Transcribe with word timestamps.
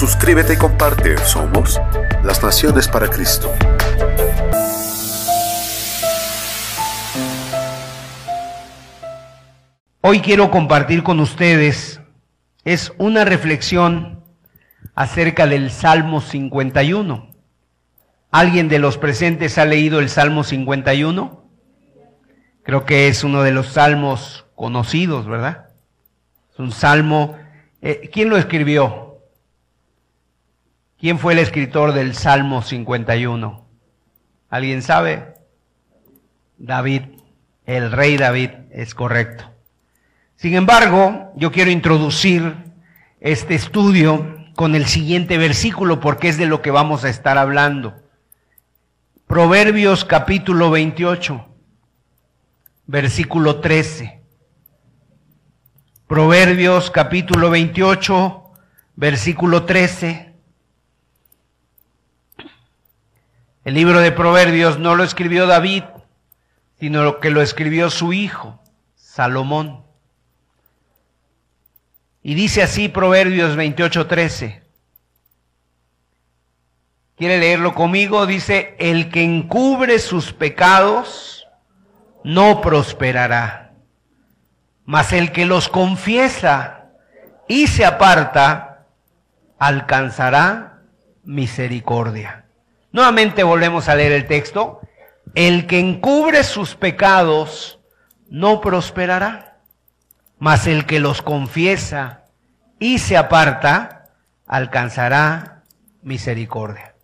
Suscríbete 0.00 0.54
y 0.54 0.56
comparte. 0.56 1.18
Somos 1.26 1.78
las 2.24 2.42
Naciones 2.42 2.88
para 2.88 3.10
Cristo. 3.10 3.52
Hoy 10.00 10.20
quiero 10.20 10.50
compartir 10.50 11.02
con 11.02 11.20
ustedes 11.20 12.00
es 12.64 12.94
una 12.96 13.26
reflexión 13.26 14.24
acerca 14.94 15.46
del 15.46 15.70
Salmo 15.70 16.22
51. 16.22 17.34
¿Alguien 18.30 18.70
de 18.70 18.78
los 18.78 18.96
presentes 18.96 19.58
ha 19.58 19.66
leído 19.66 20.00
el 20.00 20.08
Salmo 20.08 20.44
51? 20.44 21.44
Creo 22.62 22.86
que 22.86 23.08
es 23.08 23.22
uno 23.22 23.42
de 23.42 23.50
los 23.50 23.74
salmos 23.74 24.46
conocidos, 24.54 25.26
¿verdad? 25.26 25.68
Es 26.50 26.58
un 26.58 26.72
salmo. 26.72 27.36
Eh, 27.82 28.08
¿Quién 28.10 28.30
lo 28.30 28.38
escribió? 28.38 29.09
¿Quién 31.00 31.18
fue 31.18 31.32
el 31.32 31.38
escritor 31.38 31.94
del 31.94 32.14
Salmo 32.14 32.60
51? 32.60 33.66
¿Alguien 34.50 34.82
sabe? 34.82 35.32
David, 36.58 37.04
el 37.64 37.90
rey 37.90 38.18
David, 38.18 38.50
es 38.70 38.94
correcto. 38.94 39.50
Sin 40.36 40.54
embargo, 40.54 41.32
yo 41.36 41.52
quiero 41.52 41.70
introducir 41.70 42.54
este 43.18 43.54
estudio 43.54 44.44
con 44.56 44.74
el 44.74 44.84
siguiente 44.84 45.38
versículo 45.38 46.00
porque 46.00 46.28
es 46.28 46.36
de 46.36 46.44
lo 46.44 46.60
que 46.60 46.70
vamos 46.70 47.02
a 47.04 47.08
estar 47.08 47.38
hablando. 47.38 47.94
Proverbios 49.26 50.04
capítulo 50.04 50.70
28, 50.70 51.46
versículo 52.86 53.60
13. 53.60 54.20
Proverbios 56.06 56.90
capítulo 56.90 57.48
28, 57.48 58.42
versículo 58.96 59.64
13. 59.64 60.29
El 63.70 63.76
libro 63.76 64.00
de 64.00 64.10
Proverbios 64.10 64.80
no 64.80 64.96
lo 64.96 65.04
escribió 65.04 65.46
David, 65.46 65.84
sino 66.80 67.20
que 67.20 67.30
lo 67.30 67.40
escribió 67.40 67.88
su 67.88 68.12
hijo, 68.12 68.60
Salomón. 68.96 69.84
Y 72.20 72.34
dice 72.34 72.64
así 72.64 72.88
Proverbios 72.88 73.56
28:13. 73.56 74.64
¿Quiere 77.16 77.38
leerlo 77.38 77.72
conmigo? 77.76 78.26
Dice, 78.26 78.74
el 78.80 79.08
que 79.08 79.22
encubre 79.22 80.00
sus 80.00 80.32
pecados 80.32 81.46
no 82.24 82.62
prosperará, 82.62 83.74
mas 84.84 85.12
el 85.12 85.30
que 85.30 85.46
los 85.46 85.68
confiesa 85.68 86.86
y 87.46 87.68
se 87.68 87.84
aparta 87.84 88.88
alcanzará 89.60 90.82
misericordia. 91.22 92.39
Nuevamente 92.92 93.42
volvemos 93.42 93.88
a 93.88 93.94
leer 93.94 94.12
el 94.12 94.26
texto. 94.26 94.80
El 95.34 95.66
que 95.66 95.78
encubre 95.78 96.42
sus 96.42 96.74
pecados 96.74 97.78
no 98.28 98.60
prosperará, 98.60 99.58
mas 100.38 100.66
el 100.66 100.86
que 100.86 100.98
los 100.98 101.22
confiesa 101.22 102.24
y 102.78 102.98
se 102.98 103.16
aparta 103.16 104.10
alcanzará 104.46 105.62
misericordia. 106.02 106.94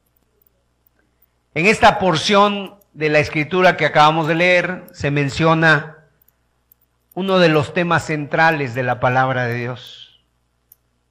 En 1.55 1.67
esta 1.67 1.99
porción 1.99 2.77
de 2.93 3.09
la 3.09 3.21
escritura 3.21 3.77
que 3.77 3.87
acabamos 3.87 4.27
de 4.27 4.35
leer 4.35 4.85
se 4.93 5.11
menciona 5.11 5.99
uno 7.15 7.39
de 7.39 7.49
los 7.49 7.73
temas 7.73 8.05
centrales 8.05 8.75
de 8.75 8.83
la 8.83 9.01
palabra 9.01 9.47
de 9.47 9.55
Dios. 9.55 10.25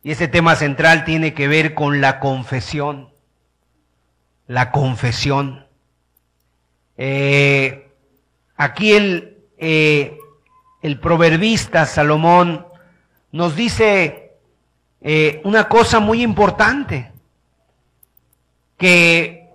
Y 0.03 0.11
ese 0.11 0.27
tema 0.27 0.55
central 0.55 1.03
tiene 1.03 1.33
que 1.33 1.47
ver 1.47 1.73
con 1.73 2.01
la 2.01 2.19
confesión 2.19 3.14
la 4.47 4.71
confesión. 4.71 5.65
Eh, 6.97 7.89
aquí 8.55 8.93
el, 8.93 9.37
eh, 9.57 10.17
el 10.81 10.99
proverbista 10.99 11.85
Salomón 11.85 12.65
nos 13.31 13.55
dice 13.55 14.33
eh, 15.01 15.41
una 15.43 15.67
cosa 15.67 15.99
muy 15.99 16.21
importante, 16.21 17.11
que 18.77 19.49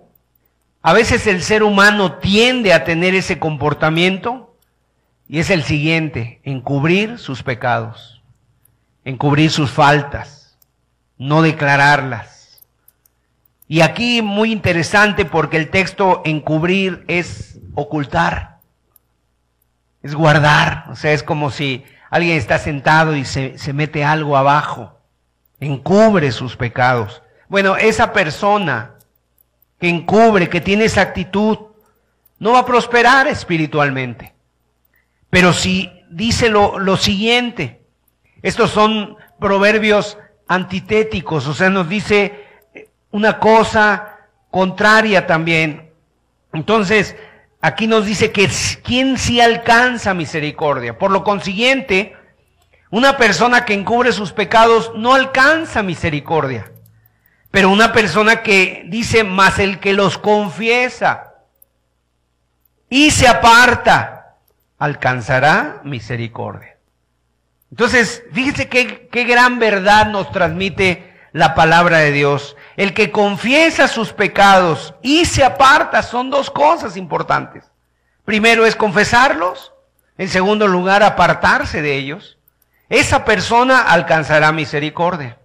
a 0.83 0.93
veces 0.93 1.27
el 1.27 1.43
ser 1.43 1.63
humano 1.63 2.15
tiende 2.15 2.73
a 2.73 2.85
tener 2.85 3.15
ese 3.15 3.39
comportamiento 3.39 4.57
y 5.29 5.39
es 5.39 5.51
el 5.51 5.63
siguiente, 5.63 6.41
encubrir 6.43 7.19
sus 7.19 7.43
pecados, 7.43 8.23
encubrir 9.05 9.51
sus 9.51 9.71
faltas, 9.71 10.57
no 11.19 11.43
declararlas 11.43 12.40
y 13.71 13.83
aquí 13.83 14.21
muy 14.21 14.51
interesante 14.51 15.25
porque 15.25 15.57
el 15.57 15.71
texto 15.71 16.23
encubrir 16.25 17.05
es 17.07 17.61
ocultar, 17.77 18.59
es 20.03 20.13
guardar, 20.17 20.87
o 20.91 20.97
sea, 20.97 21.13
es 21.13 21.23
como 21.23 21.53
si 21.53 21.85
alguien 22.11 22.37
está 22.37 22.59
sentado 22.59 23.15
y 23.15 23.25
se, 23.25 23.59
se 23.59 23.73
mete 23.73 24.03
algo 24.03 24.37
abajo, 24.37 24.99
encubre 25.61 26.33
sus 26.33 26.57
pecados. 26.57 27.23
Bueno, 27.47 27.77
esa 27.77 28.13
persona 28.13 28.95
que 29.79 29.89
encubre, 29.89 30.49
que 30.49 30.61
tiene 30.61 30.87
esa 30.87 31.03
actitud, 31.03 31.57
no 32.41 32.55
va 32.55 32.59
a 32.59 32.67
prosperar 32.67 33.29
espiritualmente. 33.29 34.35
Pero 35.31 35.53
si 35.53 35.93
dice 36.11 36.49
lo, 36.49 36.81
lo 36.81 36.97
siguiente, 36.97 37.85
estos 38.43 38.73
son 38.73 39.17
proverbios 39.39 40.19
antitéticos, 40.49 41.47
o 41.47 41.55
sea, 41.55 41.71
nos 41.71 41.89
dice 41.89 42.50
una 43.11 43.39
cosa 43.39 44.19
contraria 44.51 45.27
también. 45.27 45.93
Entonces, 46.53 47.17
aquí 47.61 47.87
nos 47.87 48.07
dice 48.07 48.33
que 48.33 48.49
quien 48.83 49.19
sí 49.19 49.41
alcanza 49.41 50.15
misericordia. 50.15 50.99
Por 50.99 51.11
lo 51.11 51.25
consiguiente, 51.25 52.17
una 52.91 53.17
persona 53.17 53.65
que 53.65 53.75
encubre 53.75 54.13
sus 54.13 54.33
pecados 54.33 54.93
no 54.97 55.15
alcanza 55.15 55.83
misericordia. 55.83 56.73
Pero 57.51 57.71
una 57.71 57.93
persona 57.93 58.43
que 58.43 58.85
dice, 58.87 59.25
más 59.25 59.59
el 59.59 59.81
que 59.81 59.93
los 59.93 60.19
confiesa 60.19 61.35
y 62.89 63.11
se 63.11 63.27
aparta, 63.29 64.37
alcanzará 64.79 65.81
misericordia. 65.85 66.77
Entonces, 67.71 68.25
fíjese 68.33 68.69
qué, 68.69 69.09
qué 69.11 69.25
gran 69.25 69.59
verdad 69.59 70.07
nos 70.07 70.31
transmite 70.33 71.10
la 71.33 71.55
palabra 71.55 71.99
de 71.99 72.13
Dios. 72.13 72.57
El 72.77 72.95
que 72.95 73.11
confiesa 73.11 73.89
sus 73.89 74.13
pecados 74.13 74.95
y 75.03 75.25
se 75.25 75.45
aparta 75.45 76.03
son 76.03 76.31
dos 76.31 76.51
cosas 76.51 76.97
importantes. 76.97 77.65
Primero 78.25 78.67
es 78.67 78.77
confesarlos, 78.77 79.73
en 80.19 80.29
segundo 80.29 80.67
lugar 80.69 81.03
apartarse 81.03 81.83
de 81.83 81.97
ellos. 81.97 82.39
Esa 82.89 83.25
persona 83.25 83.81
alcanzará 83.81 84.53
misericordia. 84.53 85.39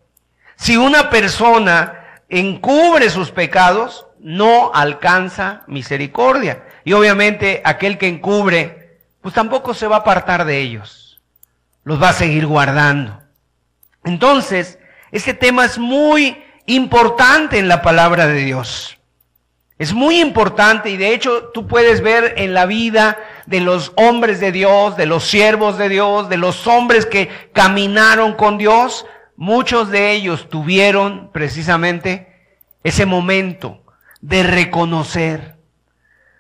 Si 0.56 0.78
una 0.78 1.10
persona 1.10 2.22
encubre 2.30 3.10
sus 3.10 3.32
pecados, 3.32 4.08
no 4.20 4.72
alcanza 4.74 5.64
misericordia. 5.68 6.64
Y 6.84 6.94
obviamente 6.94 7.62
aquel 7.64 7.98
que 7.98 8.08
encubre, 8.08 9.00
pues 9.22 9.36
tampoco 9.36 9.74
se 9.74 9.88
va 9.88 9.98
a 9.98 10.00
apartar 10.00 10.46
de 10.46 10.60
ellos. 10.60 11.22
Los 11.84 12.02
va 12.02 12.10
a 12.10 12.14
seguir 12.14 12.48
guardando. 12.48 13.22
Entonces, 14.04 14.80
este 15.12 15.34
tema 15.34 15.66
es 15.66 15.78
muy 15.78 16.44
importante 16.66 17.60
en 17.60 17.68
la 17.68 17.82
palabra 17.82 18.28
de 18.28 18.44
Dios. 18.44 18.98
Es 19.78 19.94
muy 19.94 20.22
importante 20.22 20.90
y 20.90 20.98
de 20.98 21.14
hecho 21.14 21.50
tú 21.54 21.68
puedes 21.68 22.02
ver 22.02 22.36
en 22.38 22.54
la 22.54 22.66
vida 22.66 23.18
de 23.46 23.60
los 23.60 23.92
hombres 23.98 24.40
de 24.40 24.54
Dios, 24.54 24.96
de 24.96 25.06
los 25.06 25.26
siervos 25.26 25.78
de 25.78 25.90
Dios, 25.90 26.30
de 26.30 26.38
los 26.38 26.66
hombres 26.66 27.06
que 27.06 27.30
caminaron 27.52 28.36
con 28.36 28.58
Dios, 28.58 29.06
muchos 29.36 29.92
de 29.92 30.14
ellos 30.14 30.50
tuvieron 30.50 31.30
precisamente 31.34 32.34
ese 32.86 33.06
momento 33.06 33.84
de 34.22 34.44
reconocer, 34.44 35.58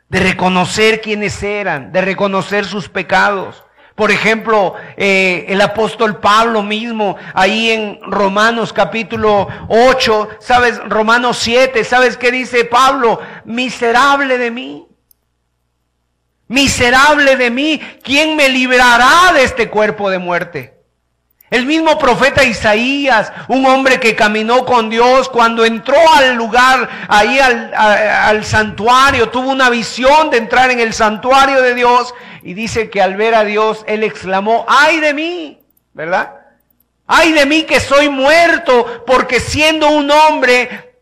de 0.07 0.21
reconocer 0.21 1.01
quiénes 1.01 1.43
eran, 1.43 1.91
de 1.91 2.01
reconocer 2.01 2.63
sus 2.63 2.87
pecados. 2.87 3.64
Por 3.95 4.11
ejemplo, 4.11 4.75
eh, 4.97 5.45
el 5.47 5.61
apóstol 5.61 6.19
Pablo 6.19 6.61
mismo, 6.61 7.15
ahí 7.33 7.71
en 7.71 7.99
Romanos 8.01 8.73
capítulo 8.73 9.47
8, 9.69 10.29
¿sabes? 10.39 10.79
Romanos 10.89 11.37
7, 11.37 11.81
¿sabes 11.85 12.17
qué 12.17 12.29
dice 12.29 12.65
Pablo? 12.65 13.21
Miserable 13.45 14.37
de 14.37 14.51
mí. 14.51 14.85
Miserable 16.47 17.37
de 17.37 17.49
mí. 17.49 17.81
¿Quién 18.03 18.35
me 18.35 18.49
librará 18.49 19.31
de 19.33 19.43
este 19.43 19.69
cuerpo 19.69 20.09
de 20.09 20.19
muerte? 20.19 20.74
El 21.55 21.65
mismo 21.65 21.97
profeta 21.97 22.43
Isaías, 22.43 23.31
un 23.47 23.65
hombre 23.65 23.97
que 23.97 24.13
caminó 24.13 24.65
con 24.65 24.89
Dios, 24.89 25.29
cuando 25.29 25.63
entró 25.63 25.95
al 26.17 26.35
lugar, 26.35 26.89
ahí 27.07 27.39
al, 27.39 27.73
al, 27.73 28.43
santuario, 28.43 29.29
tuvo 29.29 29.51
una 29.51 29.69
visión 29.69 30.29
de 30.31 30.37
entrar 30.37 30.69
en 30.69 30.81
el 30.81 30.93
santuario 30.93 31.61
de 31.61 31.73
Dios 31.73 32.13
y 32.43 32.55
dice 32.55 32.89
que 32.89 33.01
al 33.01 33.15
ver 33.15 33.35
a 33.35 33.45
Dios, 33.45 33.85
él 33.87 34.03
exclamó, 34.03 34.65
ay 34.67 34.99
de 34.99 35.13
mí, 35.13 35.61
¿verdad? 35.93 36.33
Ay 37.07 37.31
de 37.31 37.45
mí 37.45 37.63
que 37.63 37.79
soy 37.79 38.09
muerto, 38.09 39.05
porque 39.07 39.39
siendo 39.39 39.87
un 39.91 40.11
hombre, 40.11 40.97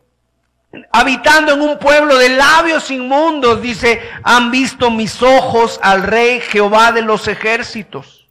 habitando 0.91 1.53
en 1.53 1.61
un 1.61 1.79
pueblo 1.79 2.15
de 2.15 2.29
labios 2.29 2.91
inmundos, 2.91 3.59
dice, 3.59 4.07
han 4.21 4.51
visto 4.51 4.91
mis 4.91 5.19
ojos 5.23 5.79
al 5.81 6.03
rey 6.03 6.41
Jehová 6.41 6.91
de 6.91 7.01
los 7.01 7.27
ejércitos. 7.27 8.22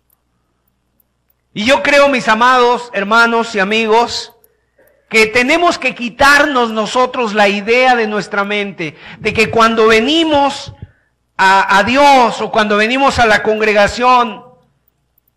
Y 1.54 1.64
yo 1.64 1.82
creo, 1.82 2.08
mis 2.08 2.28
amados 2.28 2.90
hermanos 2.94 3.54
y 3.54 3.60
amigos, 3.60 4.32
que 5.12 5.26
tenemos 5.26 5.78
que 5.78 5.94
quitarnos 5.94 6.70
nosotros 6.70 7.34
la 7.34 7.46
idea 7.46 7.94
de 7.94 8.06
nuestra 8.06 8.44
mente 8.44 8.96
de 9.19 9.34
que 9.34 9.50
cuando 9.50 9.87
venimos 9.87 10.72
a, 11.37 11.82
Dios 11.84 12.40
o 12.40 12.50
cuando 12.50 12.78
venimos 12.78 13.19
a 13.19 13.26
la 13.26 13.43
congregación, 13.43 14.43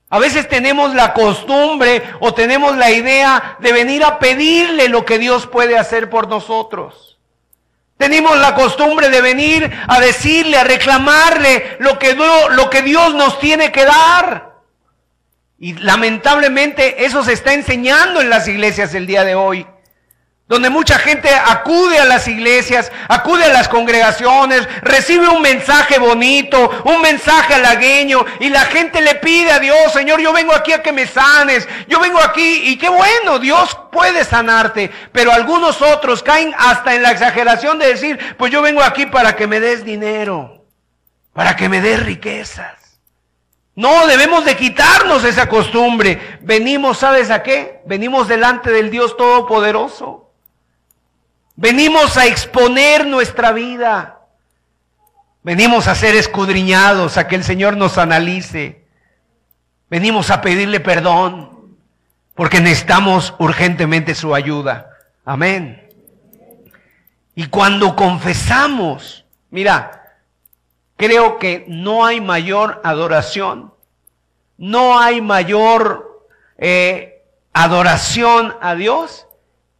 a 0.09 0.19
veces 0.19 0.47
tenemos 0.47 0.93
la 0.93 1.13
costumbre 1.13 2.03
o 2.21 2.33
tenemos 2.33 2.77
la 2.77 2.91
idea 2.91 3.57
de 3.59 3.73
venir 3.73 4.05
a 4.05 4.17
pedirle 4.17 4.87
lo 4.87 5.03
que 5.03 5.19
Dios 5.19 5.45
puede 5.47 5.77
hacer 5.77 6.09
por 6.09 6.29
nosotros. 6.29 7.17
Tenemos 7.97 8.37
la 8.37 8.55
costumbre 8.55 9.09
de 9.09 9.19
venir 9.19 9.69
a 9.87 9.99
decirle, 9.99 10.57
a 10.57 10.63
reclamarle 10.63 11.75
lo 11.79 11.99
que, 11.99 12.13
lo 12.15 12.69
que 12.69 12.81
Dios 12.81 13.13
nos 13.13 13.39
tiene 13.39 13.73
que 13.73 13.83
dar. 13.83 14.54
Y 15.57 15.73
lamentablemente 15.73 17.05
eso 17.05 17.23
se 17.23 17.33
está 17.33 17.53
enseñando 17.53 18.21
en 18.21 18.29
las 18.29 18.47
iglesias 18.47 18.93
el 18.93 19.07
día 19.07 19.23
de 19.23 19.35
hoy. 19.35 19.65
Donde 20.47 20.69
mucha 20.69 20.99
gente 20.99 21.27
acude 21.33 21.97
a 21.97 22.05
las 22.05 22.27
iglesias, 22.27 22.91
acude 23.07 23.45
a 23.45 23.53
las 23.53 23.67
congregaciones, 23.67 24.67
recibe 24.83 25.27
un 25.27 25.41
mensaje 25.41 25.97
bonito, 25.97 26.69
un 26.83 27.01
mensaje 27.01 27.55
halagueño, 27.55 28.23
y 28.39 28.49
la 28.49 28.61
gente 28.65 29.01
le 29.01 29.15
pide 29.15 29.49
a 29.51 29.57
Dios, 29.57 29.91
Señor, 29.91 30.21
yo 30.21 30.31
vengo 30.33 30.53
aquí 30.53 30.71
a 30.71 30.83
que 30.83 30.91
me 30.91 31.07
sanes, 31.07 31.67
yo 31.87 31.99
vengo 31.99 32.19
aquí, 32.19 32.61
y 32.65 32.77
qué 32.77 32.89
bueno, 32.89 33.39
Dios 33.39 33.75
puede 33.91 34.23
sanarte, 34.23 34.91
pero 35.11 35.31
algunos 35.31 35.81
otros 35.81 36.21
caen 36.21 36.53
hasta 36.59 36.93
en 36.93 37.01
la 37.01 37.09
exageración 37.09 37.79
de 37.79 37.87
decir, 37.87 38.19
pues 38.37 38.51
yo 38.51 38.61
vengo 38.61 38.83
aquí 38.83 39.07
para 39.07 39.35
que 39.35 39.47
me 39.47 39.59
des 39.59 39.83
dinero, 39.83 40.63
para 41.33 41.55
que 41.55 41.69
me 41.69 41.81
des 41.81 42.05
riquezas. 42.05 42.84
No, 43.75 44.07
debemos 44.07 44.45
de 44.45 44.55
quitarnos 44.55 45.23
esa 45.25 45.49
costumbre. 45.49 46.39
Venimos, 46.41 46.99
¿sabes 46.99 47.29
a 47.29 47.43
qué? 47.43 47.81
Venimos 47.85 48.27
delante 48.27 48.71
del 48.71 48.89
Dios 48.89 49.17
Todopoderoso. 49.17 50.31
Venimos 51.57 52.17
a 52.17 52.25
exponer 52.25 53.05
nuestra 53.05 53.51
vida. 53.51 54.19
Venimos 55.43 55.87
a 55.87 55.95
ser 55.95 56.15
escudriñados, 56.15 57.17
a 57.17 57.27
que 57.27 57.35
el 57.35 57.43
Señor 57.43 57.75
nos 57.75 57.97
analice. 57.97 58.85
Venimos 59.89 60.31
a 60.31 60.41
pedirle 60.41 60.79
perdón, 60.79 61.77
porque 62.33 62.61
necesitamos 62.61 63.35
urgentemente 63.39 64.15
su 64.15 64.33
ayuda. 64.33 64.89
Amén. 65.23 65.89
Y 67.35 67.47
cuando 67.47 67.95
confesamos, 67.95 69.25
mira, 69.51 70.04
Creo 70.97 71.39
que 71.39 71.65
no 71.67 72.05
hay 72.05 72.21
mayor 72.21 72.81
adoración, 72.83 73.73
no 74.57 74.99
hay 74.99 75.21
mayor 75.21 76.27
eh, 76.57 77.23
adoración 77.53 78.55
a 78.61 78.75
Dios 78.75 79.27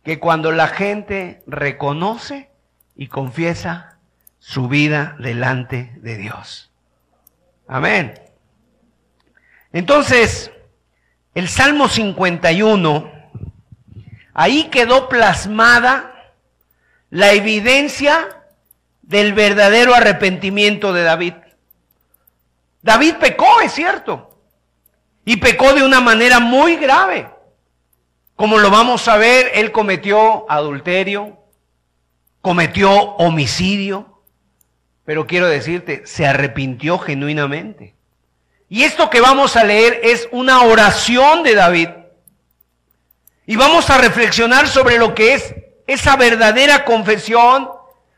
que 0.03 0.19
cuando 0.19 0.51
la 0.51 0.67
gente 0.67 1.41
reconoce 1.47 2.49
y 2.95 3.07
confiesa 3.07 3.97
su 4.39 4.67
vida 4.67 5.15
delante 5.19 5.93
de 5.97 6.17
Dios. 6.17 6.71
Amén. 7.67 8.13
Entonces, 9.73 10.51
el 11.33 11.49
Salmo 11.49 11.87
51, 11.87 13.11
ahí 14.33 14.65
quedó 14.65 15.09
plasmada 15.09 16.33
la 17.09 17.33
evidencia 17.33 18.44
del 19.07 19.33
verdadero 19.33 19.93
arrepentimiento 19.93 20.93
de 20.93 21.03
David. 21.03 21.33
David 22.81 23.15
pecó, 23.15 23.61
es 23.61 23.71
cierto, 23.71 24.39
y 25.23 25.37
pecó 25.37 25.73
de 25.73 25.83
una 25.83 26.01
manera 26.01 26.39
muy 26.39 26.75
grave. 26.75 27.27
Como 28.35 28.57
lo 28.57 28.69
vamos 28.69 29.07
a 29.07 29.17
ver, 29.17 29.51
él 29.53 29.71
cometió 29.71 30.49
adulterio, 30.51 31.37
cometió 32.41 32.91
homicidio, 32.91 34.21
pero 35.05 35.25
quiero 35.25 35.47
decirte, 35.47 36.05
se 36.05 36.25
arrepintió 36.27 36.99
genuinamente. 36.99 37.95
Y 38.67 38.83
esto 38.83 39.09
que 39.09 39.21
vamos 39.21 39.55
a 39.55 39.63
leer 39.63 39.99
es 40.03 40.27
una 40.31 40.63
oración 40.63 41.43
de 41.43 41.55
David. 41.55 41.89
Y 43.45 43.55
vamos 43.55 43.89
a 43.91 43.99
reflexionar 43.99 44.67
sobre 44.67 44.97
lo 44.97 45.13
que 45.13 45.35
es 45.35 45.55
esa 45.87 46.15
verdadera 46.15 46.83
confesión 46.83 47.69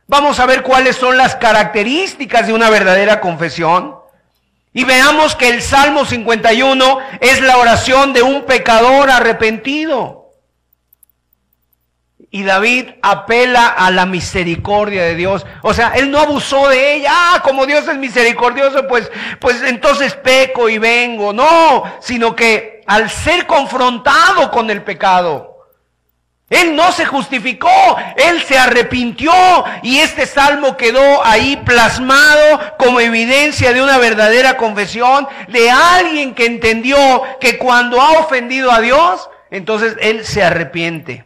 Vamos 0.07 0.39
a 0.39 0.45
ver 0.45 0.63
cuáles 0.63 0.95
son 0.95 1.18
las 1.18 1.36
características 1.36 2.48
de 2.48 2.54
una 2.54 2.69
verdadera 2.69 3.19
confesión. 3.19 3.95
Y 4.74 4.86
veamos 4.86 5.36
que 5.36 5.50
el 5.50 5.62
Salmo 5.62 6.06
51 6.06 7.00
es 7.19 7.42
la 7.42 7.57
oración 7.57 8.13
de 8.13 8.21
un 8.21 8.45
pecador 8.45 9.09
arrepentido. 9.09 10.31
Y 12.30 12.44
David 12.44 12.92
apela 13.01 13.68
a 13.68 13.89
la 13.92 14.06
misericordia 14.06 15.04
de 15.04 15.15
Dios. 15.15 15.45
O 15.62 15.74
sea, 15.74 15.94
él 15.95 16.12
no 16.12 16.19
abusó 16.19 16.69
de 16.69 16.95
ella. 16.95 17.12
Ah, 17.12 17.42
como 17.44 17.65
Dios 17.65 17.88
es 17.88 17.98
misericordioso, 17.98 18.88
pues, 18.88 19.12
pues 19.39 19.62
entonces 19.63 20.13
peco 20.13 20.69
y 20.69 20.77
vengo. 20.77 21.33
No, 21.33 21.83
sino 22.00 22.36
que 22.36 22.83
al 22.86 23.09
ser 23.09 23.45
confrontado 23.45 24.51
con 24.51 24.69
el 24.69 24.83
pecado, 24.83 25.56
él 26.49 26.77
no 26.77 26.94
se 26.94 27.06
justificó, 27.06 27.69
él 28.16 28.42
se 28.44 28.57
arrepintió 28.57 29.33
y 29.83 29.97
este 29.97 30.25
salmo 30.25 30.77
quedó 30.77 31.25
ahí 31.25 31.57
plasmado 31.57 32.77
como 32.77 33.01
evidencia 33.01 33.73
de 33.73 33.81
una 33.81 33.97
verdadera 33.97 34.56
confesión 34.56 35.27
de 35.49 35.69
alguien 35.69 36.33
que 36.33 36.45
entendió 36.45 36.97
que 37.42 37.57
cuando 37.57 38.01
ha 38.01 38.19
ofendido 38.19 38.71
a 38.71 38.80
Dios, 38.80 39.30
entonces 39.51 39.97
él 39.99 40.25
se 40.25 40.42
arrepiente. 40.42 41.25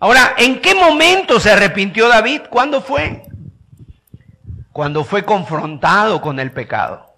Ahora, 0.00 0.34
¿en 0.38 0.60
qué 0.60 0.74
momento 0.74 1.38
se 1.38 1.52
arrepintió 1.52 2.08
David? 2.08 2.42
¿Cuándo 2.50 2.82
fue? 2.82 3.22
Cuando 4.72 5.04
fue 5.04 5.24
confrontado 5.24 6.20
con 6.20 6.40
el 6.40 6.50
pecado. 6.50 7.14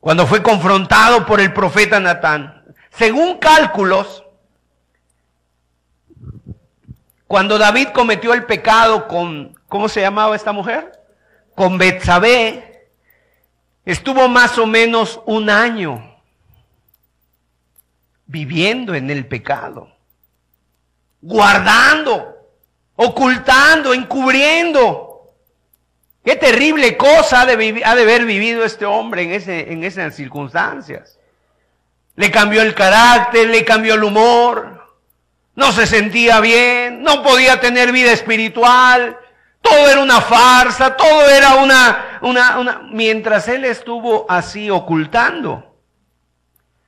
Cuando 0.00 0.26
fue 0.26 0.42
confrontado 0.42 1.26
por 1.26 1.40
el 1.40 1.52
profeta 1.52 2.00
Natán. 2.00 2.64
Según 2.90 3.36
cálculos, 3.36 4.24
Cuando 7.28 7.58
David 7.58 7.88
cometió 7.88 8.32
el 8.32 8.46
pecado 8.46 9.06
con, 9.06 9.54
¿cómo 9.68 9.90
se 9.90 10.00
llamaba 10.00 10.34
esta 10.34 10.52
mujer? 10.52 10.98
Con 11.54 11.76
Betsabé, 11.76 12.88
estuvo 13.84 14.28
más 14.28 14.56
o 14.56 14.66
menos 14.66 15.20
un 15.26 15.50
año 15.50 16.22
viviendo 18.24 18.94
en 18.94 19.10
el 19.10 19.26
pecado, 19.26 19.94
guardando, 21.20 22.34
ocultando, 22.96 23.92
encubriendo. 23.92 25.34
Qué 26.24 26.34
terrible 26.34 26.96
cosa 26.96 27.42
ha 27.42 27.46
de, 27.46 27.82
ha 27.84 27.94
de 27.94 28.02
haber 28.02 28.24
vivido 28.24 28.64
este 28.64 28.86
hombre 28.86 29.24
en, 29.24 29.32
ese, 29.32 29.70
en 29.70 29.84
esas 29.84 30.14
circunstancias. 30.14 31.18
Le 32.16 32.30
cambió 32.30 32.62
el 32.62 32.74
carácter, 32.74 33.48
le 33.48 33.66
cambió 33.66 33.94
el 33.94 34.04
humor, 34.04 34.77
no 35.58 35.72
se 35.72 35.88
sentía 35.88 36.40
bien, 36.40 37.02
no 37.02 37.24
podía 37.24 37.58
tener 37.58 37.90
vida 37.90 38.12
espiritual, 38.12 39.18
todo 39.60 39.88
era 39.88 40.00
una 40.00 40.20
farsa, 40.20 40.94
todo 40.94 41.28
era 41.28 41.56
una, 41.56 42.20
una, 42.22 42.58
una, 42.60 42.82
mientras 42.92 43.48
él 43.48 43.64
estuvo 43.64 44.24
así 44.28 44.70
ocultando. 44.70 45.74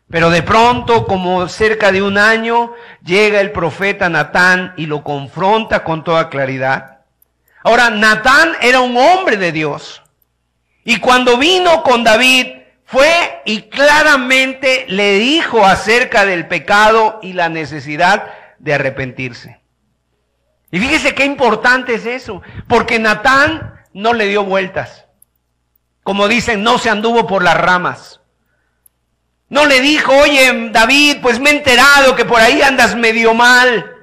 Pero 0.08 0.30
de 0.30 0.44
pronto, 0.44 1.04
como 1.04 1.48
cerca 1.48 1.90
de 1.90 2.00
un 2.00 2.16
año, 2.16 2.72
llega 3.04 3.40
el 3.40 3.50
profeta 3.50 4.08
Natán 4.08 4.72
y 4.76 4.86
lo 4.86 5.02
confronta 5.02 5.82
con 5.82 6.04
toda 6.04 6.28
claridad. 6.28 7.00
Ahora, 7.64 7.90
Natán 7.90 8.52
era 8.60 8.78
un 8.78 8.96
hombre 8.96 9.36
de 9.36 9.50
Dios. 9.50 10.00
Y 10.84 10.98
cuando 11.00 11.38
vino 11.38 11.82
con 11.82 12.04
David, 12.04 12.60
fue 12.84 13.42
y 13.44 13.62
claramente 13.62 14.84
le 14.88 15.14
dijo 15.14 15.64
acerca 15.64 16.24
del 16.24 16.46
pecado 16.46 17.18
y 17.20 17.32
la 17.32 17.48
necesidad 17.48 18.26
de 18.60 18.74
arrepentirse. 18.74 19.60
Y 20.70 20.78
fíjese 20.78 21.14
qué 21.14 21.24
importante 21.24 21.94
es 21.94 22.06
eso, 22.06 22.42
porque 22.68 22.98
Natán 22.98 23.74
no 23.92 24.14
le 24.14 24.26
dio 24.26 24.44
vueltas. 24.44 25.06
Como 26.02 26.28
dicen, 26.28 26.62
no 26.62 26.78
se 26.78 26.90
anduvo 26.90 27.26
por 27.26 27.42
las 27.42 27.56
ramas. 27.56 28.20
No 29.48 29.66
le 29.66 29.80
dijo, 29.80 30.12
oye 30.12 30.70
David, 30.70 31.18
pues 31.20 31.40
me 31.40 31.50
he 31.50 31.56
enterado 31.56 32.14
que 32.14 32.24
por 32.24 32.40
ahí 32.40 32.62
andas 32.62 32.94
medio 32.94 33.34
mal. 33.34 33.96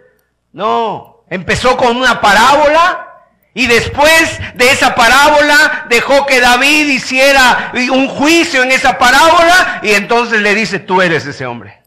No, 0.51 1.23
empezó 1.29 1.77
con 1.77 1.95
una 1.95 2.19
parábola 2.19 3.07
y 3.53 3.65
después 3.67 4.39
de 4.55 4.71
esa 4.71 4.93
parábola 4.93 5.85
dejó 5.89 6.25
que 6.25 6.41
David 6.41 6.87
hiciera 6.87 7.71
un 7.91 8.09
juicio 8.09 8.61
en 8.63 8.71
esa 8.71 8.97
parábola 8.97 9.79
y 9.83 9.91
entonces 9.91 10.41
le 10.41 10.53
dice, 10.53 10.79
tú 10.79 11.01
eres 11.01 11.25
ese 11.25 11.45
hombre. 11.45 11.81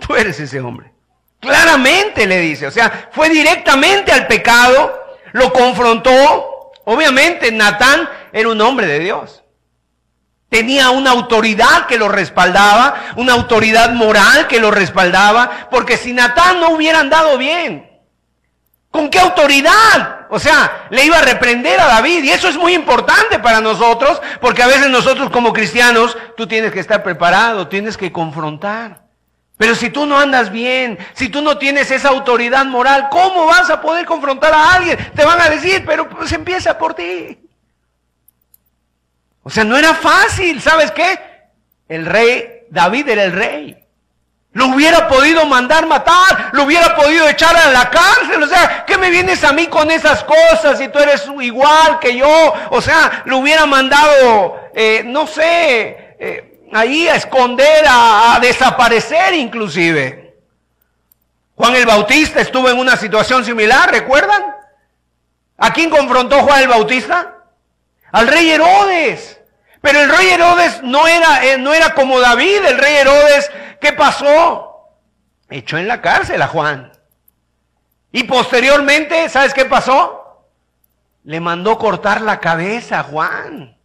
Tú 0.00 0.14
eres 0.16 0.40
ese 0.40 0.60
hombre. 0.60 0.95
Claramente 1.46 2.26
le 2.26 2.40
dice, 2.40 2.66
o 2.66 2.70
sea, 2.70 3.08
fue 3.12 3.28
directamente 3.28 4.12
al 4.12 4.26
pecado, 4.26 5.16
lo 5.32 5.52
confrontó. 5.52 6.72
Obviamente 6.84 7.50
Natán 7.52 8.08
era 8.32 8.48
un 8.48 8.60
hombre 8.60 8.86
de 8.86 8.98
Dios. 8.98 9.42
Tenía 10.48 10.90
una 10.90 11.10
autoridad 11.10 11.86
que 11.86 11.98
lo 11.98 12.08
respaldaba, 12.08 12.94
una 13.16 13.32
autoridad 13.32 13.90
moral 13.92 14.46
que 14.46 14.60
lo 14.60 14.70
respaldaba, 14.70 15.68
porque 15.70 15.96
si 15.96 16.12
Natán 16.12 16.60
no 16.60 16.70
hubiera 16.70 17.00
andado 17.00 17.36
bien, 17.36 17.96
¿Con 18.96 19.10
qué 19.10 19.18
autoridad? 19.18 20.26
O 20.30 20.38
sea, 20.38 20.86
le 20.88 21.04
iba 21.04 21.18
a 21.18 21.22
reprender 21.22 21.78
a 21.78 21.86
David. 21.86 22.24
Y 22.24 22.30
eso 22.30 22.48
es 22.48 22.56
muy 22.56 22.72
importante 22.72 23.38
para 23.38 23.60
nosotros, 23.60 24.22
porque 24.40 24.62
a 24.62 24.66
veces 24.66 24.88
nosotros 24.88 25.28
como 25.28 25.52
cristianos, 25.52 26.16
tú 26.34 26.46
tienes 26.46 26.72
que 26.72 26.80
estar 26.80 27.02
preparado, 27.02 27.68
tienes 27.68 27.98
que 27.98 28.10
confrontar. 28.10 29.02
Pero 29.56 29.74
si 29.74 29.88
tú 29.88 30.04
no 30.04 30.18
andas 30.18 30.50
bien, 30.50 30.98
si 31.14 31.28
tú 31.28 31.40
no 31.40 31.56
tienes 31.56 31.90
esa 31.90 32.08
autoridad 32.08 32.66
moral, 32.66 33.08
¿cómo 33.10 33.46
vas 33.46 33.70
a 33.70 33.80
poder 33.80 34.04
confrontar 34.04 34.52
a 34.52 34.74
alguien? 34.74 34.98
Te 35.14 35.24
van 35.24 35.40
a 35.40 35.48
decir, 35.48 35.82
pero 35.86 36.08
pues 36.08 36.30
empieza 36.32 36.76
por 36.76 36.94
ti. 36.94 37.38
O 39.42 39.48
sea, 39.48 39.64
no 39.64 39.76
era 39.76 39.94
fácil, 39.94 40.60
¿sabes 40.60 40.90
qué? 40.90 41.18
El 41.88 42.04
rey, 42.04 42.64
David 42.68 43.08
era 43.08 43.24
el 43.24 43.32
rey. 43.32 43.86
Lo 44.52 44.68
hubiera 44.68 45.06
podido 45.06 45.44
mandar 45.46 45.86
matar, 45.86 46.50
lo 46.52 46.64
hubiera 46.64 46.96
podido 46.96 47.28
echar 47.28 47.54
a 47.56 47.70
la 47.70 47.90
cárcel. 47.90 48.42
O 48.42 48.46
sea, 48.46 48.84
¿qué 48.86 48.98
me 48.98 49.10
vienes 49.10 49.44
a 49.44 49.52
mí 49.52 49.66
con 49.68 49.90
esas 49.90 50.24
cosas 50.24 50.78
si 50.78 50.88
tú 50.88 50.98
eres 50.98 51.26
igual 51.40 51.98
que 52.00 52.16
yo? 52.16 52.54
O 52.70 52.80
sea, 52.80 53.22
lo 53.26 53.38
hubiera 53.38 53.66
mandado, 53.66 54.58
eh, 54.74 55.02
no 55.04 55.26
sé, 55.26 56.16
eh, 56.18 56.55
ahí 56.78 57.08
a 57.08 57.16
esconder, 57.16 57.84
a, 57.88 58.38
desaparecer 58.40 59.34
inclusive. 59.34 60.34
Juan 61.54 61.74
el 61.74 61.86
Bautista 61.86 62.40
estuvo 62.40 62.68
en 62.68 62.78
una 62.78 62.96
situación 62.96 63.44
similar, 63.44 63.90
¿recuerdan? 63.90 64.42
¿A 65.56 65.72
quién 65.72 65.90
confrontó 65.90 66.40
Juan 66.42 66.62
el 66.62 66.68
Bautista? 66.68 67.34
Al 68.12 68.28
rey 68.28 68.50
Herodes. 68.50 69.40
Pero 69.80 70.00
el 70.00 70.10
rey 70.10 70.28
Herodes 70.28 70.82
no 70.82 71.06
era, 71.06 71.44
eh, 71.44 71.58
no 71.58 71.72
era 71.72 71.94
como 71.94 72.20
David, 72.20 72.64
el 72.64 72.78
rey 72.78 72.96
Herodes 72.96 73.50
¿Qué 73.80 73.92
pasó? 73.92 74.90
Echó 75.48 75.78
en 75.78 75.88
la 75.88 76.00
cárcel 76.00 76.40
a 76.42 76.48
Juan. 76.48 76.92
Y 78.12 78.24
posteriormente, 78.24 79.28
¿sabes 79.28 79.52
qué 79.54 79.64
pasó? 79.64 80.44
Le 81.24 81.40
mandó 81.40 81.78
cortar 81.78 82.20
la 82.20 82.40
cabeza 82.40 83.00
a 83.00 83.02
Juan. 83.04 83.75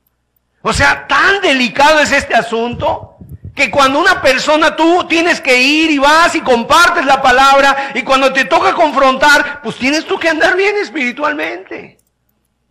O 0.61 0.73
sea, 0.73 1.07
tan 1.07 1.41
delicado 1.41 1.99
es 1.99 2.11
este 2.11 2.35
asunto 2.35 3.15
que 3.55 3.69
cuando 3.69 3.99
una 3.99 4.21
persona 4.21 4.75
tú 4.75 5.05
tienes 5.07 5.41
que 5.41 5.61
ir 5.61 5.91
y 5.91 5.97
vas 5.97 6.35
y 6.35 6.41
compartes 6.41 7.05
la 7.05 7.21
palabra 7.21 7.91
y 7.95 8.03
cuando 8.03 8.31
te 8.31 8.45
toca 8.45 8.73
confrontar, 8.73 9.61
pues 9.61 9.75
tienes 9.77 10.05
tú 10.05 10.17
que 10.17 10.29
andar 10.29 10.55
bien 10.55 10.77
espiritualmente. 10.77 11.97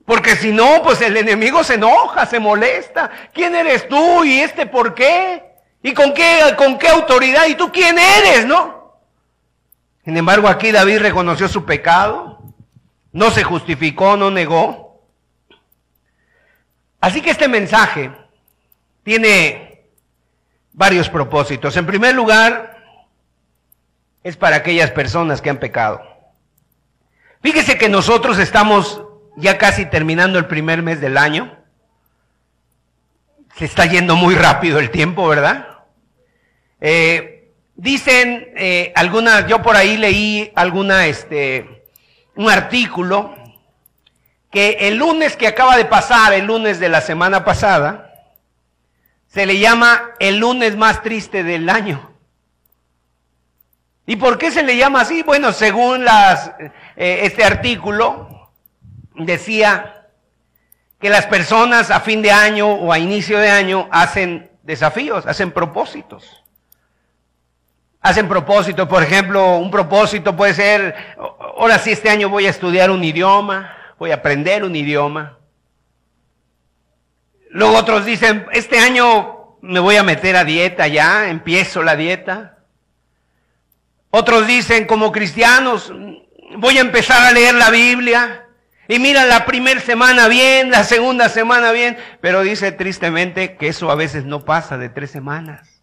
Porque 0.06 0.36
si 0.36 0.52
no, 0.52 0.82
pues 0.82 1.00
el 1.02 1.16
enemigo 1.16 1.62
se 1.62 1.74
enoja, 1.74 2.26
se 2.26 2.40
molesta. 2.40 3.10
¿Quién 3.32 3.54
eres 3.54 3.88
tú 3.88 4.24
y 4.24 4.40
este 4.40 4.66
por 4.66 4.94
qué? 4.94 5.44
¿Y 5.82 5.92
con 5.94 6.12
qué, 6.12 6.54
con 6.56 6.78
qué 6.78 6.88
autoridad? 6.88 7.46
¿Y 7.46 7.54
tú 7.54 7.70
quién 7.72 7.98
eres, 7.98 8.46
no? 8.46 8.98
Sin 10.04 10.16
embargo, 10.16 10.48
aquí 10.48 10.72
David 10.72 10.98
reconoció 10.98 11.48
su 11.48 11.64
pecado, 11.64 12.40
no 13.12 13.30
se 13.30 13.44
justificó, 13.44 14.16
no 14.16 14.30
negó. 14.30 14.89
Así 17.00 17.22
que 17.22 17.30
este 17.30 17.48
mensaje 17.48 18.10
tiene 19.02 19.86
varios 20.72 21.08
propósitos. 21.08 21.76
En 21.76 21.86
primer 21.86 22.14
lugar, 22.14 22.76
es 24.22 24.36
para 24.36 24.56
aquellas 24.56 24.90
personas 24.90 25.40
que 25.40 25.50
han 25.50 25.58
pecado. 25.58 26.02
Fíjese 27.42 27.78
que 27.78 27.88
nosotros 27.88 28.38
estamos 28.38 29.02
ya 29.36 29.56
casi 29.56 29.86
terminando 29.86 30.38
el 30.38 30.46
primer 30.46 30.82
mes 30.82 31.00
del 31.00 31.16
año. 31.16 31.56
Se 33.56 33.64
está 33.64 33.86
yendo 33.86 34.14
muy 34.14 34.34
rápido 34.34 34.78
el 34.78 34.90
tiempo, 34.90 35.26
¿verdad? 35.26 35.78
Eh, 36.80 37.52
dicen 37.76 38.52
eh, 38.56 38.92
algunas, 38.94 39.46
yo 39.46 39.62
por 39.62 39.76
ahí 39.76 39.96
leí 39.96 40.52
alguna, 40.54 41.06
este, 41.06 41.84
un 42.36 42.50
artículo 42.50 43.34
que 44.50 44.88
el 44.88 44.96
lunes 44.96 45.36
que 45.36 45.46
acaba 45.46 45.76
de 45.76 45.84
pasar, 45.84 46.32
el 46.32 46.46
lunes 46.46 46.80
de 46.80 46.88
la 46.88 47.00
semana 47.00 47.44
pasada, 47.44 48.12
se 49.28 49.46
le 49.46 49.58
llama 49.58 50.10
el 50.18 50.38
lunes 50.38 50.76
más 50.76 51.02
triste 51.02 51.44
del 51.44 51.70
año. 51.70 52.10
¿Y 54.06 54.16
por 54.16 54.38
qué 54.38 54.50
se 54.50 54.64
le 54.64 54.76
llama 54.76 55.02
así? 55.02 55.22
Bueno, 55.22 55.52
según 55.52 56.04
las, 56.04 56.52
eh, 56.96 57.20
este 57.22 57.44
artículo, 57.44 58.50
decía 59.14 60.08
que 60.98 61.10
las 61.10 61.26
personas 61.26 61.92
a 61.92 62.00
fin 62.00 62.20
de 62.20 62.32
año 62.32 62.66
o 62.66 62.92
a 62.92 62.98
inicio 62.98 63.38
de 63.38 63.50
año 63.50 63.88
hacen 63.92 64.50
desafíos, 64.64 65.26
hacen 65.26 65.52
propósitos. 65.52 66.42
Hacen 68.00 68.28
propósito, 68.28 68.88
por 68.88 69.02
ejemplo, 69.02 69.58
un 69.58 69.70
propósito 69.70 70.34
puede 70.34 70.54
ser, 70.54 70.96
ahora 71.56 71.78
sí 71.78 71.92
este 71.92 72.10
año 72.10 72.30
voy 72.30 72.46
a 72.46 72.50
estudiar 72.50 72.90
un 72.90 73.04
idioma, 73.04 73.76
voy 74.00 74.12
a 74.12 74.14
aprender 74.14 74.64
un 74.64 74.74
idioma. 74.74 75.38
Luego 77.50 77.76
otros 77.76 78.06
dicen, 78.06 78.46
este 78.50 78.78
año 78.78 79.58
me 79.60 79.78
voy 79.78 79.96
a 79.96 80.02
meter 80.02 80.36
a 80.36 80.44
dieta 80.44 80.88
ya, 80.88 81.28
empiezo 81.28 81.82
la 81.82 81.96
dieta. 81.96 82.60
Otros 84.08 84.46
dicen, 84.46 84.86
como 84.86 85.12
cristianos, 85.12 85.92
voy 86.56 86.78
a 86.78 86.80
empezar 86.80 87.26
a 87.26 87.32
leer 87.32 87.54
la 87.54 87.68
Biblia. 87.68 88.46
Y 88.88 88.98
mira, 88.98 89.26
la 89.26 89.44
primera 89.44 89.80
semana 89.80 90.28
bien, 90.28 90.70
la 90.70 90.82
segunda 90.84 91.28
semana 91.28 91.70
bien, 91.70 91.98
pero 92.22 92.40
dice 92.40 92.72
tristemente 92.72 93.58
que 93.58 93.68
eso 93.68 93.90
a 93.90 93.96
veces 93.96 94.24
no 94.24 94.46
pasa 94.46 94.78
de 94.78 94.88
tres 94.88 95.10
semanas. 95.10 95.82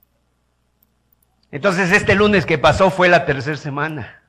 Entonces 1.51 1.91
este 1.91 2.15
lunes 2.15 2.47
que 2.47 2.57
pasó 2.57 2.89
fue 2.89 3.09
la 3.09 3.25
tercera 3.25 3.57
semana. 3.57 4.23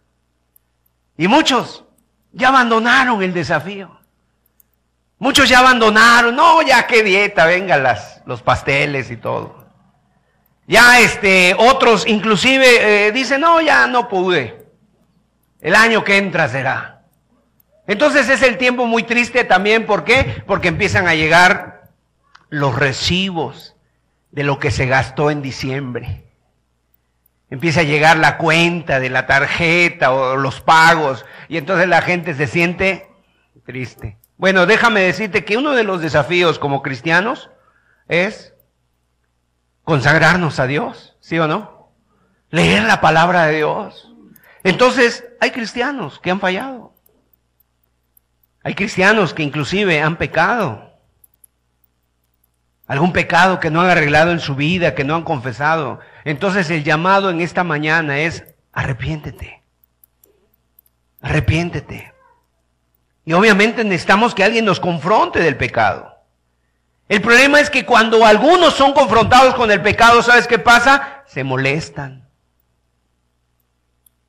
Y 1.16 1.26
muchos 1.26 1.88
ya 2.32 2.49
abandonaron 2.49 3.23
el 3.23 3.32
desafío. 3.32 3.99
Muchos 5.18 5.49
ya 5.49 5.58
abandonaron, 5.58 6.37
no, 6.37 6.62
ya 6.62 6.87
qué 6.87 7.02
dieta, 7.02 7.44
venga 7.44 7.76
las, 7.76 8.23
los 8.25 8.42
pasteles 8.42 9.11
y 9.11 9.16
todo. 9.16 9.66
Ya 10.66 11.00
este, 11.00 11.56
otros 11.58 12.06
inclusive 12.06 13.06
eh, 13.06 13.12
dicen, 13.12 13.40
no, 13.40 13.61
ya 13.61 13.87
no 13.87 14.08
pude. 14.08 14.66
El 15.61 15.75
año 15.75 16.04
que 16.04 16.18
entra 16.18 16.49
será. 16.49 17.02
Entonces 17.87 18.28
es 18.28 18.42
el 18.42 18.58
tiempo 18.58 18.87
muy 18.87 19.02
triste 19.02 19.44
también, 19.44 19.87
¿por 19.87 20.04
qué? 20.04 20.42
Porque 20.47 20.68
empiezan 20.68 21.08
a 21.08 21.14
llegar 21.14 21.90
los 22.50 22.76
recibos 22.76 23.75
de 24.30 24.44
lo 24.44 24.58
que 24.58 24.70
se 24.70 24.87
gastó 24.87 25.30
en 25.30 25.42
diciembre. 25.42 26.27
Empieza 27.50 27.80
a 27.80 27.84
llegar 27.84 28.18
la 28.18 28.36
cuenta 28.36 29.00
de 29.00 29.08
la 29.08 29.26
tarjeta 29.26 30.12
o 30.12 30.36
los 30.36 30.60
pagos 30.60 31.24
y 31.48 31.56
entonces 31.56 31.88
la 31.88 32.02
gente 32.02 32.34
se 32.34 32.46
siente 32.46 33.08
triste. 33.64 34.18
Bueno, 34.36 34.66
déjame 34.66 35.00
decirte 35.00 35.44
que 35.44 35.56
uno 35.56 35.72
de 35.72 35.84
los 35.84 36.00
desafíos 36.00 36.58
como 36.58 36.82
cristianos 36.82 37.50
es 38.06 38.54
consagrarnos 39.82 40.60
a 40.60 40.66
Dios, 40.66 41.16
¿sí 41.20 41.38
o 41.38 41.48
no? 41.48 41.92
Leer 42.50 42.84
la 42.84 43.00
palabra 43.00 43.46
de 43.46 43.56
Dios. 43.56 44.12
Entonces, 44.62 45.24
hay 45.40 45.50
cristianos 45.50 46.18
que 46.20 46.30
han 46.30 46.40
fallado. 46.40 46.94
Hay 48.62 48.74
cristianos 48.74 49.32
que 49.34 49.42
inclusive 49.42 50.02
han 50.02 50.16
pecado 50.16 50.88
algún 52.88 53.12
pecado 53.12 53.61
que 53.61 53.71
no 53.71 53.83
han 53.83 53.90
arreglado 53.90 54.33
en 54.33 54.40
su 54.40 54.57
vida, 54.57 54.95
que 54.95 55.04
no 55.04 55.14
han 55.14 55.23
confesado. 55.23 56.00
Entonces 56.25 56.71
el 56.71 56.83
llamado 56.83 57.30
en 57.30 57.40
esta 57.40 57.62
mañana 57.62 58.18
es 58.18 58.45
arrepiéntete. 58.73 59.62
Arrepiéntete. 61.21 62.14
Y 63.26 63.35
obviamente 63.35 63.85
necesitamos 63.85 64.35
que 64.35 64.42
alguien 64.42 64.64
nos 64.64 64.80
confronte 64.80 65.40
del 65.40 65.57
pecado. 65.57 66.16
El 67.11 67.21
problema 67.21 67.61
es 67.61 67.68
que 67.68 67.85
cuando 67.85 68.25
algunos 68.25 68.75
son 68.75 68.95
confrontados 68.95 69.54
con 69.54 69.71
el 69.71 69.83
pecado, 69.83 70.23
¿sabes 70.23 70.47
qué 70.47 70.59
pasa? 70.59 71.25
Se 71.26 71.45
molestan. 71.45 72.26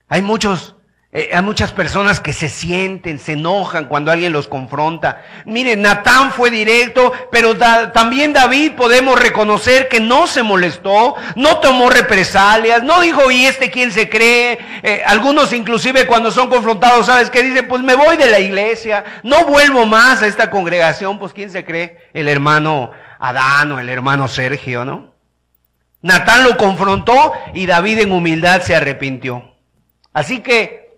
Hay 0.09 0.21
muchos 0.21 0.75
eh, 1.11 1.31
hay 1.33 1.41
muchas 1.41 1.71
personas 1.71 2.19
que 2.19 2.33
se 2.33 2.49
sienten, 2.49 3.17
se 3.17 3.31
enojan 3.31 3.85
cuando 3.85 4.11
alguien 4.11 4.31
los 4.31 4.47
confronta. 4.47 5.23
Miren, 5.45 5.81
Natán 5.81 6.31
fue 6.31 6.51
directo, 6.51 7.11
pero 7.31 7.57
también 7.57 8.31
David 8.31 8.73
podemos 8.73 9.19
reconocer 9.19 9.87
que 9.87 9.99
no 9.99 10.27
se 10.27 10.43
molestó, 10.43 11.15
no 11.35 11.57
tomó 11.61 11.89
represalias, 11.89 12.83
no 12.83 13.01
dijo, 13.01 13.31
¿y 13.31 13.47
este 13.47 13.71
quién 13.71 13.91
se 13.91 14.07
cree? 14.07 14.59
Eh, 14.83 15.01
algunos 15.03 15.51
inclusive 15.51 16.05
cuando 16.05 16.29
son 16.29 16.47
confrontados, 16.47 17.07
¿sabes 17.07 17.31
qué? 17.31 17.41
Dicen, 17.41 17.67
pues 17.67 17.81
me 17.81 17.95
voy 17.95 18.15
de 18.15 18.29
la 18.29 18.39
iglesia, 18.39 19.03
no 19.23 19.45
vuelvo 19.45 19.87
más 19.87 20.21
a 20.21 20.27
esta 20.27 20.51
congregación, 20.51 21.17
pues 21.17 21.33
¿quién 21.33 21.49
se 21.49 21.65
cree? 21.65 21.97
El 22.13 22.27
hermano 22.27 22.91
Adán 23.17 23.71
o 23.71 23.79
el 23.79 23.89
hermano 23.89 24.27
Sergio, 24.27 24.85
¿no? 24.85 25.15
Natán 26.03 26.43
lo 26.43 26.55
confrontó 26.55 27.33
y 27.55 27.65
David 27.65 27.97
en 27.97 28.11
humildad 28.11 28.61
se 28.61 28.75
arrepintió. 28.75 29.55
Así 30.13 30.41
que 30.41 30.88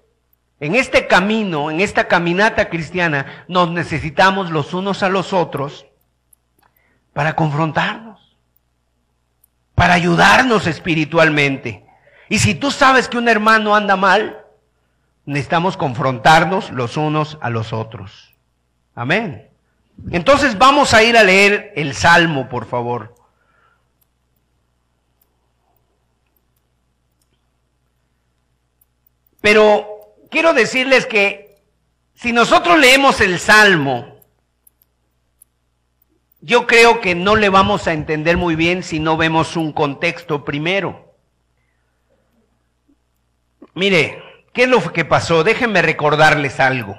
en 0.61 0.75
este 0.75 1.07
camino, 1.07 1.71
en 1.71 1.81
esta 1.81 2.07
caminata 2.07 2.69
cristiana, 2.69 3.45
nos 3.47 3.71
necesitamos 3.71 4.51
los 4.51 4.75
unos 4.75 5.01
a 5.01 5.09
los 5.09 5.33
otros 5.33 5.87
para 7.13 7.35
confrontarnos, 7.35 8.37
para 9.73 9.95
ayudarnos 9.95 10.67
espiritualmente. 10.67 11.83
Y 12.29 12.37
si 12.37 12.53
tú 12.53 12.69
sabes 12.69 13.09
que 13.09 13.17
un 13.17 13.27
hermano 13.27 13.75
anda 13.75 13.95
mal, 13.95 14.45
necesitamos 15.25 15.77
confrontarnos 15.77 16.69
los 16.69 16.95
unos 16.95 17.39
a 17.41 17.49
los 17.49 17.73
otros. 17.73 18.35
Amén. 18.93 19.49
Entonces 20.11 20.59
vamos 20.59 20.93
a 20.93 21.01
ir 21.01 21.17
a 21.17 21.23
leer 21.23 21.73
el 21.75 21.95
Salmo, 21.95 22.49
por 22.49 22.67
favor. 22.67 23.15
Pero 29.41 30.00
quiero 30.31 30.53
decirles 30.53 31.05
que 31.05 31.61
si 32.15 32.31
nosotros 32.31 32.79
leemos 32.79 33.21
el 33.21 33.37
Salmo, 33.37 34.15
yo 36.39 36.65
creo 36.65 37.01
que 37.01 37.13
no 37.13 37.35
le 37.35 37.49
vamos 37.49 37.87
a 37.87 37.93
entender 37.93 38.37
muy 38.37 38.55
bien 38.55 38.81
si 38.81 38.99
no 38.99 39.17
vemos 39.17 39.55
un 39.55 39.71
contexto 39.73 40.43
primero. 40.43 41.13
Mire, 43.75 44.23
¿qué 44.53 44.63
es 44.63 44.69
lo 44.69 44.91
que 44.91 45.05
pasó? 45.05 45.43
Déjenme 45.43 45.83
recordarles 45.83 46.59
algo. 46.59 46.97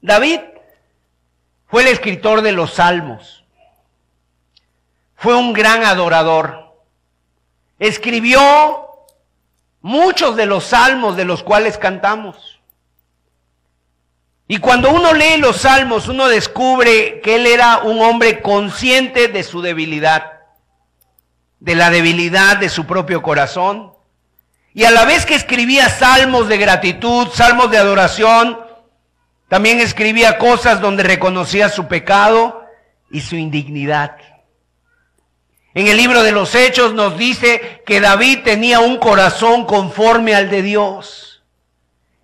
David 0.00 0.40
fue 1.66 1.82
el 1.82 1.88
escritor 1.88 2.42
de 2.42 2.52
los 2.52 2.74
salmos. 2.74 3.44
Fue 5.16 5.34
un 5.34 5.52
gran 5.52 5.84
adorador. 5.84 6.76
Escribió 7.80 8.87
muchos 9.80 10.36
de 10.36 10.46
los 10.46 10.64
salmos 10.64 11.16
de 11.16 11.24
los 11.24 11.42
cuales 11.42 11.78
cantamos. 11.78 12.60
Y 14.46 14.58
cuando 14.58 14.90
uno 14.90 15.12
lee 15.12 15.36
los 15.38 15.58
salmos, 15.58 16.08
uno 16.08 16.26
descubre 16.26 17.20
que 17.20 17.36
él 17.36 17.46
era 17.46 17.78
un 17.78 18.00
hombre 18.00 18.40
consciente 18.40 19.28
de 19.28 19.42
su 19.42 19.60
debilidad, 19.60 20.40
de 21.60 21.74
la 21.74 21.90
debilidad 21.90 22.56
de 22.56 22.70
su 22.70 22.86
propio 22.86 23.20
corazón. 23.20 23.92
Y 24.72 24.84
a 24.84 24.90
la 24.90 25.04
vez 25.04 25.26
que 25.26 25.34
escribía 25.34 25.90
salmos 25.90 26.48
de 26.48 26.56
gratitud, 26.56 27.28
salmos 27.28 27.70
de 27.70 27.76
adoración, 27.76 28.58
también 29.48 29.80
escribía 29.80 30.38
cosas 30.38 30.80
donde 30.80 31.02
reconocía 31.02 31.68
su 31.68 31.86
pecado 31.86 32.64
y 33.10 33.20
su 33.20 33.36
indignidad. 33.36 34.16
En 35.78 35.86
el 35.86 35.96
libro 35.96 36.24
de 36.24 36.32
los 36.32 36.56
Hechos 36.56 36.92
nos 36.92 37.16
dice 37.16 37.82
que 37.86 38.00
David 38.00 38.40
tenía 38.42 38.80
un 38.80 38.96
corazón 38.96 39.64
conforme 39.64 40.34
al 40.34 40.50
de 40.50 40.62
Dios. 40.62 41.44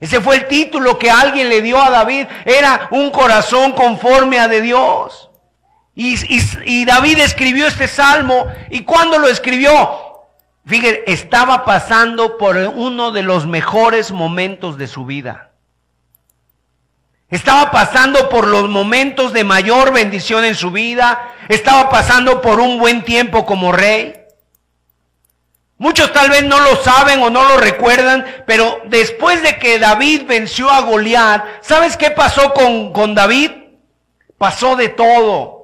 Ese 0.00 0.20
fue 0.20 0.38
el 0.38 0.48
título 0.48 0.98
que 0.98 1.08
alguien 1.08 1.48
le 1.48 1.62
dio 1.62 1.80
a 1.80 1.88
David. 1.88 2.26
Era 2.44 2.88
un 2.90 3.12
corazón 3.12 3.70
conforme 3.70 4.40
a 4.40 4.48
de 4.48 4.60
Dios. 4.60 5.30
Y, 5.94 6.16
y 6.64 6.84
David 6.84 7.20
escribió 7.20 7.68
este 7.68 7.86
salmo. 7.86 8.44
¿Y 8.70 8.82
cuando 8.82 9.20
lo 9.20 9.28
escribió? 9.28 9.70
Fíjense, 10.66 11.04
estaba 11.06 11.64
pasando 11.64 12.38
por 12.38 12.56
uno 12.56 13.12
de 13.12 13.22
los 13.22 13.46
mejores 13.46 14.10
momentos 14.10 14.78
de 14.78 14.88
su 14.88 15.06
vida. 15.06 15.52
Estaba 17.34 17.72
pasando 17.72 18.28
por 18.28 18.46
los 18.46 18.68
momentos 18.68 19.32
de 19.32 19.42
mayor 19.42 19.92
bendición 19.92 20.44
en 20.44 20.54
su 20.54 20.70
vida. 20.70 21.32
Estaba 21.48 21.90
pasando 21.90 22.40
por 22.40 22.60
un 22.60 22.78
buen 22.78 23.02
tiempo 23.02 23.44
como 23.44 23.72
rey. 23.72 24.14
Muchos 25.76 26.12
tal 26.12 26.30
vez 26.30 26.44
no 26.44 26.60
lo 26.60 26.76
saben 26.76 27.20
o 27.24 27.30
no 27.30 27.42
lo 27.42 27.56
recuerdan, 27.56 28.24
pero 28.46 28.80
después 28.84 29.42
de 29.42 29.58
que 29.58 29.80
David 29.80 30.26
venció 30.28 30.70
a 30.70 30.82
Goliat, 30.82 31.44
¿sabes 31.60 31.96
qué 31.96 32.12
pasó 32.12 32.54
con, 32.54 32.92
con 32.92 33.16
David? 33.16 33.50
Pasó 34.38 34.76
de 34.76 34.90
todo. 34.90 35.63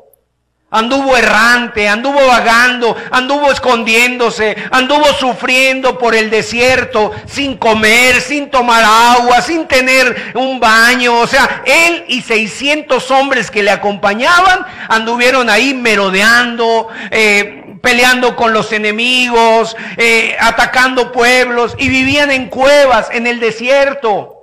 Anduvo 0.72 1.16
errante, 1.16 1.88
anduvo 1.88 2.28
vagando, 2.28 2.96
anduvo 3.10 3.50
escondiéndose, 3.50 4.56
anduvo 4.70 5.06
sufriendo 5.14 5.98
por 5.98 6.14
el 6.14 6.30
desierto, 6.30 7.10
sin 7.26 7.56
comer, 7.56 8.20
sin 8.20 8.50
tomar 8.50 8.84
agua, 8.84 9.42
sin 9.42 9.66
tener 9.66 10.32
un 10.36 10.60
baño. 10.60 11.18
O 11.18 11.26
sea, 11.26 11.62
él 11.64 12.04
y 12.06 12.22
600 12.22 13.10
hombres 13.10 13.50
que 13.50 13.64
le 13.64 13.72
acompañaban 13.72 14.64
anduvieron 14.88 15.50
ahí 15.50 15.74
merodeando, 15.74 16.86
eh, 17.10 17.76
peleando 17.82 18.36
con 18.36 18.52
los 18.52 18.70
enemigos, 18.70 19.76
eh, 19.96 20.36
atacando 20.38 21.10
pueblos 21.10 21.74
y 21.78 21.88
vivían 21.88 22.30
en 22.30 22.46
cuevas, 22.48 23.08
en 23.10 23.26
el 23.26 23.40
desierto. 23.40 24.39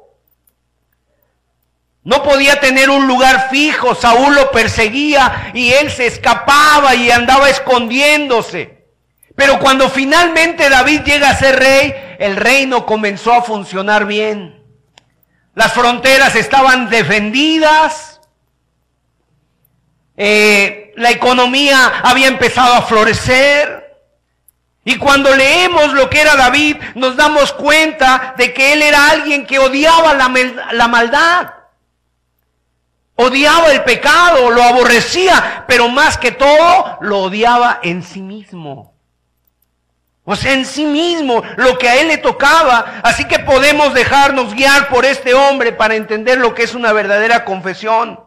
No 2.08 2.24
podía 2.24 2.62
tener 2.62 2.90
un 2.90 3.06
lugar 3.06 3.50
fijo, 3.50 3.94
Saúl 3.94 4.34
lo 4.34 4.50
perseguía 4.50 5.52
y 5.54 5.74
él 5.74 5.92
se 5.92 6.08
escapaba 6.08 6.96
y 6.96 7.12
andaba 7.12 7.50
escondiéndose. 7.50 8.86
Pero 9.36 9.60
cuando 9.60 9.90
finalmente 9.90 10.70
David 10.70 11.02
llega 11.02 11.30
a 11.30 11.36
ser 11.36 11.60
rey, 11.60 11.94
el 12.18 12.38
reino 12.38 12.86
comenzó 12.86 13.34
a 13.34 13.42
funcionar 13.42 14.06
bien. 14.06 14.64
Las 15.54 15.74
fronteras 15.74 16.34
estaban 16.36 16.90
defendidas, 16.90 18.22
eh, 20.16 20.94
la 20.96 21.12
economía 21.12 22.00
había 22.04 22.30
empezado 22.30 22.76
a 22.76 22.84
florecer. 22.84 24.00
Y 24.86 24.98
cuando 24.98 25.36
leemos 25.36 25.92
lo 25.92 26.10
que 26.10 26.22
era 26.22 26.38
David, 26.38 26.78
nos 26.96 27.18
damos 27.18 27.52
cuenta 27.52 28.34
de 28.38 28.54
que 28.54 28.72
él 28.72 28.82
era 28.82 29.10
alguien 29.10 29.46
que 29.46 29.60
odiaba 29.60 30.14
la, 30.14 30.32
la 30.72 30.88
maldad. 30.88 31.57
Odiaba 33.20 33.72
el 33.72 33.84
pecado, 33.84 34.52
lo 34.52 34.62
aborrecía, 34.62 35.66
pero 35.68 35.90
más 35.90 36.20
que 36.20 36.32
todo 36.32 36.98
lo 37.02 37.24
odiaba 37.24 37.80
en 37.82 38.04
sí 38.04 38.22
mismo. 38.22 38.94
O 40.24 40.36
sea, 40.36 40.54
en 40.54 40.66
sí 40.66 40.86
mismo, 40.86 41.42
lo 41.56 41.80
que 41.80 41.90
a 41.90 41.96
él 42.00 42.10
le 42.10 42.20
tocaba. 42.20 43.00
Así 43.02 43.26
que 43.26 43.40
podemos 43.40 43.96
dejarnos 43.96 44.54
guiar 44.54 44.90
por 44.90 45.04
este 45.04 45.34
hombre 45.34 45.72
para 45.72 45.96
entender 45.96 46.38
lo 46.38 46.54
que 46.54 46.64
es 46.64 46.76
una 46.76 46.94
verdadera 46.94 47.44
confesión. 47.44 48.20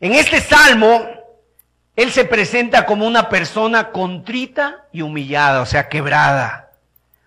En 0.00 0.12
este 0.12 0.40
salmo, 0.42 1.06
él 1.96 2.12
se 2.12 2.26
presenta 2.26 2.84
como 2.84 3.06
una 3.06 3.30
persona 3.30 3.92
contrita 3.92 4.84
y 4.92 5.00
humillada, 5.00 5.62
o 5.62 5.66
sea, 5.66 5.88
quebrada. 5.88 6.72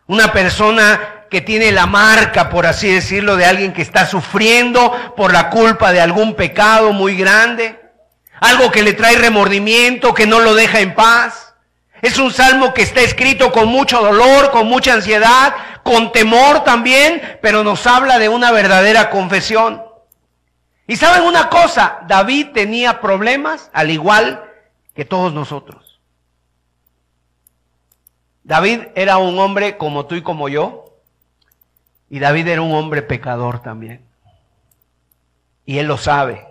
Una 0.05 0.31
persona 0.31 1.20
que 1.31 1.39
tiene 1.39 1.71
la 1.71 1.85
marca, 1.85 2.49
por 2.49 2.65
así 2.65 2.91
decirlo, 2.91 3.37
de 3.37 3.45
alguien 3.45 3.71
que 3.71 3.81
está 3.81 4.05
sufriendo 4.05 4.93
por 5.15 5.31
la 5.31 5.49
culpa 5.49 5.93
de 5.93 6.01
algún 6.01 6.35
pecado 6.35 6.91
muy 6.91 7.15
grande, 7.15 7.79
algo 8.41 8.69
que 8.69 8.83
le 8.83 8.91
trae 8.91 9.15
remordimiento, 9.15 10.13
que 10.13 10.27
no 10.27 10.41
lo 10.41 10.53
deja 10.53 10.81
en 10.81 10.93
paz. 10.93 11.55
Es 12.01 12.19
un 12.19 12.33
salmo 12.33 12.73
que 12.73 12.81
está 12.81 12.99
escrito 12.99 13.53
con 13.53 13.69
mucho 13.69 14.01
dolor, 14.01 14.51
con 14.51 14.67
mucha 14.67 14.93
ansiedad, 14.93 15.55
con 15.83 16.11
temor 16.11 16.65
también, 16.65 17.39
pero 17.41 17.63
nos 17.63 17.87
habla 17.87 18.19
de 18.19 18.27
una 18.27 18.51
verdadera 18.51 19.09
confesión. 19.09 19.81
Y 20.85 20.97
saben 20.97 21.23
una 21.23 21.47
cosa, 21.47 21.99
David 22.07 22.47
tenía 22.53 22.99
problemas 22.99 23.69
al 23.71 23.89
igual 23.89 24.43
que 24.93 25.05
todos 25.05 25.31
nosotros. 25.31 26.01
David 28.43 28.81
era 28.95 29.17
un 29.17 29.39
hombre 29.39 29.77
como 29.77 30.07
tú 30.07 30.15
y 30.15 30.23
como 30.23 30.49
yo, 30.49 30.80
y 32.11 32.19
David 32.19 32.49
era 32.49 32.61
un 32.61 32.73
hombre 32.73 33.01
pecador 33.01 33.61
también. 33.61 34.05
Y 35.65 35.79
él 35.79 35.87
lo 35.87 35.97
sabe. 35.97 36.45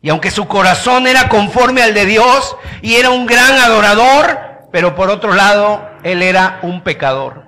Y 0.00 0.08
aunque 0.08 0.30
su 0.30 0.48
corazón 0.48 1.06
era 1.06 1.28
conforme 1.28 1.82
al 1.82 1.92
de 1.92 2.06
Dios 2.06 2.56
y 2.80 2.94
era 2.94 3.10
un 3.10 3.26
gran 3.26 3.58
adorador, 3.58 4.38
pero 4.72 4.94
por 4.94 5.10
otro 5.10 5.34
lado, 5.34 5.86
él 6.02 6.22
era 6.22 6.60
un 6.62 6.82
pecador 6.82 7.44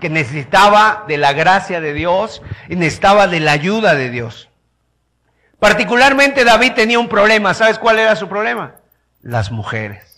que 0.00 0.10
necesitaba 0.10 1.06
de 1.08 1.16
la 1.16 1.32
gracia 1.32 1.80
de 1.80 1.94
Dios 1.94 2.42
y 2.68 2.76
necesitaba 2.76 3.26
de 3.26 3.40
la 3.40 3.52
ayuda 3.52 3.94
de 3.94 4.10
Dios. 4.10 4.50
Particularmente 5.58 6.44
David 6.44 6.74
tenía 6.74 6.98
un 6.98 7.08
problema. 7.08 7.54
¿Sabes 7.54 7.78
cuál 7.78 7.98
era 7.98 8.16
su 8.16 8.28
problema? 8.28 8.74
Las 9.22 9.50
mujeres. 9.50 10.15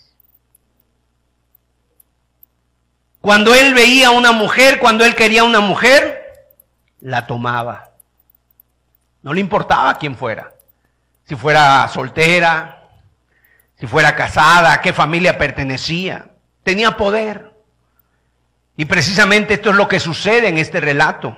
Cuando 3.21 3.53
él 3.53 3.73
veía 3.73 4.07
a 4.07 4.11
una 4.11 4.31
mujer, 4.31 4.79
cuando 4.79 5.05
él 5.05 5.15
quería 5.15 5.43
una 5.43 5.59
mujer, 5.59 6.47
la 7.01 7.27
tomaba. 7.27 7.91
No 9.21 9.33
le 9.33 9.41
importaba 9.41 9.97
quién 9.97 10.15
fuera. 10.15 10.53
Si 11.25 11.35
fuera 11.35 11.87
soltera, 11.89 12.89
si 13.77 13.87
fuera 13.87 14.15
casada, 14.15 14.73
a 14.73 14.81
qué 14.81 14.93
familia 14.93 15.37
pertenecía. 15.37 16.29
Tenía 16.63 16.97
poder. 16.97 17.53
Y 18.77 18.85
precisamente 18.85 19.55
esto 19.55 19.71
es 19.71 19.75
lo 19.75 19.87
que 19.87 19.99
sucede 19.99 20.47
en 20.47 20.57
este 20.57 20.79
relato. 20.79 21.37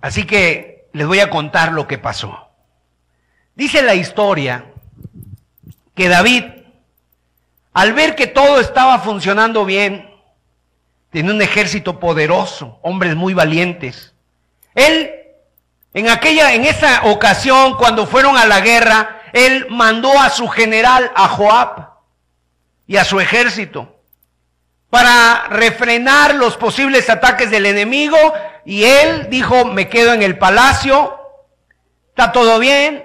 Así 0.00 0.24
que 0.24 0.88
les 0.92 1.06
voy 1.06 1.20
a 1.20 1.30
contar 1.30 1.72
lo 1.72 1.86
que 1.86 1.98
pasó. 1.98 2.48
Dice 3.54 3.82
la 3.82 3.94
historia 3.94 4.66
que 5.94 6.08
David, 6.08 6.44
al 7.72 7.92
ver 7.92 8.14
que 8.14 8.26
todo 8.26 8.60
estaba 8.60 8.98
funcionando 8.98 9.64
bien, 9.64 10.10
tenía 11.10 11.32
un 11.32 11.42
ejército 11.42 12.00
poderoso, 12.00 12.78
hombres 12.82 13.14
muy 13.14 13.34
valientes. 13.34 14.14
Él, 14.74 15.10
en 15.94 16.08
aquella, 16.08 16.54
en 16.54 16.64
esa 16.64 17.02
ocasión, 17.04 17.76
cuando 17.76 18.06
fueron 18.06 18.36
a 18.36 18.46
la 18.46 18.60
guerra, 18.60 19.22
él 19.32 19.66
mandó 19.70 20.18
a 20.18 20.30
su 20.30 20.48
general, 20.48 21.10
a 21.14 21.28
Joab, 21.28 21.92
y 22.86 22.96
a 22.96 23.04
su 23.04 23.20
ejército, 23.20 23.96
para 24.90 25.48
refrenar 25.48 26.34
los 26.34 26.56
posibles 26.56 27.08
ataques 27.08 27.50
del 27.50 27.66
enemigo, 27.66 28.18
y 28.64 28.84
él 28.84 29.28
dijo, 29.30 29.64
me 29.64 29.88
quedo 29.88 30.12
en 30.12 30.22
el 30.22 30.38
palacio, 30.38 31.18
está 32.08 32.32
todo 32.32 32.58
bien, 32.58 33.02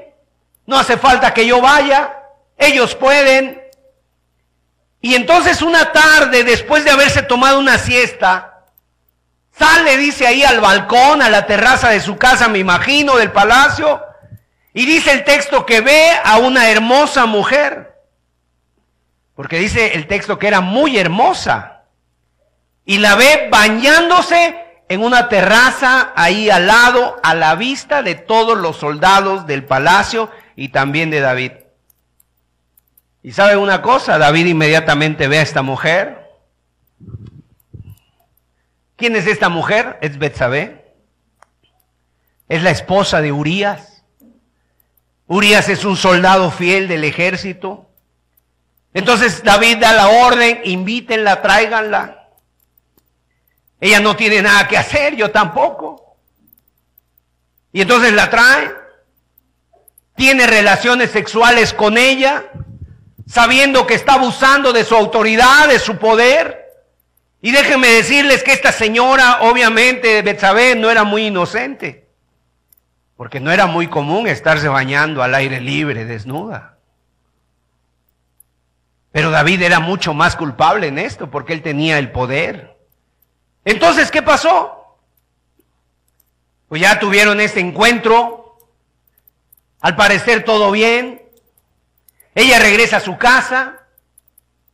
no 0.65 0.77
hace 0.77 0.97
falta 0.97 1.33
que 1.33 1.45
yo 1.45 1.61
vaya, 1.61 2.13
ellos 2.57 2.95
pueden, 2.95 3.61
y 5.01 5.15
entonces 5.15 5.61
una 5.61 5.91
tarde, 5.91 6.43
después 6.43 6.83
de 6.83 6.91
haberse 6.91 7.21
tomado 7.21 7.59
una 7.59 7.77
siesta, 7.77 8.65
sale, 9.51 9.97
dice 9.97 10.25
ahí 10.25 10.43
al 10.43 10.59
balcón, 10.59 11.21
a 11.21 11.29
la 11.29 11.45
terraza 11.45 11.89
de 11.89 11.99
su 11.99 12.17
casa, 12.17 12.47
me 12.47 12.59
imagino, 12.59 13.15
del 13.17 13.31
palacio, 13.31 14.01
y 14.73 14.85
dice 14.85 15.11
el 15.11 15.23
texto 15.23 15.65
que 15.65 15.81
ve 15.81 16.11
a 16.23 16.37
una 16.37 16.69
hermosa 16.69 17.25
mujer, 17.25 17.95
porque 19.35 19.59
dice 19.59 19.93
el 19.93 20.07
texto 20.07 20.39
que 20.39 20.47
era 20.47 20.61
muy 20.61 20.97
hermosa, 20.97 21.83
y 22.85 22.97
la 22.97 23.15
ve 23.15 23.49
bañándose 23.51 24.63
en 24.89 25.03
una 25.03 25.29
terraza 25.29 26.13
ahí 26.15 26.49
al 26.49 26.67
lado, 26.67 27.19
a 27.21 27.35
la 27.35 27.55
vista 27.55 28.01
de 28.01 28.15
todos 28.15 28.57
los 28.57 28.77
soldados 28.77 29.45
del 29.45 29.65
palacio 29.65 30.31
y 30.55 30.69
también 30.69 31.11
de 31.11 31.19
David. 31.19 31.51
Y 33.27 33.33
sabe 33.33 33.57
una 33.57 33.81
cosa, 33.81 34.17
David 34.17 34.45
inmediatamente 34.45 35.27
ve 35.27 35.39
a 35.39 35.41
esta 35.41 35.61
mujer. 35.61 36.31
¿Quién 38.95 39.17
es 39.17 39.27
esta 39.27 39.49
mujer? 39.49 39.97
Es 40.01 40.17
Betsabé. 40.17 40.95
Es 42.47 42.63
la 42.63 42.69
esposa 42.69 43.19
de 43.19 43.33
Urias. 43.33 44.05
Urias 45.25 45.67
es 45.67 45.83
un 45.83 45.97
soldado 45.97 46.51
fiel 46.51 46.87
del 46.87 47.03
ejército. 47.03 47.89
Entonces 48.93 49.43
David 49.43 49.79
da 49.79 49.91
la 49.91 50.07
orden, 50.07 50.61
invítenla, 50.63 51.41
tráiganla. 51.41 52.29
Ella 53.81 53.99
no 53.99 54.15
tiene 54.15 54.41
nada 54.41 54.69
que 54.69 54.77
hacer, 54.77 55.17
yo 55.17 55.31
tampoco. 55.31 56.15
Y 57.73 57.81
entonces 57.81 58.13
la 58.13 58.29
trae, 58.29 58.73
tiene 60.15 60.47
relaciones 60.47 61.11
sexuales 61.11 61.73
con 61.73 61.97
ella, 61.97 62.45
sabiendo 63.27 63.85
que 63.85 63.93
está 63.93 64.13
abusando 64.13 64.71
de 64.73 64.85
su 64.85 64.95
autoridad, 64.95 65.67
de 65.67 65.79
su 65.79 65.97
poder. 65.97 66.65
Y 67.41 67.51
déjenme 67.51 67.87
decirles 67.89 68.43
que 68.43 68.53
esta 68.53 68.71
señora, 68.71 69.39
obviamente, 69.41 70.21
Betsabé, 70.21 70.75
no 70.75 70.89
era 70.89 71.03
muy 71.03 71.27
inocente, 71.27 72.07
porque 73.15 73.39
no 73.39 73.51
era 73.51 73.67
muy 73.67 73.87
común 73.87 74.27
estarse 74.27 74.67
bañando 74.67 75.21
al 75.21 75.35
aire 75.35 75.61
libre, 75.61 76.05
desnuda. 76.05 76.77
Pero 79.11 79.29
David 79.29 79.61
era 79.61 79.79
mucho 79.79 80.13
más 80.13 80.35
culpable 80.35 80.87
en 80.87 80.97
esto, 80.97 81.29
porque 81.29 81.53
él 81.53 81.61
tenía 81.61 81.99
el 81.99 82.11
poder. 82.11 82.77
Entonces, 83.65 84.09
¿qué 84.09 84.21
pasó? 84.21 84.97
Pues 86.69 86.81
ya 86.81 86.99
tuvieron 86.99 87.39
este 87.39 87.59
encuentro, 87.59 88.57
al 89.81 89.95
parecer 89.95 90.43
todo 90.43 90.71
bien, 90.71 91.16
ella 92.37 92.59
regresa 92.59 92.97
a 92.97 92.99
su 92.99 93.17
casa, 93.17 93.79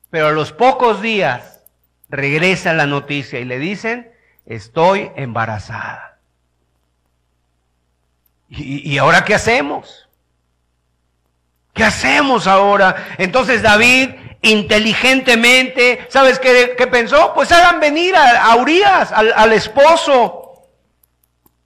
pero 0.09 0.27
a 0.27 0.31
los 0.33 0.51
pocos 0.51 1.01
días 1.01 1.61
regresa 2.09 2.73
la 2.73 2.87
noticia 2.87 3.39
y 3.39 3.45
le 3.45 3.57
dicen, 3.57 4.11
estoy 4.45 5.09
embarazada. 5.15 6.19
¿Y, 8.49 8.97
ahora 8.97 9.23
qué 9.23 9.33
hacemos? 9.33 10.09
¿Qué 11.73 11.85
hacemos 11.85 12.47
ahora? 12.47 13.15
Entonces 13.17 13.61
David 13.61 14.09
inteligentemente, 14.41 16.05
¿sabes 16.09 16.39
qué, 16.39 16.75
pensó? 16.91 17.33
Pues 17.33 17.49
hagan 17.53 17.79
venir 17.79 18.13
a, 18.13 18.53
Urias, 18.57 19.13
al, 19.13 19.31
al 19.37 19.53
esposo, 19.53 20.42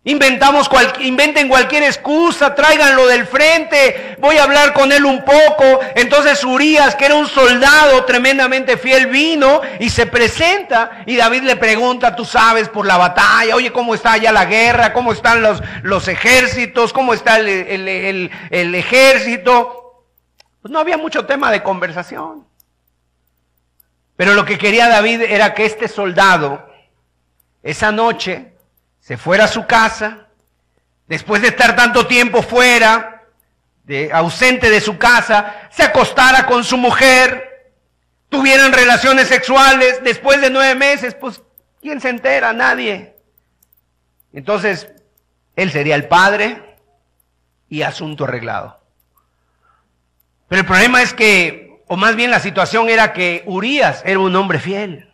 Inventamos 0.08 0.70
inventen 1.02 1.50
cualquier 1.50 1.84
excusa, 1.84 2.56
tráiganlo 2.56 3.08
del 3.08 3.28
frente, 3.28 4.15
voy 4.20 4.38
a 4.38 4.43
hablar 4.43 4.72
con 4.72 4.93
él 4.93 5.04
un 5.04 5.26
poco. 5.26 5.82
Entonces 5.96 6.46
Urias, 6.46 6.96
que 6.96 7.08
era 7.08 7.15
un 7.15 7.28
soldado 7.28 8.06
tremendamente 8.06 8.78
fiel, 8.78 9.08
vino 9.08 9.60
y 9.82 9.89
se 9.89 10.06
presenta. 10.06 11.04
Y 11.06 11.17
David 11.17 11.41
le 11.41 11.58
pregunta, 11.58 12.15
tú 12.15 12.24
sabes, 12.24 12.70
por 12.70 12.86
la 12.86 12.96
batalla, 12.96 13.54
oye, 13.54 13.74
¿cómo 13.74 13.93
está 13.96 14.15
ya 14.15 14.32
la 14.32 14.46
guerra? 14.46 14.93
¿Cómo 14.93 15.12
están 15.12 15.41
los, 15.41 15.62
los 15.84 16.08
ejércitos? 16.08 16.93
¿Cómo 16.93 17.13
está 17.13 17.39
el, 17.39 18.32
el 18.50 18.76
ejército? 18.76 20.06
Pues 20.62 20.72
no 20.72 20.80
había 20.80 20.96
mucho 20.96 21.26
tema 21.26 21.52
de 21.52 21.63
conversación. 21.63 22.48
Pero 24.15 24.36
lo 24.36 24.46
que 24.46 24.58
quería 24.58 24.88
David 24.88 25.24
era 25.24 25.54
que 25.54 25.65
este 25.65 25.89
soldado, 25.89 26.65
esa 27.62 27.91
noche, 27.91 28.54
se 29.08 29.15
fuera 29.15 29.46
a 29.46 29.48
su 29.48 29.65
casa, 29.65 30.28
después 31.08 31.41
de 31.41 31.48
estar 31.48 31.78
tanto 31.78 32.08
tiempo 32.08 32.41
fuera, 32.41 33.24
de, 33.86 34.12
ausente 34.12 34.70
de 34.70 34.82
su 34.82 34.98
casa, 34.98 35.70
se 35.72 35.84
acostara 35.84 36.46
con 36.46 36.65
su 36.65 36.76
mujer, 36.76 37.72
tuvieran 38.28 38.74
relaciones 38.74 39.30
sexuales, 39.30 40.04
después 40.04 40.41
de 40.41 40.50
nueve 40.50 40.76
meses, 40.76 41.15
pues, 41.15 41.41
¿quién 41.82 42.02
se 42.02 42.10
entera? 42.10 42.52
Nadie. 42.52 43.15
Entonces, 44.34 44.89
él 45.56 45.72
sería 45.72 45.96
el 45.96 46.10
padre 46.10 46.76
y 47.70 47.84
asunto 47.84 48.26
arreglado. 48.26 48.78
Pero 50.50 50.60
el 50.60 50.67
problema 50.67 51.02
es 51.02 51.13
que, 51.13 51.82
o 51.88 51.96
más 51.96 52.17
bien 52.17 52.30
la 52.30 52.41
situación 52.41 52.89
era 52.89 53.13
que 53.13 53.43
Urias 53.46 54.02
era 54.06 54.20
un 54.20 54.36
hombre 54.36 54.60
fiel. 54.60 55.07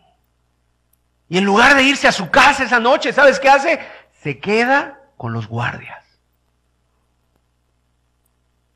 Y 1.33 1.39
en 1.39 1.45
lugar 1.45 1.75
de 1.75 1.81
irse 1.81 2.07
a 2.07 2.11
su 2.11 2.29
casa 2.29 2.63
esa 2.63 2.79
noche, 2.79 3.11
¿sabes 3.11 3.39
qué 3.39 3.49
hace? 3.49 3.79
Se 4.21 4.37
queda 4.37 4.99
con 5.17 5.33
los 5.33 5.47
guardias. 5.47 6.03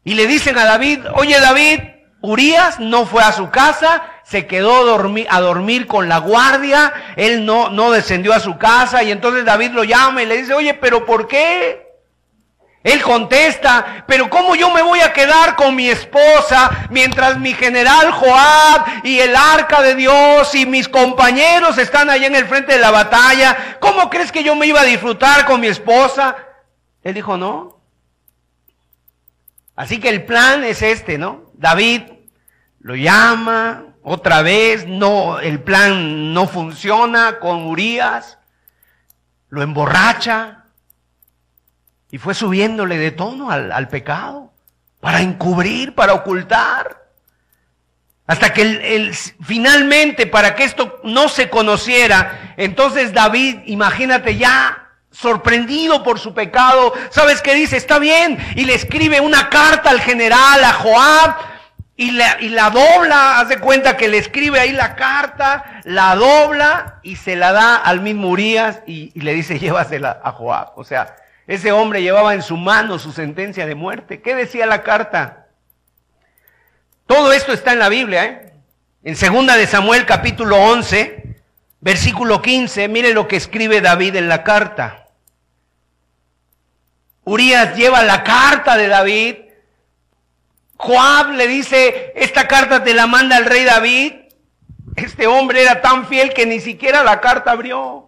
Y 0.04 0.16
le 0.16 0.26
dicen 0.26 0.58
a 0.58 0.66
David, 0.66 1.06
oye 1.14 1.40
David, 1.40 1.82
Urias 2.22 2.80
no 2.80 3.06
fue 3.06 3.22
a 3.22 3.32
su 3.32 3.52
casa, 3.52 4.02
se 4.24 4.48
quedó 4.48 4.76
a 4.76 5.40
dormir, 5.40 5.86
con 5.86 6.10
la 6.10 6.18
guardia, 6.18 6.92
él 7.16 7.46
no, 7.46 7.70
no 7.70 7.92
descendió 7.92 8.34
a 8.34 8.40
su 8.40 8.58
casa 8.58 9.04
y 9.04 9.12
entonces 9.12 9.46
David 9.46 9.74
lo 9.74 9.84
llama 9.84 10.24
y 10.24 10.26
le 10.26 10.38
dice, 10.38 10.56
oye, 10.56 10.74
pero 10.74 11.06
¿por 11.06 11.28
qué? 11.28 11.87
Él 12.84 13.02
contesta, 13.02 14.06
pero 14.08 14.30
¿cómo 14.30 14.56
yo 14.56 14.72
me 14.72 14.82
voy 14.82 15.02
a 15.02 15.12
quedar 15.12 15.56
con 15.56 15.76
mi 15.76 15.90
esposa 15.90 16.88
mientras 16.90 17.38
mi 17.38 17.54
general 17.54 18.12
Joab 18.12 19.04
y 19.04 19.20
el 19.20 19.36
arca 19.36 19.82
de 19.82 19.96
Dios 19.96 20.56
y 20.56 20.66
mis 20.66 20.88
compañeros 20.88 21.78
están 21.78 22.10
allá 22.10 22.28
en 22.28 22.36
el 22.36 22.46
frente 22.46 22.74
de 22.74 22.80
la 22.80 22.92
batalla? 22.92 23.78
¿Cómo 23.80 24.10
crees 24.10 24.32
que 24.32 24.44
yo 24.44 24.56
me 24.56 24.68
iba 24.68 24.82
a 24.82 24.86
disfrutar 24.86 25.46
con 25.46 25.60
mi 25.60 25.68
esposa? 25.68 26.36
Él 27.04 27.14
dijo, 27.14 27.36
no. 27.36 27.82
Así 29.76 30.00
que 30.00 30.10
el 30.10 30.24
plan 30.24 30.64
es 30.64 30.82
este, 30.82 31.18
¿no? 31.18 31.52
David 31.54 32.04
lo 32.80 32.96
llama 32.96 33.96
otra 34.02 34.42
vez, 34.42 34.88
no, 34.88 35.40
el 35.40 35.62
plan 35.62 36.34
no 36.34 36.48
funciona 36.48 37.40
con 37.40 37.68
Urias, 37.68 38.40
lo 39.50 39.62
emborracha, 39.62 40.57
y 42.12 42.18
fue 42.18 42.34
subiéndole 42.34 42.98
de 42.98 43.12
tono 43.12 43.52
al, 43.52 43.88
pecado, 43.90 44.54
para 45.00 45.22
encubrir, 45.22 45.94
para 45.94 46.14
ocultar. 46.14 47.06
Hasta 48.26 48.52
que 48.52 48.62
el, 48.62 49.14
finalmente, 49.14 50.28
para 50.28 50.56
que 50.56 50.64
esto 50.64 51.00
no 51.04 51.30
se 51.30 51.50
conociera, 51.50 52.54
entonces 52.58 53.14
David, 53.14 53.60
imagínate 53.66 54.38
ya 54.38 54.90
sorprendido 55.12 56.04
por 56.04 56.20
su 56.20 56.34
pecado, 56.34 56.94
¿sabes 57.10 57.42
qué 57.42 57.56
dice? 57.56 57.78
Está 57.78 58.00
bien. 58.00 58.38
Y 58.56 58.66
le 58.66 58.76
escribe 58.76 59.20
una 59.22 59.50
carta 59.50 59.90
al 59.90 60.02
general, 60.02 60.64
a 60.64 60.74
Joab, 60.74 61.36
y 61.96 62.12
la, 62.12 62.38
y 62.40 62.50
la 62.50 62.70
dobla, 62.70 63.40
haz 63.40 63.50
de 63.50 63.58
cuenta 63.58 63.98
que 63.98 64.08
le 64.08 64.20
escribe 64.20 64.60
ahí 64.60 64.72
la 64.72 64.96
carta, 64.96 65.82
la 65.84 66.16
dobla 66.16 67.00
y 67.02 67.16
se 67.16 67.36
la 67.36 67.52
da 67.54 67.76
al 67.76 68.02
mismo 68.02 68.30
Urias 68.30 68.82
y, 68.86 69.12
y 69.16 69.22
le 69.22 69.34
dice, 69.34 69.58
llévasela 69.60 70.22
a 70.24 70.32
Joab. 70.32 70.74
O 70.76 70.84
sea, 70.84 71.16
ese 71.48 71.72
hombre 71.72 72.02
llevaba 72.02 72.34
en 72.34 72.42
su 72.42 72.58
mano 72.58 73.00
su 73.00 73.14
sentencia 73.14 73.66
de 73.66 73.74
muerte. 73.74 74.22
¿Qué 74.22 74.36
decía 74.36 74.66
la 74.66 74.84
carta? 74.84 75.48
Todo 77.06 77.32
esto 77.32 77.54
está 77.54 77.72
en 77.72 77.80
la 77.80 77.88
Biblia, 77.88 78.26
¿eh? 78.26 78.54
En 79.04 79.16
segunda 79.16 79.56
de 79.56 79.66
Samuel 79.66 80.06
capítulo 80.06 80.58
11, 80.58 81.38
versículo 81.80 82.42
15, 82.42 82.90
mire 82.90 83.14
lo 83.14 83.30
que 83.30 83.38
escribe 83.38 83.80
David 83.80 84.18
en 84.18 84.28
la 84.28 84.44
carta. 84.44 85.08
Urias 87.24 87.78
lleva 87.78 88.04
la 88.04 88.24
carta 88.26 88.76
de 88.76 88.90
David. 88.90 89.36
Joab 90.76 91.32
le 91.32 91.48
dice, 91.48 92.12
esta 92.16 92.48
carta 92.48 92.84
te 92.84 92.94
la 92.94 93.08
manda 93.08 93.38
el 93.38 93.46
rey 93.46 93.64
David. 93.64 94.14
Este 94.98 95.28
hombre 95.28 95.62
era 95.62 95.82
tan 95.82 96.08
fiel 96.08 96.34
que 96.34 96.46
ni 96.46 96.60
siquiera 96.60 97.04
la 97.04 97.22
carta 97.22 97.52
abrió. 97.52 98.07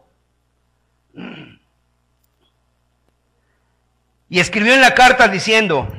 Y 4.30 4.40
escribió 4.40 4.74
en 4.74 4.82
la 4.82 4.94
carta 4.94 5.28
diciendo, 5.28 5.92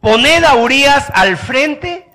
poned 0.00 0.44
a 0.44 0.54
Urias 0.54 1.10
al 1.12 1.36
frente 1.36 2.08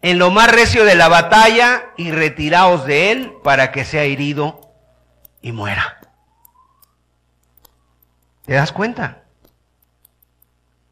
en 0.00 0.18
lo 0.18 0.30
más 0.30 0.50
recio 0.50 0.84
de 0.84 0.94
la 0.94 1.08
batalla 1.08 1.90
y 1.96 2.10
retiraos 2.12 2.86
de 2.86 3.10
él 3.10 3.32
para 3.42 3.72
que 3.72 3.84
sea 3.84 4.04
herido 4.04 4.72
y 5.40 5.52
muera. 5.52 5.98
¿Te 8.46 8.54
das 8.54 8.72
cuenta? 8.72 9.24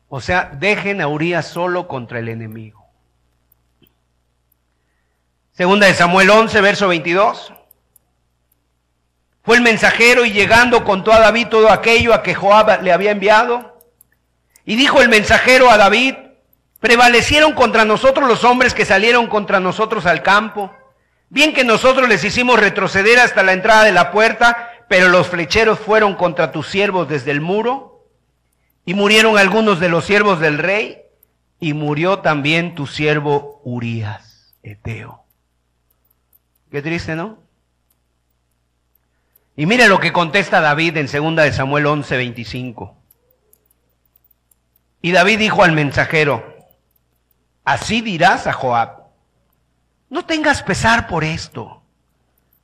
O 0.08 0.20
sea, 0.20 0.50
dejen 0.58 1.00
a 1.00 1.08
Urias 1.08 1.46
solo 1.46 1.86
contra 1.86 2.18
el 2.18 2.28
enemigo. 2.28 2.84
Segunda 5.52 5.86
de 5.86 5.94
Samuel 5.94 6.30
11, 6.30 6.60
verso 6.60 6.88
22. 6.88 7.52
Fue 9.50 9.56
el 9.56 9.64
mensajero 9.64 10.24
y 10.24 10.30
llegando 10.30 10.84
contó 10.84 11.12
a 11.12 11.18
David 11.18 11.48
todo 11.48 11.72
aquello 11.72 12.14
a 12.14 12.22
que 12.22 12.36
Joab 12.36 12.84
le 12.84 12.92
había 12.92 13.10
enviado. 13.10 13.80
Y 14.64 14.76
dijo 14.76 15.02
el 15.02 15.08
mensajero 15.08 15.68
a 15.68 15.76
David, 15.76 16.14
prevalecieron 16.78 17.54
contra 17.54 17.84
nosotros 17.84 18.28
los 18.28 18.44
hombres 18.44 18.74
que 18.74 18.84
salieron 18.84 19.26
contra 19.26 19.58
nosotros 19.58 20.06
al 20.06 20.22
campo. 20.22 20.72
Bien 21.30 21.52
que 21.52 21.64
nosotros 21.64 22.08
les 22.08 22.22
hicimos 22.22 22.60
retroceder 22.60 23.18
hasta 23.18 23.42
la 23.42 23.52
entrada 23.52 23.82
de 23.82 23.90
la 23.90 24.12
puerta, 24.12 24.70
pero 24.88 25.08
los 25.08 25.26
flecheros 25.26 25.80
fueron 25.80 26.14
contra 26.14 26.52
tus 26.52 26.68
siervos 26.68 27.08
desde 27.08 27.32
el 27.32 27.40
muro, 27.40 28.06
y 28.84 28.94
murieron 28.94 29.36
algunos 29.36 29.80
de 29.80 29.88
los 29.88 30.04
siervos 30.04 30.38
del 30.38 30.58
rey, 30.58 31.02
y 31.58 31.74
murió 31.74 32.20
también 32.20 32.76
tu 32.76 32.86
siervo 32.86 33.60
Urías, 33.64 34.54
Eteo. 34.62 35.24
Qué 36.70 36.82
triste, 36.82 37.16
¿no? 37.16 37.49
Y 39.60 39.66
mire 39.66 39.88
lo 39.88 40.00
que 40.00 40.10
contesta 40.10 40.62
David 40.62 40.96
en 40.96 41.04
2 41.04 41.36
de 41.44 41.52
Samuel 41.52 41.84
11, 41.84 42.16
25. 42.16 42.96
Y 45.02 45.12
David 45.12 45.38
dijo 45.38 45.62
al 45.62 45.72
mensajero, 45.72 46.56
así 47.62 48.00
dirás 48.00 48.46
a 48.46 48.54
Joab, 48.54 49.08
no 50.08 50.24
tengas 50.24 50.62
pesar 50.62 51.06
por 51.08 51.24
esto 51.24 51.82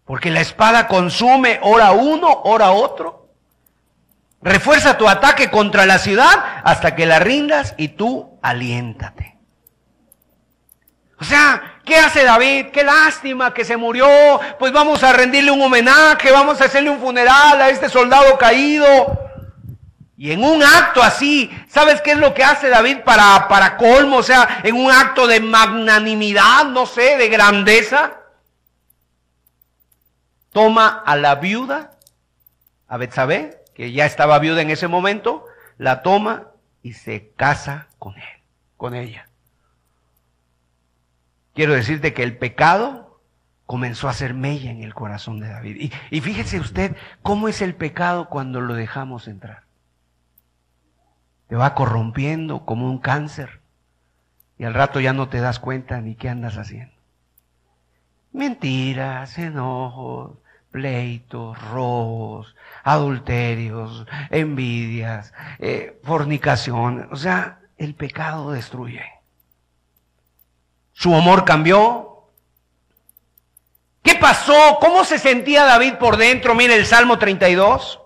porque 0.06 0.30
la 0.30 0.40
espada 0.40 0.88
consume 0.88 1.60
hora 1.60 1.92
uno, 1.92 2.30
hora 2.44 2.70
otro. 2.70 3.28
Refuerza 4.40 4.96
tu 4.96 5.06
ataque 5.06 5.50
contra 5.50 5.84
la 5.84 5.98
ciudad 5.98 6.62
hasta 6.64 6.94
que 6.94 7.04
la 7.04 7.18
rindas 7.18 7.74
y 7.76 7.88
tú 7.88 8.38
aliéntate. 8.40 9.36
O 11.20 11.24
sea, 11.24 11.75
¿qué 11.86 11.96
hace 11.96 12.24
David? 12.24 12.66
Qué 12.66 12.84
lástima 12.84 13.54
que 13.54 13.64
se 13.64 13.78
murió. 13.78 14.06
Pues 14.58 14.72
vamos 14.72 15.02
a 15.02 15.14
rendirle 15.14 15.50
un 15.50 15.62
homenaje, 15.62 16.30
vamos 16.30 16.60
a 16.60 16.64
hacerle 16.64 16.90
un 16.90 17.00
funeral 17.00 17.62
a 17.62 17.70
este 17.70 17.88
soldado 17.88 18.36
caído. 18.36 18.86
Y 20.18 20.32
en 20.32 20.44
un 20.44 20.62
acto 20.62 21.02
así, 21.02 21.50
¿sabes 21.68 22.02
qué 22.02 22.12
es 22.12 22.18
lo 22.18 22.34
que 22.34 22.42
hace 22.42 22.68
David 22.68 22.98
para, 23.04 23.48
para 23.48 23.76
colmo? 23.76 24.16
O 24.16 24.22
sea, 24.22 24.60
en 24.64 24.74
un 24.74 24.90
acto 24.90 25.26
de 25.26 25.40
magnanimidad, 25.40 26.66
no 26.66 26.84
sé, 26.84 27.16
de 27.16 27.28
grandeza 27.28 28.20
toma 30.52 31.02
a 31.04 31.16
la 31.16 31.34
viuda, 31.34 31.92
a 32.88 32.96
Betsabé, 32.96 33.62
que 33.74 33.92
ya 33.92 34.06
estaba 34.06 34.38
viuda 34.38 34.62
en 34.62 34.70
ese 34.70 34.88
momento, 34.88 35.44
la 35.76 36.02
toma 36.02 36.48
y 36.82 36.94
se 36.94 37.30
casa 37.36 37.88
con 37.98 38.16
él, 38.16 38.42
con 38.78 38.94
ella. 38.94 39.25
Quiero 41.56 41.72
decirte 41.72 42.12
que 42.12 42.22
el 42.22 42.36
pecado 42.36 43.18
comenzó 43.64 44.10
a 44.10 44.12
ser 44.12 44.34
mella 44.34 44.70
en 44.70 44.82
el 44.82 44.92
corazón 44.92 45.40
de 45.40 45.48
David. 45.48 45.90
Y, 46.10 46.20
fíjese 46.20 46.60
usted 46.60 46.94
cómo 47.22 47.48
es 47.48 47.62
el 47.62 47.74
pecado 47.74 48.28
cuando 48.28 48.60
lo 48.60 48.74
dejamos 48.74 49.26
entrar. 49.26 49.62
Te 51.48 51.56
va 51.56 51.74
corrompiendo 51.74 52.66
como 52.66 52.90
un 52.90 52.98
cáncer 52.98 53.62
y 54.58 54.64
al 54.64 54.74
rato 54.74 55.00
ya 55.00 55.14
no 55.14 55.30
te 55.30 55.40
das 55.40 55.58
cuenta 55.58 55.98
ni 56.02 56.14
qué 56.14 56.28
andas 56.28 56.58
haciendo. 56.58 56.94
Mentiras, 58.32 59.38
enojos, 59.38 60.36
pleitos, 60.70 61.58
robos, 61.70 62.54
adulterios, 62.84 64.06
envidias, 64.28 65.32
eh, 65.58 65.98
fornicación. 66.04 67.08
O 67.10 67.16
sea, 67.16 67.60
el 67.78 67.94
pecado 67.94 68.52
destruye. 68.52 69.15
Su 71.06 71.14
amor 71.14 71.44
cambió. 71.44 72.24
¿Qué 74.02 74.16
pasó? 74.16 74.78
¿Cómo 74.80 75.04
se 75.04 75.20
sentía 75.20 75.62
David 75.62 75.98
por 76.00 76.16
dentro? 76.16 76.56
Mire 76.56 76.74
el 76.74 76.84
Salmo 76.84 77.16
32. 77.16 78.00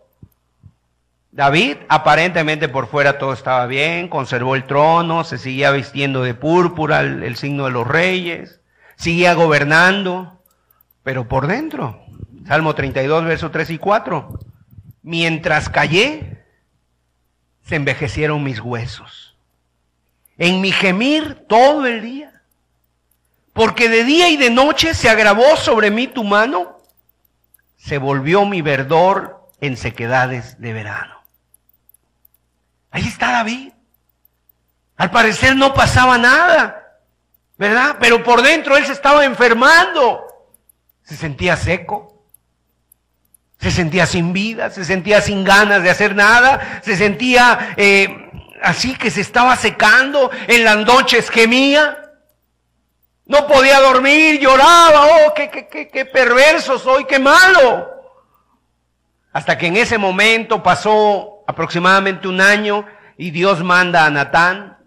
David, 1.32 1.78
aparentemente 1.88 2.68
por 2.68 2.88
fuera 2.88 3.16
todo 3.16 3.32
estaba 3.32 3.64
bien, 3.64 4.08
conservó 4.08 4.54
el 4.54 4.66
trono, 4.66 5.24
se 5.24 5.38
seguía 5.38 5.70
vistiendo 5.70 6.22
de 6.22 6.34
púrpura, 6.34 7.00
el, 7.00 7.22
el 7.22 7.36
signo 7.36 7.64
de 7.64 7.70
los 7.70 7.86
reyes, 7.86 8.60
seguía 8.96 9.32
gobernando, 9.32 10.42
pero 11.02 11.26
por 11.26 11.46
dentro 11.46 12.04
Salmo 12.46 12.74
32, 12.74 13.24
versos 13.24 13.50
3 13.50 13.70
y 13.70 13.78
4. 13.78 14.40
Mientras 15.04 15.70
callé, 15.70 16.44
se 17.62 17.76
envejecieron 17.76 18.42
mis 18.42 18.60
huesos. 18.60 19.38
En 20.36 20.60
mi 20.60 20.70
gemir 20.70 21.46
todo 21.48 21.86
el 21.86 22.02
día. 22.02 22.29
Porque 23.60 23.90
de 23.90 24.04
día 24.04 24.30
y 24.30 24.38
de 24.38 24.48
noche 24.48 24.94
se 24.94 25.10
agravó 25.10 25.54
sobre 25.54 25.90
mí 25.90 26.06
tu 26.06 26.24
mano. 26.24 26.78
Se 27.76 27.98
volvió 27.98 28.46
mi 28.46 28.62
verdor 28.62 29.50
en 29.60 29.76
sequedades 29.76 30.58
de 30.62 30.72
verano. 30.72 31.22
Ahí 32.90 33.06
está 33.06 33.32
David. 33.32 33.74
Al 34.96 35.10
parecer 35.10 35.56
no 35.56 35.74
pasaba 35.74 36.16
nada, 36.16 37.02
¿verdad? 37.58 37.98
Pero 38.00 38.24
por 38.24 38.40
dentro 38.40 38.78
él 38.78 38.86
se 38.86 38.92
estaba 38.92 39.26
enfermando. 39.26 40.24
Se 41.02 41.14
sentía 41.14 41.54
seco, 41.58 42.24
se 43.58 43.70
sentía 43.70 44.06
sin 44.06 44.32
vida, 44.32 44.70
se 44.70 44.86
sentía 44.86 45.20
sin 45.20 45.44
ganas 45.44 45.82
de 45.82 45.90
hacer 45.90 46.16
nada, 46.16 46.80
se 46.82 46.96
sentía 46.96 47.74
eh, 47.76 48.30
así 48.62 48.94
que 48.94 49.10
se 49.10 49.20
estaba 49.20 49.54
secando, 49.56 50.30
en 50.48 50.64
las 50.64 50.78
noches 50.78 51.28
gemía, 51.28 52.09
no 53.30 53.46
podía 53.46 53.78
dormir, 53.78 54.40
lloraba, 54.40 55.06
oh, 55.06 55.34
qué, 55.34 55.48
qué, 55.48 55.68
qué, 55.68 55.88
qué 55.88 56.04
perverso 56.04 56.80
soy, 56.80 57.04
qué 57.04 57.20
malo. 57.20 57.88
Hasta 59.32 59.56
que 59.56 59.68
en 59.68 59.76
ese 59.76 59.98
momento 59.98 60.64
pasó 60.64 61.44
aproximadamente 61.46 62.26
un 62.26 62.40
año 62.40 62.84
y 63.16 63.30
Dios 63.30 63.62
manda 63.62 64.04
a 64.04 64.10
Natán 64.10 64.78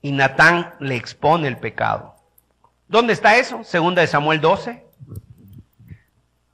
y 0.00 0.12
Natán 0.12 0.76
le 0.78 0.94
expone 0.94 1.48
el 1.48 1.58
pecado. 1.58 2.14
¿Dónde 2.86 3.12
está 3.12 3.36
eso? 3.36 3.64
Segunda 3.64 4.02
de 4.02 4.06
Samuel 4.06 4.40
12. 4.40 4.84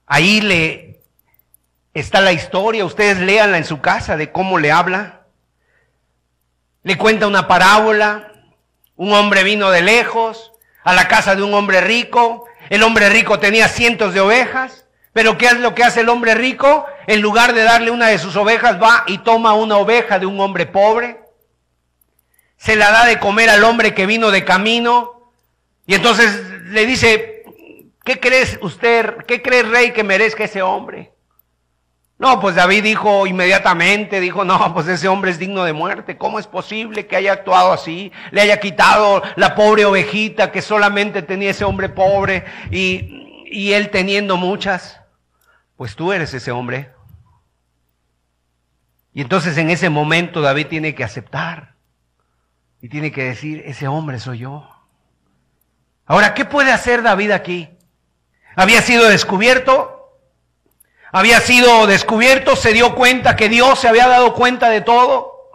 Ahí 0.06 0.40
le 0.40 1.02
Está 1.92 2.20
la 2.22 2.32
historia, 2.32 2.84
ustedes 2.86 3.18
léanla 3.18 3.58
en 3.58 3.64
su 3.64 3.80
casa 3.80 4.16
de 4.16 4.32
cómo 4.32 4.58
le 4.58 4.70
habla. 4.70 5.26
Le 6.84 6.96
cuenta 6.96 7.26
una 7.26 7.48
parábola. 7.48 8.32
Un 8.96 9.12
hombre 9.12 9.42
vino 9.44 9.70
de 9.70 9.82
lejos 9.82 10.49
a 10.84 10.92
la 10.94 11.08
casa 11.08 11.34
de 11.34 11.42
un 11.42 11.54
hombre 11.54 11.80
rico. 11.80 12.46
El 12.68 12.82
hombre 12.82 13.08
rico 13.08 13.38
tenía 13.38 13.68
cientos 13.68 14.14
de 14.14 14.20
ovejas. 14.20 14.86
Pero 15.12 15.36
¿qué 15.36 15.46
es 15.46 15.58
lo 15.58 15.74
que 15.74 15.82
hace 15.82 16.00
el 16.00 16.08
hombre 16.08 16.34
rico? 16.34 16.86
En 17.06 17.20
lugar 17.20 17.52
de 17.52 17.62
darle 17.62 17.90
una 17.90 18.08
de 18.08 18.18
sus 18.18 18.36
ovejas, 18.36 18.80
va 18.80 19.04
y 19.06 19.18
toma 19.18 19.54
una 19.54 19.76
oveja 19.76 20.18
de 20.18 20.26
un 20.26 20.40
hombre 20.40 20.66
pobre. 20.66 21.20
Se 22.56 22.76
la 22.76 22.90
da 22.90 23.06
de 23.06 23.18
comer 23.18 23.50
al 23.50 23.64
hombre 23.64 23.94
que 23.94 24.06
vino 24.06 24.30
de 24.30 24.44
camino. 24.44 25.32
Y 25.86 25.94
entonces 25.94 26.40
le 26.66 26.86
dice, 26.86 27.42
¿qué 28.04 28.20
crees 28.20 28.58
usted, 28.62 29.16
qué 29.26 29.42
cree 29.42 29.64
rey 29.64 29.92
que 29.92 30.04
merezca 30.04 30.44
ese 30.44 30.62
hombre? 30.62 31.12
No, 32.20 32.38
pues 32.38 32.54
David 32.54 32.82
dijo 32.82 33.26
inmediatamente, 33.26 34.20
dijo, 34.20 34.44
no, 34.44 34.74
pues 34.74 34.86
ese 34.88 35.08
hombre 35.08 35.30
es 35.30 35.38
digno 35.38 35.64
de 35.64 35.72
muerte. 35.72 36.18
¿Cómo 36.18 36.38
es 36.38 36.46
posible 36.46 37.06
que 37.06 37.16
haya 37.16 37.32
actuado 37.32 37.72
así? 37.72 38.12
Le 38.30 38.42
haya 38.42 38.60
quitado 38.60 39.22
la 39.36 39.54
pobre 39.54 39.86
ovejita 39.86 40.52
que 40.52 40.60
solamente 40.60 41.22
tenía 41.22 41.48
ese 41.48 41.64
hombre 41.64 41.88
pobre 41.88 42.44
y, 42.70 43.46
y 43.50 43.72
él 43.72 43.88
teniendo 43.88 44.36
muchas. 44.36 45.00
Pues 45.76 45.96
tú 45.96 46.12
eres 46.12 46.34
ese 46.34 46.50
hombre. 46.50 46.92
Y 49.14 49.22
entonces 49.22 49.56
en 49.56 49.70
ese 49.70 49.88
momento 49.88 50.42
David 50.42 50.66
tiene 50.66 50.94
que 50.94 51.04
aceptar 51.04 51.76
y 52.82 52.90
tiene 52.90 53.12
que 53.12 53.24
decir, 53.24 53.62
ese 53.64 53.88
hombre 53.88 54.18
soy 54.20 54.40
yo. 54.40 54.68
Ahora, 56.04 56.34
¿qué 56.34 56.44
puede 56.44 56.70
hacer 56.70 57.00
David 57.00 57.30
aquí? 57.30 57.70
Había 58.56 58.82
sido 58.82 59.08
descubierto, 59.08 59.99
había 61.12 61.40
sido 61.40 61.86
descubierto, 61.86 62.56
se 62.56 62.72
dio 62.72 62.94
cuenta 62.94 63.36
que 63.36 63.48
Dios 63.48 63.78
se 63.78 63.88
había 63.88 64.06
dado 64.06 64.34
cuenta 64.34 64.68
de 64.70 64.80
todo. 64.80 65.50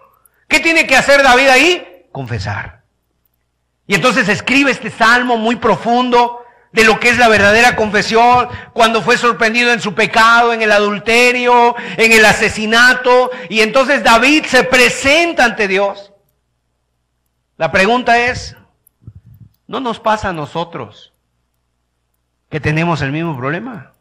¿Qué 0.47 0.59
tiene 0.59 0.85
que 0.85 0.95
hacer 0.95 1.23
David 1.23 1.47
ahí? 1.47 2.07
Confesar. 2.11 2.83
Y 3.87 3.95
entonces 3.95 4.27
escribe 4.29 4.71
este 4.71 4.89
salmo 4.89 5.37
muy 5.37 5.55
profundo 5.55 6.41
de 6.71 6.83
lo 6.83 6.99
que 6.99 7.09
es 7.09 7.17
la 7.17 7.29
verdadera 7.29 7.77
confesión, 7.77 8.49
cuando 8.73 9.01
fue 9.01 9.17
sorprendido 9.17 9.71
en 9.71 9.79
su 9.79 9.95
pecado, 9.95 10.51
en 10.51 10.61
el 10.61 10.73
adulterio, 10.73 11.73
en 11.95 12.11
el 12.11 12.25
asesinato, 12.25 13.31
y 13.47 13.61
entonces 13.61 14.03
David 14.03 14.43
se 14.45 14.65
presenta 14.65 15.45
ante 15.45 15.69
Dios. 15.69 16.11
La 17.55 17.71
pregunta 17.71 18.19
es, 18.19 18.57
¿no 19.67 19.79
nos 19.79 20.01
pasa 20.01 20.29
a 20.29 20.33
nosotros 20.33 21.13
que 22.49 22.59
tenemos 22.59 23.01
el 23.01 23.13
mismo 23.13 23.37
problema? 23.37 23.94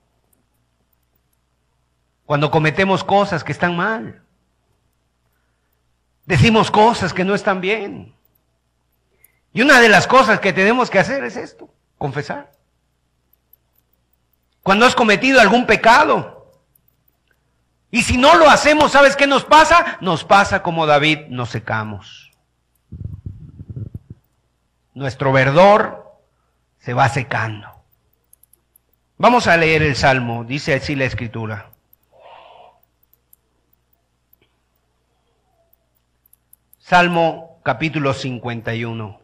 Cuando 2.27 2.51
cometemos 2.51 3.05
cosas 3.05 3.45
que 3.45 3.53
están 3.53 3.77
mal. 3.77 4.23
Decimos 6.25 6.71
cosas 6.71 7.13
que 7.13 7.25
no 7.25 7.35
están 7.35 7.61
bien. 7.61 8.15
Y 9.53 9.63
una 9.63 9.81
de 9.81 9.89
las 9.89 10.07
cosas 10.07 10.41
que 10.41 10.53
tenemos 10.53 10.91
que 10.91 10.99
hacer 10.99 11.23
es 11.23 11.37
esto, 11.37 11.69
confesar. 11.99 12.51
Cuando 14.63 14.87
has 14.87 14.95
cometido 14.95 15.41
algún 15.41 15.67
pecado. 15.67 16.51
Y 17.91 18.03
si 18.03 18.17
no 18.17 18.35
lo 18.37 18.49
hacemos, 18.51 18.93
¿sabes 18.93 19.15
qué 19.15 19.27
nos 19.27 19.45
pasa? 19.45 19.99
Nos 20.01 20.25
pasa 20.25 20.63
como 20.63 20.87
David, 20.87 21.27
nos 21.29 21.51
secamos. 21.51 22.33
Nuestro 24.95 25.33
verdor 25.33 26.19
se 26.79 26.95
va 26.95 27.09
secando. 27.09 27.69
Vamos 29.19 29.47
a 29.47 29.57
leer 29.57 29.83
el 29.83 29.95
Salmo, 29.95 30.45
dice 30.45 30.75
así 30.75 30.97
la 30.97 31.05
escritura. 31.05 31.74
Salmo 36.87 37.63
capítulo 37.63 38.13
51. 38.13 39.19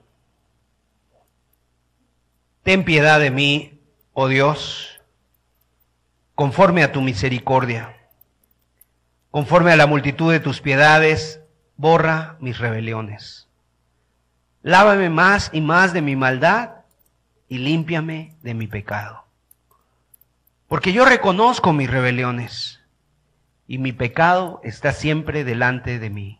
Ten 2.62 2.84
piedad 2.86 3.20
de 3.20 3.30
mí, 3.30 3.82
oh 4.14 4.28
Dios, 4.28 5.02
conforme 6.34 6.82
a 6.82 6.90
tu 6.90 7.02
misericordia. 7.02 7.98
Conforme 9.30 9.72
a 9.72 9.76
la 9.76 9.86
multitud 9.86 10.32
de 10.32 10.40
tus 10.40 10.62
piedades, 10.62 11.42
borra 11.76 12.38
mis 12.40 12.56
rebeliones. 12.56 13.46
Lávame 14.62 15.10
más 15.10 15.50
y 15.52 15.60
más 15.60 15.92
de 15.92 16.00
mi 16.00 16.16
maldad 16.16 16.76
y 17.46 17.58
límpiame 17.58 18.38
de 18.40 18.54
mi 18.54 18.68
pecado. 18.68 19.26
Porque 20.66 20.94
yo 20.94 21.04
reconozco 21.04 21.74
mis 21.74 21.90
rebeliones 21.90 22.80
y 23.66 23.76
mi 23.76 23.92
pecado 23.92 24.62
está 24.64 24.92
siempre 24.92 25.44
delante 25.44 25.98
de 25.98 26.08
mí 26.08 26.39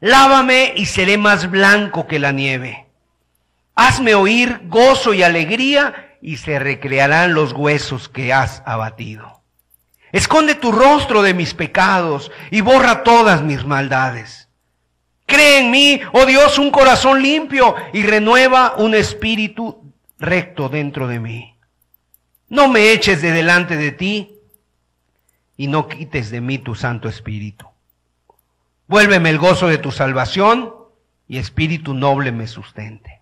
Lávame 0.00 0.74
y 0.76 0.86
seré 0.86 1.18
más 1.18 1.50
blanco 1.50 2.06
que 2.06 2.18
la 2.18 2.32
nieve. 2.32 2.86
Hazme 3.74 4.14
oír 4.14 4.60
gozo 4.64 5.12
y 5.14 5.22
alegría 5.22 6.16
y 6.22 6.36
se 6.36 6.58
recrearán 6.58 7.34
los 7.34 7.52
huesos 7.52 8.08
que 8.08 8.32
has 8.32 8.62
abatido. 8.64 9.42
Esconde 10.12 10.54
tu 10.54 10.72
rostro 10.72 11.22
de 11.22 11.34
mis 11.34 11.54
pecados 11.54 12.30
y 12.50 12.60
borra 12.60 13.02
todas 13.02 13.42
mis 13.42 13.64
maldades. 13.64 14.48
Cree 15.26 15.58
en 15.58 15.70
mí, 15.70 16.00
oh 16.12 16.24
Dios, 16.24 16.58
un 16.58 16.70
corazón 16.70 17.22
limpio 17.22 17.74
y 17.92 18.02
renueva 18.02 18.74
un 18.78 18.94
espíritu 18.94 19.92
recto 20.18 20.68
dentro 20.68 21.06
de 21.06 21.20
mí. 21.20 21.54
No 22.48 22.68
me 22.68 22.92
eches 22.92 23.20
de 23.20 23.32
delante 23.32 23.76
de 23.76 23.92
ti 23.92 24.38
y 25.56 25.66
no 25.66 25.86
quites 25.86 26.30
de 26.30 26.40
mí 26.40 26.58
tu 26.58 26.74
Santo 26.74 27.08
Espíritu. 27.08 27.67
Vuélveme 28.88 29.28
el 29.28 29.38
gozo 29.38 29.68
de 29.68 29.76
tu 29.76 29.92
salvación 29.92 30.74
y 31.28 31.36
espíritu 31.36 31.92
noble 31.92 32.32
me 32.32 32.46
sustente. 32.46 33.20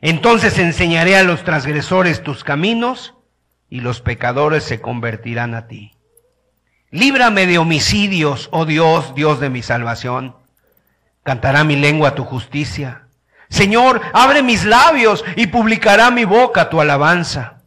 Entonces 0.00 0.58
enseñaré 0.58 1.16
a 1.16 1.22
los 1.22 1.44
transgresores 1.44 2.24
tus 2.24 2.42
caminos 2.42 3.14
y 3.70 3.80
los 3.80 4.00
pecadores 4.00 4.64
se 4.64 4.80
convertirán 4.80 5.54
a 5.54 5.68
ti. 5.68 5.92
Líbrame 6.90 7.46
de 7.46 7.58
homicidios, 7.58 8.48
oh 8.50 8.64
Dios, 8.64 9.14
Dios 9.14 9.38
de 9.38 9.50
mi 9.50 9.62
salvación. 9.62 10.36
Cantará 11.22 11.62
mi 11.62 11.76
lengua 11.76 12.16
tu 12.16 12.24
justicia. 12.24 13.06
Señor, 13.48 14.00
abre 14.12 14.42
mis 14.42 14.64
labios 14.64 15.24
y 15.36 15.46
publicará 15.46 16.10
mi 16.10 16.24
boca 16.24 16.70
tu 16.70 16.80
alabanza. 16.80 17.62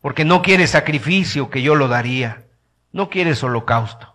Porque 0.00 0.24
no 0.24 0.42
quieres 0.42 0.70
sacrificio 0.70 1.50
que 1.50 1.62
yo 1.62 1.74
lo 1.74 1.88
daría. 1.88 2.44
No 2.92 3.10
quieres 3.10 3.42
holocausto. 3.42 4.09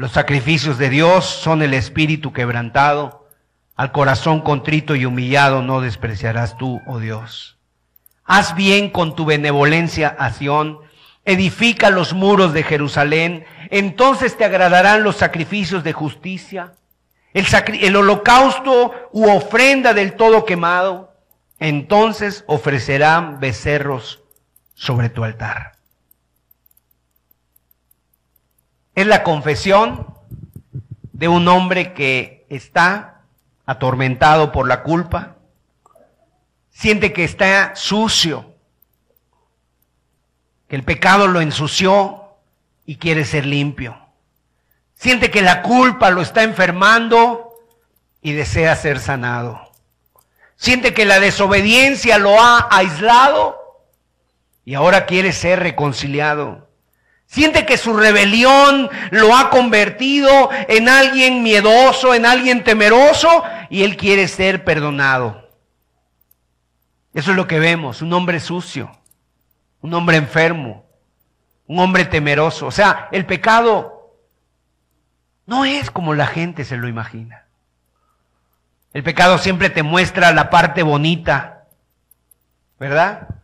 Los 0.00 0.12
sacrificios 0.12 0.78
de 0.78 0.88
Dios 0.88 1.26
son 1.26 1.60
el 1.60 1.74
espíritu 1.74 2.32
quebrantado. 2.32 3.28
Al 3.76 3.92
corazón 3.92 4.40
contrito 4.40 4.96
y 4.96 5.04
humillado 5.04 5.60
no 5.60 5.82
despreciarás 5.82 6.56
tú, 6.56 6.80
oh 6.86 7.00
Dios. 7.00 7.58
Haz 8.24 8.54
bien 8.54 8.88
con 8.88 9.14
tu 9.14 9.26
benevolencia 9.26 10.08
a 10.18 10.32
Sión. 10.32 10.78
Edifica 11.26 11.90
los 11.90 12.14
muros 12.14 12.54
de 12.54 12.62
Jerusalén. 12.62 13.44
Entonces 13.68 14.38
te 14.38 14.46
agradarán 14.46 15.02
los 15.02 15.16
sacrificios 15.16 15.84
de 15.84 15.92
justicia. 15.92 16.72
El, 17.34 17.44
el 17.82 17.94
holocausto 17.94 18.94
u 19.12 19.28
ofrenda 19.28 19.92
del 19.92 20.14
todo 20.14 20.46
quemado. 20.46 21.12
Entonces 21.58 22.42
ofrecerán 22.46 23.38
becerros 23.38 24.22
sobre 24.72 25.10
tu 25.10 25.24
altar. 25.24 25.79
Es 29.00 29.06
la 29.06 29.22
confesión 29.22 30.14
de 31.14 31.26
un 31.26 31.48
hombre 31.48 31.94
que 31.94 32.44
está 32.50 33.22
atormentado 33.64 34.52
por 34.52 34.68
la 34.68 34.82
culpa, 34.82 35.36
siente 36.68 37.14
que 37.14 37.24
está 37.24 37.74
sucio, 37.74 38.52
que 40.68 40.76
el 40.76 40.82
pecado 40.82 41.28
lo 41.28 41.40
ensució 41.40 42.34
y 42.84 42.96
quiere 42.96 43.24
ser 43.24 43.46
limpio. 43.46 43.98
Siente 44.96 45.30
que 45.30 45.40
la 45.40 45.62
culpa 45.62 46.10
lo 46.10 46.20
está 46.20 46.42
enfermando 46.42 47.54
y 48.20 48.32
desea 48.32 48.76
ser 48.76 48.98
sanado. 48.98 49.72
Siente 50.56 50.92
que 50.92 51.06
la 51.06 51.20
desobediencia 51.20 52.18
lo 52.18 52.38
ha 52.38 52.68
aislado 52.70 53.58
y 54.66 54.74
ahora 54.74 55.06
quiere 55.06 55.32
ser 55.32 55.60
reconciliado. 55.60 56.69
Siente 57.30 57.64
que 57.64 57.78
su 57.78 57.96
rebelión 57.96 58.90
lo 59.12 59.36
ha 59.36 59.50
convertido 59.50 60.50
en 60.66 60.88
alguien 60.88 61.44
miedoso, 61.44 62.12
en 62.12 62.26
alguien 62.26 62.64
temeroso, 62.64 63.44
y 63.68 63.84
él 63.84 63.96
quiere 63.96 64.26
ser 64.26 64.64
perdonado. 64.64 65.48
Eso 67.14 67.30
es 67.30 67.36
lo 67.36 67.46
que 67.46 67.60
vemos, 67.60 68.02
un 68.02 68.12
hombre 68.14 68.40
sucio, 68.40 68.90
un 69.80 69.94
hombre 69.94 70.16
enfermo, 70.16 70.84
un 71.68 71.78
hombre 71.78 72.04
temeroso. 72.04 72.66
O 72.66 72.72
sea, 72.72 73.08
el 73.12 73.24
pecado 73.26 74.16
no 75.46 75.64
es 75.64 75.88
como 75.92 76.14
la 76.14 76.26
gente 76.26 76.64
se 76.64 76.76
lo 76.78 76.88
imagina. 76.88 77.44
El 78.92 79.04
pecado 79.04 79.38
siempre 79.38 79.70
te 79.70 79.84
muestra 79.84 80.32
la 80.32 80.50
parte 80.50 80.82
bonita, 80.82 81.68
¿verdad? 82.80 83.39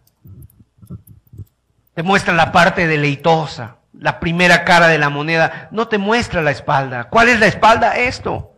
Te 1.97 2.03
muestra 2.03 2.35
la 2.35 2.53
parte 2.53 2.87
deleitosa. 2.87 3.79
la 3.99 4.21
primera 4.21 4.67
cara 4.67 4.89
de 4.89 4.99
la 4.99 5.09
moneda, 5.09 5.69
no 5.71 5.89
te 5.89 5.97
muestra 5.97 6.43
la 6.43 6.51
espalda. 6.51 7.05
¿Cuál 7.05 7.31
es 7.31 7.41
la 7.41 7.47
espalda? 7.47 7.97
Esto. 7.97 8.53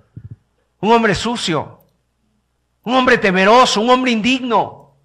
Un 0.80 0.90
hombre 0.90 1.14
sucio, 1.14 1.84
un 2.82 2.96
hombre 2.96 3.18
temeroso, 3.18 3.80
un 3.80 3.90
hombre 3.90 4.10
indigno, 4.10 4.96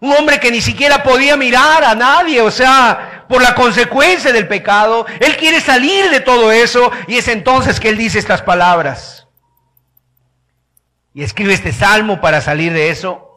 un 0.00 0.12
hombre 0.12 0.40
que 0.40 0.50
ni 0.50 0.60
siquiera 0.60 1.04
podía 1.04 1.36
mirar 1.36 1.84
a 1.84 1.94
nadie, 1.94 2.40
o 2.42 2.50
sea, 2.50 3.24
por 3.28 3.40
la 3.40 3.54
consecuencia 3.54 4.32
del 4.32 4.48
pecado. 4.48 5.06
Él 5.20 5.36
quiere 5.36 5.60
salir 5.60 6.10
de 6.10 6.18
todo 6.18 6.50
eso 6.50 6.90
y 7.06 7.16
es 7.16 7.28
entonces 7.28 7.78
que 7.78 7.90
él 7.90 7.96
dice 7.96 8.18
estas 8.18 8.42
palabras. 8.42 9.28
Y 11.14 11.22
escribe 11.22 11.54
este 11.54 11.70
salmo 11.70 12.20
para 12.20 12.40
salir 12.40 12.72
de 12.72 12.90
eso 12.90 13.32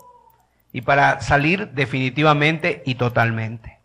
y 0.74 0.82
para 0.82 1.22
salir 1.22 1.70
definitivamente 1.70 2.82
y 2.88 2.96
totalmente. 2.96 3.79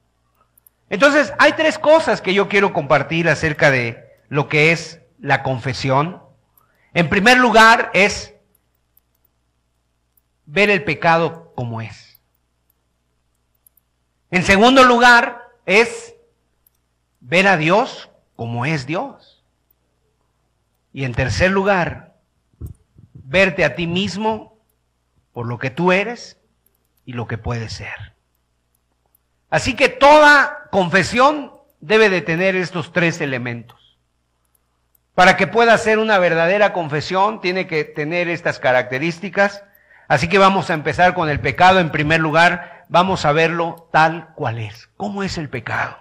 Entonces, 0.91 1.32
hay 1.39 1.53
tres 1.53 1.78
cosas 1.78 2.20
que 2.20 2.35
yo 2.35 2.49
quiero 2.49 2.72
compartir 2.72 3.28
acerca 3.28 3.70
de 3.70 4.05
lo 4.28 4.49
que 4.49 4.72
es 4.72 5.01
la 5.18 5.43
confesión. 5.43 6.22
En 6.93 7.09
primer 7.09 7.39
lugar, 7.39 7.91
es 7.95 8.35
ver 10.47 10.70
el 10.70 10.85
pecado 10.85 11.53
como 11.55 11.80
es. 11.80 12.20
En 14.30 14.43
segundo 14.43 14.85
lugar, 14.85 15.43
es 15.66 16.14
ver 17.20 17.49
a 17.49 17.57
Dios 17.57 18.11
como 18.37 18.66
es 18.66 18.87
Dios. 18.87 19.45
Y 20.93 21.05
en 21.05 21.14
tercer 21.14 21.51
lugar, 21.51 22.14
verte 23.12 23.64
a 23.64 23.74
ti 23.74 23.87
mismo 23.87 24.59
por 25.32 25.47
lo 25.47 25.59
que 25.59 25.70
tú 25.70 25.93
eres 25.93 26.39
y 27.05 27.14
lo 27.14 27.26
que 27.26 27.39
puedes 27.39 27.72
ser. 27.72 28.14
Así 29.55 29.74
que 29.76 29.88
toda 29.88 30.66
confesión 30.72 31.52
debe 31.78 32.11
de 32.11 32.22
tener 32.22 32.57
estos 32.57 32.92
tres 32.92 33.20
elementos. 33.20 33.96
Para 35.14 35.36
que 35.36 35.46
pueda 35.46 35.78
ser 35.78 36.00
una 36.00 36.18
verdadera 36.18 36.72
confesión, 36.72 37.40
tiene 37.40 37.68
que 37.68 37.84
tener 37.84 38.28
estas 38.28 38.59
características. 38.59 39.62
Así 40.09 40.28
que 40.28 40.38
vamos 40.38 40.70
a 40.70 40.74
empezar 40.74 41.14
con 41.14 41.30
el 41.30 41.38
pecado. 41.38 41.78
En 41.78 41.92
primer 41.92 42.18
lugar, 42.20 42.84
vamos 42.88 43.24
a 43.24 43.30
verlo 43.30 43.88
tal 43.92 44.34
cual 44.34 44.59
es. 44.59 44.90
¿Cómo 44.96 45.22
es 45.22 45.38
el 45.38 45.48
pecado? 45.48 45.98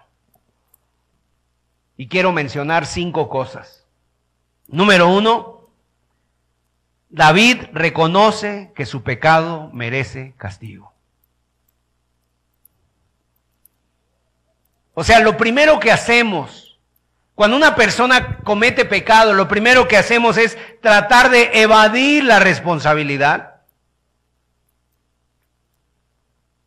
Y 1.96 2.08
quiero 2.08 2.32
mencionar 2.32 2.88
cinco 2.88 3.30
cosas. 3.30 3.86
Número 4.66 5.10
uno, 5.10 5.70
David 7.10 7.66
reconoce 7.72 8.72
que 8.76 8.88
su 8.88 9.04
pecado 9.04 9.70
merece 9.74 10.34
castigo. 10.38 10.93
O 14.94 15.04
sea, 15.04 15.20
lo 15.20 15.38
primero 15.38 15.80
que 15.80 15.92
hacemos 15.92 16.64
cuando 17.36 17.58
una 17.58 17.76
persona 17.76 18.38
comete 18.44 18.86
pecado, 18.86 19.34
lo 19.34 19.48
primero 19.48 19.88
que 19.88 19.98
hacemos 19.98 20.38
es 20.38 20.58
tratar 20.82 21.30
de 21.30 21.50
evadir 21.54 22.24
la 22.24 22.40
responsabilidad. 22.40 23.56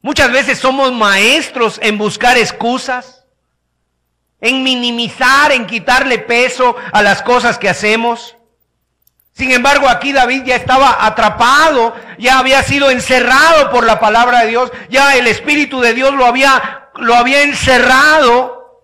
Muchas 0.02 0.32
veces 0.32 0.58
somos 0.58 0.92
maestros 0.92 1.78
en 1.82 1.98
buscar 1.98 2.36
excusas, 2.36 3.24
en 4.40 4.62
minimizar, 4.62 5.52
en 5.52 5.66
quitarle 5.66 6.18
peso 6.18 6.76
a 6.92 7.02
las 7.02 7.22
cosas 7.22 7.58
que 7.58 7.68
hacemos. 7.68 8.36
Sin 9.32 9.52
embargo, 9.52 9.88
aquí 9.88 10.12
David 10.12 10.44
ya 10.44 10.56
estaba 10.56 11.04
atrapado, 11.06 11.94
ya 12.18 12.38
había 12.38 12.62
sido 12.62 12.90
encerrado 12.90 13.70
por 13.70 13.84
la 13.84 14.00
palabra 14.00 14.40
de 14.40 14.48
Dios, 14.48 14.72
ya 14.88 15.14
el 15.16 15.26
Espíritu 15.26 15.80
de 15.80 15.94
Dios 15.94 16.12
lo 16.14 16.24
había 16.26 16.85
lo 16.98 17.14
había 17.14 17.42
encerrado. 17.42 18.82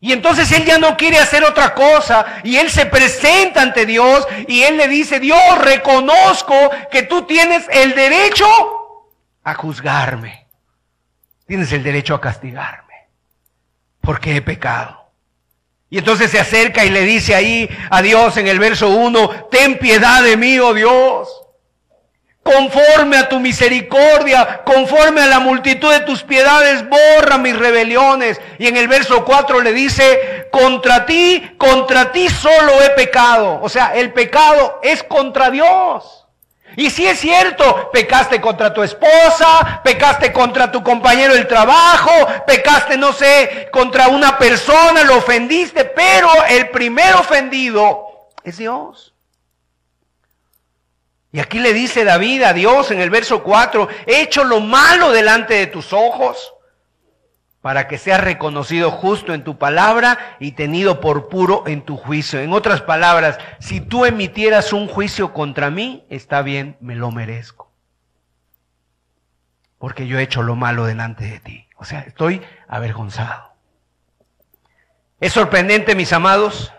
Y 0.00 0.12
entonces 0.12 0.50
él 0.52 0.64
ya 0.64 0.78
no 0.78 0.96
quiere 0.96 1.18
hacer 1.18 1.44
otra 1.44 1.74
cosa. 1.74 2.40
Y 2.42 2.56
él 2.56 2.70
se 2.70 2.86
presenta 2.86 3.62
ante 3.62 3.84
Dios 3.86 4.26
y 4.48 4.62
él 4.62 4.76
le 4.76 4.88
dice, 4.88 5.20
Dios, 5.20 5.58
reconozco 5.58 6.54
que 6.90 7.02
tú 7.02 7.22
tienes 7.22 7.66
el 7.70 7.94
derecho 7.94 8.46
a 9.44 9.54
juzgarme. 9.54 10.46
Tienes 11.46 11.72
el 11.72 11.82
derecho 11.82 12.14
a 12.14 12.20
castigarme. 12.20 13.08
Porque 14.00 14.36
he 14.36 14.42
pecado. 14.42 15.12
Y 15.90 15.98
entonces 15.98 16.30
se 16.30 16.38
acerca 16.38 16.84
y 16.84 16.90
le 16.90 17.02
dice 17.02 17.34
ahí 17.34 17.68
a 17.90 18.00
Dios 18.00 18.36
en 18.36 18.46
el 18.46 18.58
verso 18.60 18.88
1, 18.90 19.48
ten 19.50 19.78
piedad 19.78 20.22
de 20.22 20.36
mí, 20.36 20.58
oh 20.60 20.72
Dios 20.72 21.28
conforme 22.50 23.16
a 23.16 23.28
tu 23.28 23.38
misericordia, 23.38 24.62
conforme 24.64 25.22
a 25.22 25.26
la 25.26 25.38
multitud 25.38 25.90
de 25.92 26.00
tus 26.00 26.22
piedades, 26.24 26.84
borra 26.88 27.38
mis 27.38 27.56
rebeliones. 27.56 28.40
Y 28.58 28.66
en 28.66 28.76
el 28.76 28.88
verso 28.88 29.24
4 29.24 29.60
le 29.60 29.72
dice, 29.72 30.48
contra 30.50 31.06
ti, 31.06 31.54
contra 31.58 32.10
ti 32.10 32.28
solo 32.28 32.82
he 32.82 32.90
pecado. 32.90 33.60
O 33.62 33.68
sea, 33.68 33.94
el 33.94 34.12
pecado 34.12 34.80
es 34.82 35.02
contra 35.04 35.50
Dios. 35.50 36.26
Y 36.76 36.90
si 36.90 37.06
es 37.06 37.18
cierto, 37.18 37.90
pecaste 37.92 38.40
contra 38.40 38.72
tu 38.72 38.82
esposa, 38.82 39.80
pecaste 39.84 40.32
contra 40.32 40.70
tu 40.70 40.82
compañero 40.82 41.34
del 41.34 41.48
trabajo, 41.48 42.12
pecaste, 42.46 42.96
no 42.96 43.12
sé, 43.12 43.68
contra 43.72 44.08
una 44.08 44.38
persona, 44.38 45.02
lo 45.04 45.18
ofendiste, 45.18 45.84
pero 45.84 46.28
el 46.48 46.70
primer 46.70 47.14
ofendido 47.14 48.28
es 48.44 48.56
Dios. 48.56 49.09
Y 51.32 51.38
aquí 51.38 51.60
le 51.60 51.72
dice 51.72 52.04
David 52.04 52.42
a 52.42 52.52
Dios 52.52 52.90
en 52.90 53.00
el 53.00 53.10
verso 53.10 53.42
4, 53.42 53.88
he 54.06 54.22
hecho 54.22 54.44
lo 54.44 54.60
malo 54.60 55.12
delante 55.12 55.54
de 55.54 55.66
tus 55.66 55.92
ojos 55.92 56.52
para 57.60 57.88
que 57.88 57.98
seas 57.98 58.20
reconocido 58.20 58.90
justo 58.90 59.34
en 59.34 59.44
tu 59.44 59.58
palabra 59.58 60.36
y 60.40 60.52
tenido 60.52 61.00
por 61.00 61.28
puro 61.28 61.64
en 61.66 61.82
tu 61.82 61.96
juicio. 61.96 62.40
En 62.40 62.52
otras 62.52 62.80
palabras, 62.80 63.38
si 63.58 63.80
tú 63.80 64.06
emitieras 64.06 64.72
un 64.72 64.88
juicio 64.88 65.32
contra 65.32 65.70
mí, 65.70 66.04
está 66.08 66.42
bien, 66.42 66.76
me 66.80 66.96
lo 66.96 67.10
merezco. 67.10 67.70
Porque 69.78 70.06
yo 70.06 70.18
he 70.18 70.22
hecho 70.22 70.42
lo 70.42 70.56
malo 70.56 70.84
delante 70.84 71.24
de 71.24 71.40
ti. 71.40 71.68
O 71.76 71.84
sea, 71.84 72.00
estoy 72.00 72.42
avergonzado. 72.66 73.50
Es 75.20 75.34
sorprendente, 75.34 75.94
mis 75.94 76.12
amados, 76.12 76.72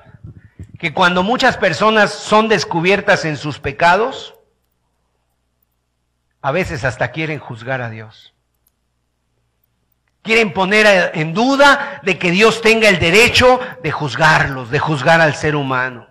que 0.79 0.93
cuando 0.93 1.21
muchas 1.21 1.57
personas 1.57 2.11
son 2.11 2.47
descubiertas 2.47 3.23
en 3.25 3.37
sus 3.37 3.59
pecados, 3.59 4.35
a 6.41 6.51
veces 6.51 6.83
hasta 6.83 7.11
quieren 7.11 7.39
juzgar 7.39 7.81
a 7.81 7.89
Dios. 7.89 8.33
Quieren 10.23 10.53
poner 10.53 11.11
en 11.15 11.33
duda 11.33 11.99
de 12.03 12.17
que 12.19 12.31
Dios 12.31 12.61
tenga 12.61 12.89
el 12.89 12.99
derecho 12.99 13.59
de 13.81 13.91
juzgarlos, 13.91 14.69
de 14.69 14.79
juzgar 14.79 15.19
al 15.19 15.35
ser 15.35 15.55
humano. 15.55 16.07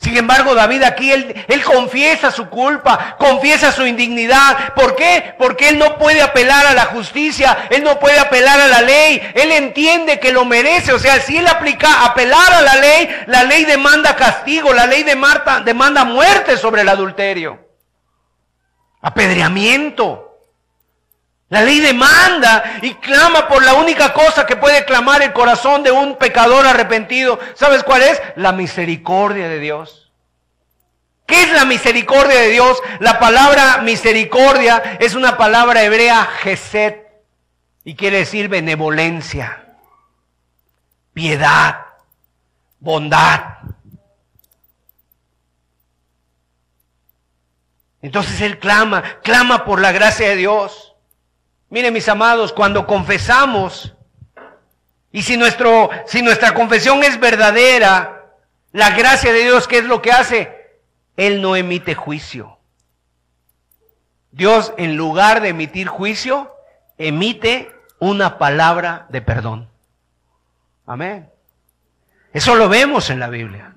Sin 0.00 0.16
embargo, 0.16 0.54
David 0.54 0.84
aquí, 0.84 1.10
él, 1.10 1.64
confiesa 1.64 2.30
su 2.30 2.48
culpa, 2.48 3.16
confiesa 3.18 3.72
su 3.72 3.84
indignidad. 3.84 4.72
¿Por 4.74 4.94
qué? 4.94 5.34
Porque 5.38 5.70
él 5.70 5.78
no 5.78 5.98
puede 5.98 6.22
apelar 6.22 6.66
a 6.66 6.74
la 6.74 6.84
justicia, 6.86 7.66
él 7.70 7.82
no 7.82 7.98
puede 7.98 8.18
apelar 8.18 8.60
a 8.60 8.68
la 8.68 8.80
ley, 8.80 9.20
él 9.34 9.50
entiende 9.50 10.20
que 10.20 10.32
lo 10.32 10.44
merece. 10.44 10.92
O 10.92 11.00
sea, 11.00 11.20
si 11.20 11.36
él 11.36 11.48
aplica 11.48 12.04
apelar 12.04 12.52
a 12.52 12.62
la 12.62 12.76
ley, 12.76 13.08
la 13.26 13.42
ley 13.42 13.64
demanda 13.64 14.14
castigo, 14.14 14.72
la 14.72 14.86
ley 14.86 15.02
demanda 15.02 16.04
muerte 16.04 16.56
sobre 16.56 16.82
el 16.82 16.88
adulterio 16.88 17.67
apedreamiento. 19.00 20.24
La 21.50 21.62
ley 21.62 21.80
demanda 21.80 22.78
y 22.82 22.94
clama 22.94 23.48
por 23.48 23.64
la 23.64 23.74
única 23.74 24.12
cosa 24.12 24.44
que 24.44 24.56
puede 24.56 24.84
clamar 24.84 25.22
el 25.22 25.32
corazón 25.32 25.82
de 25.82 25.90
un 25.90 26.16
pecador 26.16 26.66
arrepentido. 26.66 27.38
¿Sabes 27.54 27.82
cuál 27.84 28.02
es? 28.02 28.20
La 28.36 28.52
misericordia 28.52 29.48
de 29.48 29.58
Dios. 29.58 30.12
¿Qué 31.28 31.42
es 31.42 31.52
la 31.52 31.66
misericordia 31.66 32.40
de 32.40 32.48
Dios? 32.48 32.78
La 33.00 33.18
palabra 33.18 33.82
misericordia 33.82 34.96
es 34.98 35.14
una 35.14 35.36
palabra 35.36 35.82
hebrea 35.82 36.24
geset 36.42 37.06
y 37.84 37.94
quiere 37.94 38.18
decir 38.18 38.48
benevolencia, 38.48 39.74
piedad, 41.12 41.86
bondad. 42.80 43.57
Entonces 48.02 48.40
Él 48.40 48.58
clama, 48.58 49.02
clama 49.22 49.64
por 49.64 49.80
la 49.80 49.92
gracia 49.92 50.28
de 50.28 50.36
Dios. 50.36 50.94
Miren 51.70 51.92
mis 51.92 52.08
amados, 52.08 52.52
cuando 52.52 52.86
confesamos, 52.86 53.94
y 55.10 55.22
si, 55.22 55.36
nuestro, 55.36 55.90
si 56.06 56.22
nuestra 56.22 56.54
confesión 56.54 57.02
es 57.02 57.18
verdadera, 57.18 58.26
la 58.72 58.90
gracia 58.90 59.32
de 59.32 59.42
Dios, 59.42 59.66
¿qué 59.66 59.78
es 59.78 59.84
lo 59.84 60.02
que 60.02 60.12
hace? 60.12 60.54
Él 61.16 61.42
no 61.42 61.56
emite 61.56 61.94
juicio. 61.94 62.58
Dios, 64.30 64.72
en 64.76 64.96
lugar 64.96 65.40
de 65.40 65.48
emitir 65.48 65.88
juicio, 65.88 66.54
emite 66.98 67.74
una 67.98 68.38
palabra 68.38 69.06
de 69.08 69.22
perdón. 69.22 69.68
Amén. 70.86 71.30
Eso 72.32 72.54
lo 72.54 72.68
vemos 72.68 73.10
en 73.10 73.20
la 73.20 73.28
Biblia. 73.28 73.74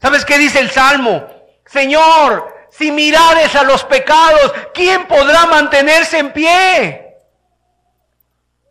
¿Sabes 0.00 0.24
qué 0.24 0.38
dice 0.38 0.58
el 0.60 0.70
Salmo? 0.70 1.26
Señor, 1.66 2.57
si 2.78 2.92
mirares 2.92 3.56
a 3.56 3.64
los 3.64 3.82
pecados, 3.84 4.54
¿quién 4.72 5.06
podrá 5.08 5.46
mantenerse 5.46 6.18
en 6.18 6.32
pie? 6.32 7.04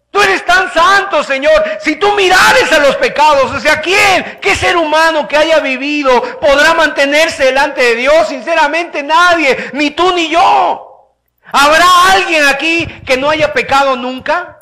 Tú 0.09 0.21
eres 0.21 0.45
tan 0.45 0.73
santo, 0.73 1.23
Señor. 1.23 1.63
Si 1.81 1.97
tú 1.97 2.13
mirares 2.13 2.71
a 2.71 2.79
los 2.79 2.95
pecados, 2.95 3.51
o 3.51 3.59
sea, 3.59 3.81
¿quién, 3.81 4.39
qué 4.41 4.55
ser 4.55 4.77
humano 4.77 5.27
que 5.27 5.35
haya 5.35 5.59
vivido 5.59 6.21
podrá 6.39 6.73
mantenerse 6.73 7.43
delante 7.43 7.81
de 7.81 7.95
Dios? 7.95 8.29
Sinceramente 8.29 9.03
nadie, 9.03 9.71
ni 9.73 9.91
tú 9.91 10.13
ni 10.13 10.29
yo. 10.29 11.13
¿Habrá 11.51 11.85
alguien 12.13 12.45
aquí 12.45 12.87
que 13.05 13.17
no 13.17 13.29
haya 13.29 13.51
pecado 13.51 13.97
nunca? 13.97 14.59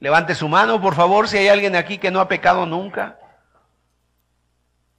Levante 0.00 0.34
su 0.34 0.48
mano, 0.48 0.80
por 0.80 0.94
favor, 0.94 1.28
si 1.28 1.38
hay 1.38 1.48
alguien 1.48 1.74
aquí 1.74 1.96
que 1.96 2.10
no 2.10 2.20
ha 2.20 2.28
pecado 2.28 2.66
nunca. 2.66 3.18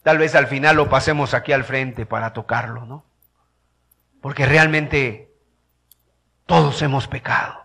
Tal 0.10 0.18
vez 0.18 0.34
al 0.34 0.48
final 0.48 0.76
lo 0.76 0.90
pasemos 0.90 1.36
aquí 1.36 1.54
al 1.54 1.64
frente 1.64 2.08
para 2.08 2.34
tocarlo, 2.34 2.84
¿no? 2.84 3.06
Porque 4.22 4.48
realmente 4.48 5.32
todos 6.48 6.82
hemos 6.82 7.08
pecado. 7.08 7.62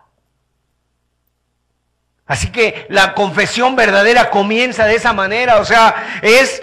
Así 2.27 2.51
que 2.51 2.85
la 2.89 3.15
confesión 3.15 3.75
verdadera 3.75 4.29
comienza 4.29 4.85
de 4.85 4.93
esa 4.93 5.11
manera, 5.11 5.57
o 5.57 5.65
sea, 5.65 6.19
es 6.21 6.61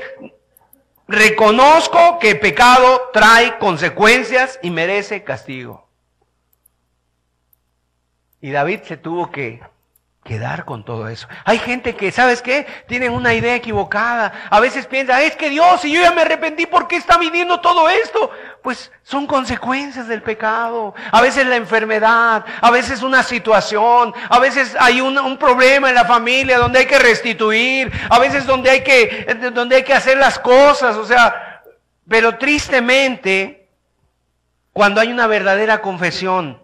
reconozco 1.08 2.20
que 2.20 2.36
pecado 2.36 3.10
trae 3.12 3.58
consecuencias 3.58 4.60
y 4.62 4.70
merece 4.70 5.24
castigo. 5.24 5.90
Y 8.40 8.52
David 8.52 8.82
se 8.84 8.96
tuvo 8.98 9.32
que 9.32 9.60
quedar 10.24 10.64
con 10.64 10.84
todo 10.84 11.08
eso. 11.08 11.26
Hay 11.44 11.58
gente 11.58 11.96
que, 11.96 12.12
¿sabes 12.12 12.42
qué? 12.42 12.66
Tienen 12.86 13.12
una 13.12 13.34
idea 13.34 13.56
equivocada. 13.56 14.32
A 14.50 14.60
veces 14.60 14.86
piensa, 14.86 15.20
es 15.20 15.34
que 15.34 15.50
Dios, 15.50 15.80
si 15.80 15.92
yo 15.92 16.00
ya 16.00 16.12
me 16.12 16.22
arrepentí, 16.22 16.66
¿por 16.66 16.86
qué 16.86 16.96
está 16.96 17.18
viniendo 17.18 17.60
todo 17.60 17.88
esto? 17.88 18.30
Pues 18.62 18.92
son 19.02 19.26
consecuencias 19.26 20.06
del 20.06 20.22
pecado. 20.22 20.94
A 21.10 21.20
veces 21.20 21.46
la 21.46 21.56
enfermedad, 21.56 22.44
a 22.60 22.70
veces 22.70 23.02
una 23.02 23.24
situación, 23.24 24.14
a 24.28 24.38
veces 24.38 24.76
hay 24.78 25.00
un, 25.00 25.18
un 25.18 25.36
problema 25.36 25.88
en 25.88 25.96
la 25.96 26.04
familia 26.04 26.58
donde 26.58 26.80
hay 26.80 26.86
que 26.86 27.00
restituir, 27.00 27.90
a 28.08 28.20
veces 28.20 28.46
donde 28.46 28.70
hay 28.70 28.84
que, 28.84 29.50
donde 29.52 29.76
hay 29.76 29.82
que 29.82 29.94
hacer 29.94 30.18
las 30.18 30.38
cosas, 30.38 30.96
o 30.96 31.04
sea, 31.04 31.62
pero 32.08 32.38
tristemente, 32.38 33.68
cuando 34.72 35.00
hay 35.00 35.10
una 35.10 35.26
verdadera 35.26 35.82
confesión, 35.82 36.61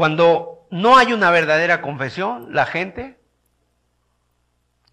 Cuando 0.00 0.66
no 0.70 0.96
hay 0.96 1.12
una 1.12 1.30
verdadera 1.30 1.82
confesión, 1.82 2.54
la 2.54 2.64
gente 2.64 3.20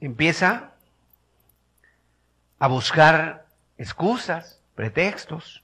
empieza 0.01 0.71
a 2.59 2.67
buscar 2.67 3.45
excusas, 3.77 4.61
pretextos, 4.75 5.63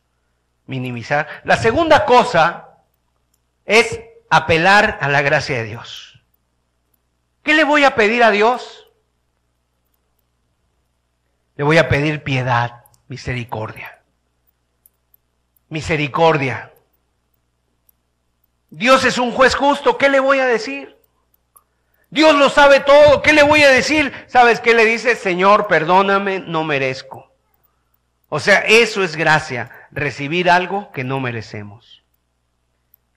minimizar. 0.65 1.27
La 1.43 1.57
segunda 1.57 2.05
cosa 2.05 2.69
es 3.65 3.99
apelar 4.29 4.97
a 5.01 5.09
la 5.09 5.21
gracia 5.21 5.57
de 5.57 5.65
Dios. 5.65 6.23
¿Qué 7.43 7.53
le 7.53 7.65
voy 7.65 7.83
a 7.83 7.95
pedir 7.95 8.23
a 8.23 8.31
Dios? 8.31 8.87
Le 11.57 11.65
voy 11.65 11.79
a 11.79 11.89
pedir 11.89 12.23
piedad, 12.23 12.85
misericordia. 13.09 13.99
Misericordia. 15.67 16.72
Dios 18.75 19.05
es 19.05 19.19
un 19.19 19.31
juez 19.31 19.53
justo, 19.53 19.99
¿qué 19.99 20.09
le 20.09 20.19
voy 20.19 20.39
a 20.39 20.47
decir? 20.47 20.97
Dios 22.09 22.33
lo 22.33 22.49
sabe 22.49 22.79
todo, 22.79 23.21
¿qué 23.21 23.31
le 23.31 23.43
voy 23.43 23.61
a 23.61 23.69
decir? 23.69 24.11
¿Sabes 24.25 24.59
qué 24.59 24.73
le 24.73 24.83
dice? 24.83 25.15
Señor, 25.15 25.67
perdóname, 25.67 26.39
no 26.39 26.63
merezco. 26.63 27.31
O 28.29 28.39
sea, 28.39 28.61
eso 28.61 29.03
es 29.03 29.15
gracia, 29.15 29.69
recibir 29.91 30.49
algo 30.49 30.91
que 30.91 31.03
no 31.03 31.19
merecemos. 31.19 32.03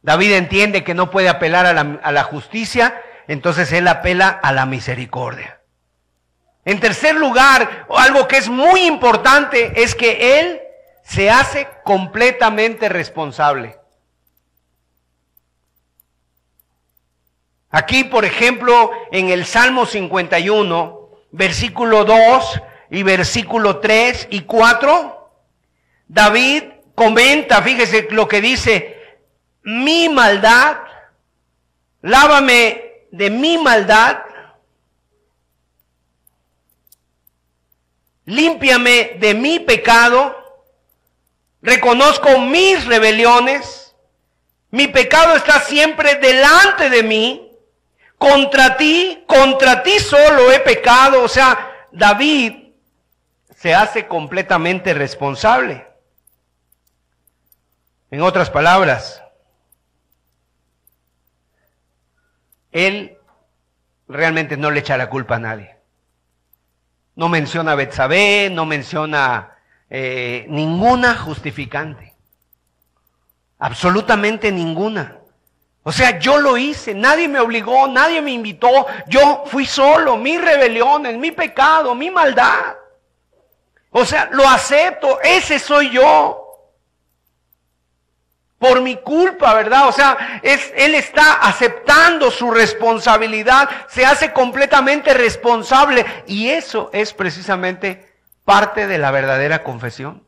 David 0.03 0.35
entiende 0.35 0.85
que 0.85 0.93
no 0.93 1.11
puede 1.11 1.31
apelar 1.31 1.65
a 1.65 1.73
la, 1.73 2.01
a 2.03 2.13
la 2.13 2.25
justicia, 2.25 3.03
entonces 3.27 3.73
él 3.73 3.89
apela 3.89 4.29
a 4.29 4.53
la 4.53 4.67
misericordia. 4.67 5.63
En 6.67 6.81
tercer 6.81 7.15
lugar, 7.15 7.87
algo 7.97 8.29
que 8.29 8.37
es 8.37 8.51
muy 8.51 8.83
importante 8.83 9.83
es 9.83 9.95
que 9.95 10.39
él 10.39 10.61
se 11.03 11.31
hace 11.31 11.67
completamente 11.83 12.91
responsable. 12.91 13.79
Aquí, 17.77 18.05
por 18.05 18.25
ejemplo, 18.25 18.91
en 19.13 19.29
el 19.29 19.45
Salmo 19.45 19.85
51, 19.85 21.11
versículo 21.31 22.07
2 22.07 22.63
y 22.91 23.03
versículo 23.03 23.81
3 23.81 24.29
y 24.31 24.41
4, 24.45 25.31
David 26.09 26.63
comenta, 26.95 27.61
fíjese 27.61 28.09
lo 28.13 28.29
que 28.29 28.41
dice, 28.41 29.19
mi 29.63 30.09
maldad, 30.09 30.79
lávame 32.01 33.09
de 33.11 33.29
mi 33.29 33.59
maldad, 33.59 34.21
límpiame 38.25 39.19
de 39.21 39.35
mi 39.35 39.59
pecado, 39.61 40.35
reconozco 41.61 42.39
mis 42.39 42.87
rebeliones, 42.87 43.95
mi 44.71 44.89
pecado 44.89 45.37
está 45.37 45.61
siempre 45.61 46.15
delante 46.15 46.89
de 46.89 47.03
mí, 47.03 47.46
contra 48.19 48.77
ti, 48.77 49.25
contra 49.27 49.83
ti 49.83 49.99
solo 49.99 50.51
he 50.51 50.61
pecado. 50.61 51.23
O 51.23 51.29
sea, 51.29 51.89
David 51.93 52.73
se 53.55 53.75
hace 53.75 54.07
completamente 54.07 54.95
responsable. 54.95 55.87
En 58.11 58.23
otras 58.23 58.51
palabras, 58.51 59.23
él 62.71 63.19
realmente 64.07 64.57
no 64.57 64.71
le 64.71 64.81
echa 64.81 64.97
la 64.97 65.11
culpa 65.11 65.37
a 65.37 65.41
nadie. 65.41 65.77
No 67.15 67.29
menciona 67.29 67.73
a 67.73 67.77
Betsabé, 67.77 68.51
no 68.51 68.67
menciona 68.67 69.57
eh, 69.89 70.47
ninguna 70.49 71.17
justificante. 71.17 72.15
Absolutamente 73.59 74.53
ninguna. 74.53 75.19
O 75.89 75.93
sea, 75.93 76.19
yo 76.19 76.39
lo 76.39 76.57
hice, 76.57 76.95
nadie 76.95 77.29
me 77.29 77.39
obligó, 77.39 77.87
nadie 77.87 78.21
me 78.21 78.33
invitó, 78.33 78.89
yo 79.07 79.45
fui 79.47 79.65
solo, 79.67 80.17
mis 80.17 80.41
rebeliones, 80.41 81.17
mi 81.17 81.31
pecado, 81.31 81.95
mi 81.95 82.11
maldad. 82.11 82.75
O 83.91 84.05
sea, 84.05 84.29
lo 84.33 84.49
acepto, 84.49 85.21
ese 85.23 85.61
soy 85.61 85.91
yo. 85.91 86.43
Por 88.59 88.81
mi 88.81 88.97
culpa, 88.97 89.55
¿verdad? 89.55 89.87
O 89.87 89.93
sea, 89.93 90.41
es, 90.43 90.73
él 90.75 90.97
está 90.97 91.35
aceptando 91.35 92.33
su 92.33 92.51
responsabilidad, 92.51 93.71
se 93.87 94.05
hace 94.05 94.33
completamente 94.33 95.15
responsable 95.15 96.05
y 96.27 96.49
eso 96.49 96.91
es 96.93 97.15
precisamente 97.15 98.13
parte 98.45 98.89
de 98.89 98.99
la 98.99 99.13
verdadera 99.13 99.63
confesión 99.63 100.27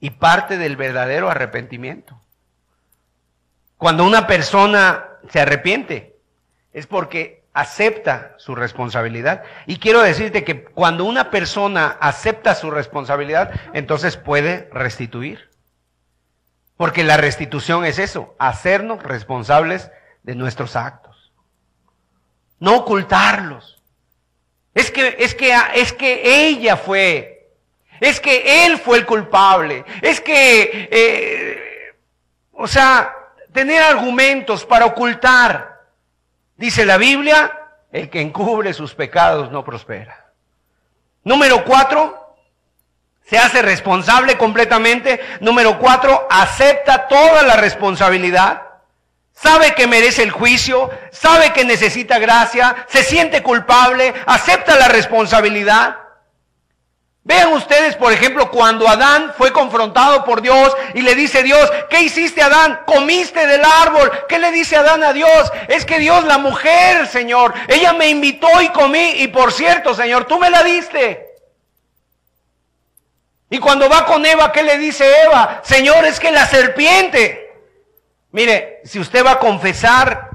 y 0.00 0.10
parte 0.10 0.58
del 0.58 0.74
verdadero 0.74 1.30
arrepentimiento. 1.30 2.20
Cuando 3.78 4.04
una 4.04 4.26
persona 4.26 5.08
se 5.28 5.40
arrepiente, 5.40 6.16
es 6.72 6.86
porque 6.86 7.44
acepta 7.56 8.34
su 8.36 8.54
responsabilidad. 8.54 9.42
Y 9.66 9.78
quiero 9.78 10.02
decirte 10.02 10.44
que 10.44 10.64
cuando 10.64 11.04
una 11.04 11.30
persona 11.30 11.96
acepta 12.00 12.54
su 12.54 12.70
responsabilidad, 12.70 13.50
entonces 13.72 14.18
puede 14.18 14.68
restituir. 14.72 15.50
Porque 16.76 17.02
la 17.02 17.16
restitución 17.16 17.86
es 17.86 17.98
eso, 17.98 18.34
hacernos 18.38 19.02
responsables 19.02 19.90
de 20.22 20.34
nuestros 20.34 20.76
actos. 20.76 21.32
No 22.58 22.76
ocultarlos. 22.76 23.82
Es 24.74 24.90
que, 24.90 25.16
es 25.18 25.34
que, 25.34 25.58
es 25.76 25.94
que 25.94 26.48
ella 26.48 26.76
fue, 26.76 27.48
es 28.00 28.20
que 28.20 28.66
él 28.66 28.76
fue 28.76 28.98
el 28.98 29.06
culpable, 29.06 29.86
es 30.02 30.20
que, 30.20 30.88
eh, 30.92 31.94
o 32.52 32.66
sea, 32.66 33.15
tener 33.56 33.82
argumentos 33.82 34.66
para 34.66 34.84
ocultar. 34.84 35.80
Dice 36.58 36.84
la 36.84 36.98
Biblia, 36.98 37.58
el 37.90 38.10
que 38.10 38.20
encubre 38.20 38.74
sus 38.74 38.94
pecados 38.94 39.50
no 39.50 39.64
prospera. 39.64 40.26
Número 41.24 41.64
cuatro, 41.64 42.36
se 43.24 43.38
hace 43.38 43.62
responsable 43.62 44.36
completamente. 44.36 45.18
Número 45.40 45.78
cuatro, 45.78 46.28
acepta 46.30 47.08
toda 47.08 47.44
la 47.44 47.56
responsabilidad. 47.56 48.60
Sabe 49.32 49.74
que 49.74 49.86
merece 49.86 50.22
el 50.22 50.32
juicio, 50.32 50.90
sabe 51.10 51.54
que 51.54 51.64
necesita 51.64 52.18
gracia, 52.18 52.84
se 52.88 53.02
siente 53.02 53.42
culpable, 53.42 54.12
acepta 54.26 54.76
la 54.76 54.88
responsabilidad. 54.88 55.96
Vean 57.26 57.52
ustedes, 57.52 57.96
por 57.96 58.12
ejemplo, 58.12 58.50
cuando 58.50 58.88
Adán 58.88 59.34
fue 59.36 59.52
confrontado 59.52 60.24
por 60.24 60.40
Dios 60.40 60.72
y 60.94 61.02
le 61.02 61.14
dice 61.14 61.42
Dios, 61.42 61.70
¿qué 61.90 62.02
hiciste 62.02 62.40
Adán? 62.40 62.80
Comiste 62.86 63.46
del 63.46 63.64
árbol. 63.64 64.10
¿Qué 64.28 64.38
le 64.38 64.52
dice 64.52 64.76
Adán 64.76 65.02
a 65.02 65.12
Dios? 65.12 65.52
Es 65.66 65.84
que 65.84 65.98
Dios, 65.98 66.24
la 66.24 66.38
mujer, 66.38 67.06
Señor, 67.08 67.52
ella 67.66 67.92
me 67.92 68.08
invitó 68.08 68.62
y 68.62 68.68
comí 68.68 69.16
y 69.16 69.28
por 69.28 69.52
cierto, 69.52 69.92
Señor, 69.92 70.26
tú 70.26 70.38
me 70.38 70.50
la 70.50 70.62
diste. 70.62 71.26
Y 73.50 73.58
cuando 73.58 73.88
va 73.88 74.06
con 74.06 74.24
Eva, 74.24 74.52
¿qué 74.52 74.62
le 74.62 74.78
dice 74.78 75.04
Eva? 75.24 75.60
Señor, 75.64 76.04
es 76.04 76.20
que 76.20 76.30
la 76.30 76.46
serpiente 76.46 77.46
Mire, 78.36 78.82
si 78.84 78.98
usted 78.98 79.24
va 79.24 79.30
a 79.30 79.38
confesar 79.38 80.28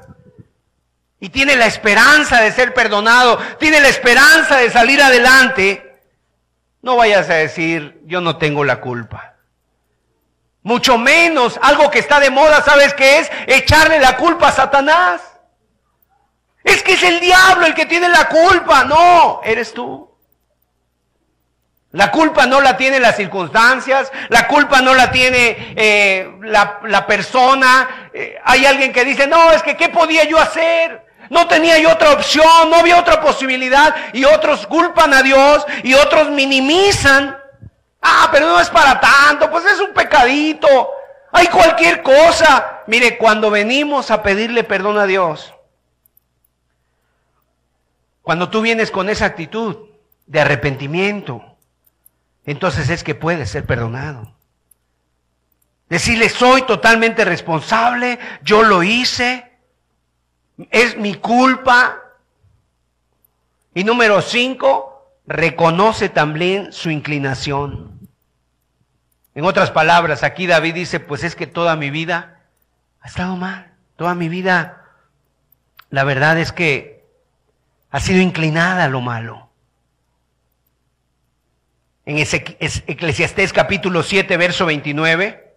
y 1.19 1.29
tiene 1.29 1.55
la 1.55 1.67
esperanza 1.67 2.41
de 2.41 2.51
ser 2.51 2.73
perdonado, 2.73 3.37
tiene 3.59 3.79
la 3.79 3.89
esperanza 3.89 4.57
de 4.57 4.71
salir 4.71 4.99
adelante, 4.99 5.90
no 6.81 6.95
vayas 6.95 7.29
a 7.29 7.35
decir, 7.35 8.01
yo 8.05 8.21
no 8.21 8.37
tengo 8.37 8.63
la 8.63 8.81
culpa. 8.81 9.35
Mucho 10.63 10.97
menos 10.97 11.59
algo 11.61 11.89
que 11.89 11.99
está 11.99 12.19
de 12.19 12.29
moda, 12.29 12.61
¿sabes 12.61 12.93
qué 12.93 13.19
es? 13.19 13.31
Echarle 13.47 13.99
la 13.99 14.17
culpa 14.17 14.49
a 14.49 14.51
Satanás. 14.51 15.21
Es 16.63 16.83
que 16.83 16.93
es 16.93 17.03
el 17.03 17.19
diablo 17.19 17.65
el 17.65 17.73
que 17.73 17.85
tiene 17.85 18.09
la 18.09 18.27
culpa. 18.27 18.83
No, 18.83 19.41
eres 19.43 19.73
tú. 19.73 20.11
La 21.93 22.09
culpa 22.09 22.45
no 22.45 22.61
la 22.61 22.77
tiene 22.77 23.01
las 23.01 23.17
circunstancias, 23.17 24.11
la 24.29 24.47
culpa 24.47 24.79
no 24.81 24.93
la 24.93 25.11
tiene 25.11 25.73
eh, 25.75 26.31
la, 26.41 27.05
persona. 27.05 28.09
Eh, 28.13 28.39
hay 28.45 28.65
alguien 28.65 28.93
que 28.93 29.03
dice, 29.03 29.27
no, 29.27 29.51
es 29.51 29.61
que 29.61 29.75
¿qué 29.75 29.89
podía 29.89 30.23
yo 30.23 30.39
hacer? 30.39 31.05
No 31.31 31.47
tenía 31.47 31.79
yo 31.79 31.93
otra 31.93 32.11
opción, 32.11 32.69
no 32.69 32.75
había 32.75 32.99
otra 32.99 33.21
posibilidad. 33.21 33.95
Y 34.11 34.25
otros 34.25 34.67
culpan 34.67 35.13
a 35.13 35.23
Dios 35.23 35.65
y 35.81 35.93
otros 35.93 36.29
minimizan. 36.29 37.37
Ah, 38.01 38.27
pero 38.33 38.47
no 38.47 38.59
es 38.59 38.69
para 38.69 38.99
tanto, 38.99 39.49
pues 39.49 39.63
es 39.63 39.79
un 39.79 39.93
pecadito. 39.93 40.89
Hay 41.31 41.47
cualquier 41.47 42.03
cosa. 42.03 42.81
Mire, 42.85 43.17
cuando 43.17 43.49
venimos 43.49 44.11
a 44.11 44.21
pedirle 44.21 44.65
perdón 44.65 44.97
a 44.97 45.05
Dios, 45.05 45.53
cuando 48.23 48.49
tú 48.49 48.59
vienes 48.59 48.91
con 48.91 49.07
esa 49.07 49.23
actitud 49.23 49.87
de 50.25 50.41
arrepentimiento, 50.41 51.55
entonces 52.43 52.89
es 52.89 53.05
que 53.05 53.15
puedes 53.15 53.49
ser 53.49 53.65
perdonado. 53.65 54.35
Decirle, 55.87 56.27
soy 56.27 56.63
totalmente 56.63 57.23
responsable, 57.23 58.19
yo 58.41 58.63
lo 58.63 58.83
hice, 58.83 59.50
es 60.69 60.97
mi 60.97 61.15
culpa. 61.15 61.99
Y 63.73 63.83
número 63.83 64.21
cinco, 64.21 65.11
reconoce 65.25 66.09
también 66.09 66.73
su 66.73 66.89
inclinación. 66.89 67.99
En 69.33 69.45
otras 69.45 69.71
palabras, 69.71 70.23
aquí 70.23 70.45
David 70.45 70.73
dice, 70.75 70.99
pues 70.99 71.23
es 71.23 71.35
que 71.35 71.47
toda 71.47 71.75
mi 71.75 71.89
vida 71.89 72.41
ha 72.99 73.07
estado 73.07 73.37
mal, 73.37 73.73
toda 73.95 74.13
mi 74.13 74.27
vida, 74.27 74.83
la 75.89 76.03
verdad 76.03 76.37
es 76.37 76.51
que 76.51 77.05
ha 77.89 77.99
sido 77.99 78.21
inclinada 78.21 78.83
a 78.83 78.89
lo 78.89 79.01
malo. 79.01 79.49
En 82.05 82.17
Eclesiastés 82.17 83.53
capítulo 83.53 84.03
7, 84.03 84.35
verso 84.35 84.65
29, 84.65 85.50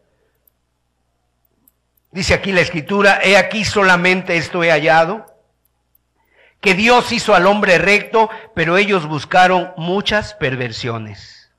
dice 2.15 2.33
aquí 2.33 2.53
la 2.53 2.62
escritura, 2.62 3.21
he 3.23 3.37
aquí 3.37 3.65
solamente 3.65 4.39
esto 4.39 4.65
he 4.65 4.71
hallado, 4.71 5.27
que 6.61 6.73
Dios 6.73 7.12
hizo 7.12 7.35
al 7.35 7.47
hombre 7.47 7.77
recto, 7.77 8.31
pero 8.55 8.79
ellos 8.79 9.07
buscaron 9.07 9.75
muchas 9.77 10.33
perversiones. 10.33 11.53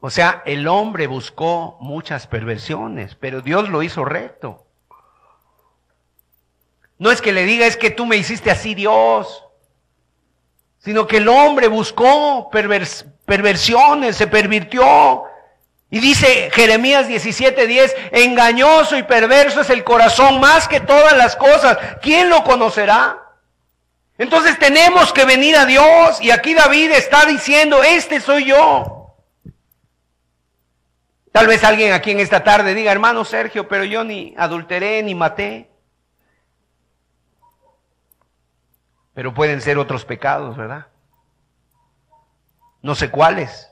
O 0.00 0.10
sea, 0.10 0.42
el 0.44 0.68
hombre 0.68 1.06
buscó 1.06 1.78
muchas 1.80 2.26
perversiones, 2.26 3.14
pero 3.14 3.40
Dios 3.40 3.70
lo 3.70 3.82
hizo 3.82 4.04
recto. 4.04 4.66
No 6.98 7.10
es 7.10 7.22
que 7.22 7.32
le 7.32 7.44
diga, 7.44 7.66
es 7.66 7.78
que 7.78 7.90
tú 7.90 8.04
me 8.04 8.16
hiciste 8.16 8.50
así 8.50 8.74
Dios 8.74 9.48
sino 10.78 11.06
que 11.06 11.18
el 11.18 11.28
hombre 11.28 11.68
buscó 11.68 12.48
perversiones, 12.50 14.16
se 14.16 14.26
pervirtió. 14.26 15.24
Y 15.90 16.00
dice 16.00 16.50
Jeremías 16.52 17.08
17:10, 17.08 17.94
engañoso 18.12 18.96
y 18.96 19.02
perverso 19.04 19.62
es 19.62 19.70
el 19.70 19.84
corazón 19.84 20.38
más 20.38 20.68
que 20.68 20.80
todas 20.80 21.16
las 21.16 21.34
cosas. 21.34 21.78
¿Quién 22.02 22.28
lo 22.28 22.44
conocerá? 22.44 23.24
Entonces 24.18 24.58
tenemos 24.58 25.12
que 25.12 25.24
venir 25.24 25.56
a 25.56 25.64
Dios 25.64 26.20
y 26.20 26.30
aquí 26.30 26.52
David 26.52 26.90
está 26.90 27.24
diciendo, 27.24 27.82
este 27.82 28.20
soy 28.20 28.46
yo. 28.46 29.14
Tal 31.32 31.46
vez 31.46 31.62
alguien 31.62 31.92
aquí 31.92 32.10
en 32.10 32.20
esta 32.20 32.42
tarde 32.42 32.74
diga, 32.74 32.90
hermano 32.90 33.24
Sergio, 33.24 33.68
pero 33.68 33.84
yo 33.84 34.04
ni 34.04 34.34
adulteré 34.36 35.02
ni 35.02 35.14
maté. 35.14 35.70
Pero 39.14 39.32
pueden 39.32 39.60
ser 39.60 39.78
otros 39.78 40.04
pecados, 40.04 40.56
¿verdad? 40.56 40.86
No 42.82 42.94
sé 42.94 43.10
cuáles. 43.10 43.67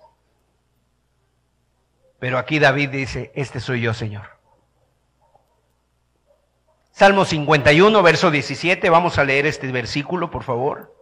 Pero 2.27 2.39
aquí 2.39 2.59
David 2.59 2.89
dice, 2.91 3.31
este 3.37 3.61
soy 3.61 3.83
yo, 3.83 3.95
Señor. 3.95 4.27
Salmo 6.91 7.25
51, 7.25 8.03
verso 8.03 8.33
17, 8.33 8.91
vamos 8.91 9.17
a 9.19 9.23
leer 9.23 9.47
este 9.47 9.71
versículo, 9.71 10.29
por 10.29 10.43
favor. 10.43 10.93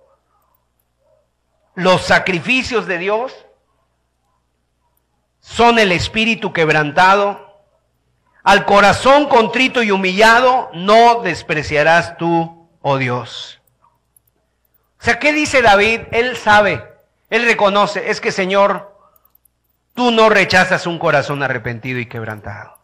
Los 1.75 2.03
sacrificios 2.03 2.85
de 2.85 2.99
Dios 2.99 3.47
son 5.41 5.79
el 5.79 5.93
espíritu 5.93 6.53
quebrantado. 6.53 7.64
Al 8.43 8.66
corazón 8.66 9.27
contrito 9.27 9.83
y 9.83 9.93
humillado 9.93 10.68
no 10.75 11.22
despreciarás 11.22 12.18
tú, 12.18 12.68
oh 12.83 12.99
Dios. 12.99 13.62
O 15.01 15.05
sea, 15.05 15.18
¿qué 15.18 15.33
dice 15.33 15.62
David? 15.62 16.03
Él 16.12 16.37
sabe, 16.37 16.87
él 17.31 17.47
reconoce, 17.47 18.11
es 18.11 18.20
que 18.20 18.31
Señor, 18.31 18.94
tú 19.95 20.11
no 20.11 20.29
rechazas 20.29 20.87
un 20.87 20.99
corazón 20.99 21.43
arrepentido 21.43 21.99
y 21.99 22.07
quebrantado. 22.07 22.79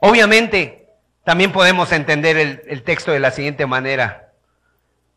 Obviamente, 0.00 0.88
también 1.24 1.52
podemos 1.52 1.92
entender 1.92 2.36
el, 2.36 2.62
el 2.66 2.82
texto 2.82 3.12
de 3.12 3.20
la 3.20 3.30
siguiente 3.30 3.66
manera. 3.66 4.32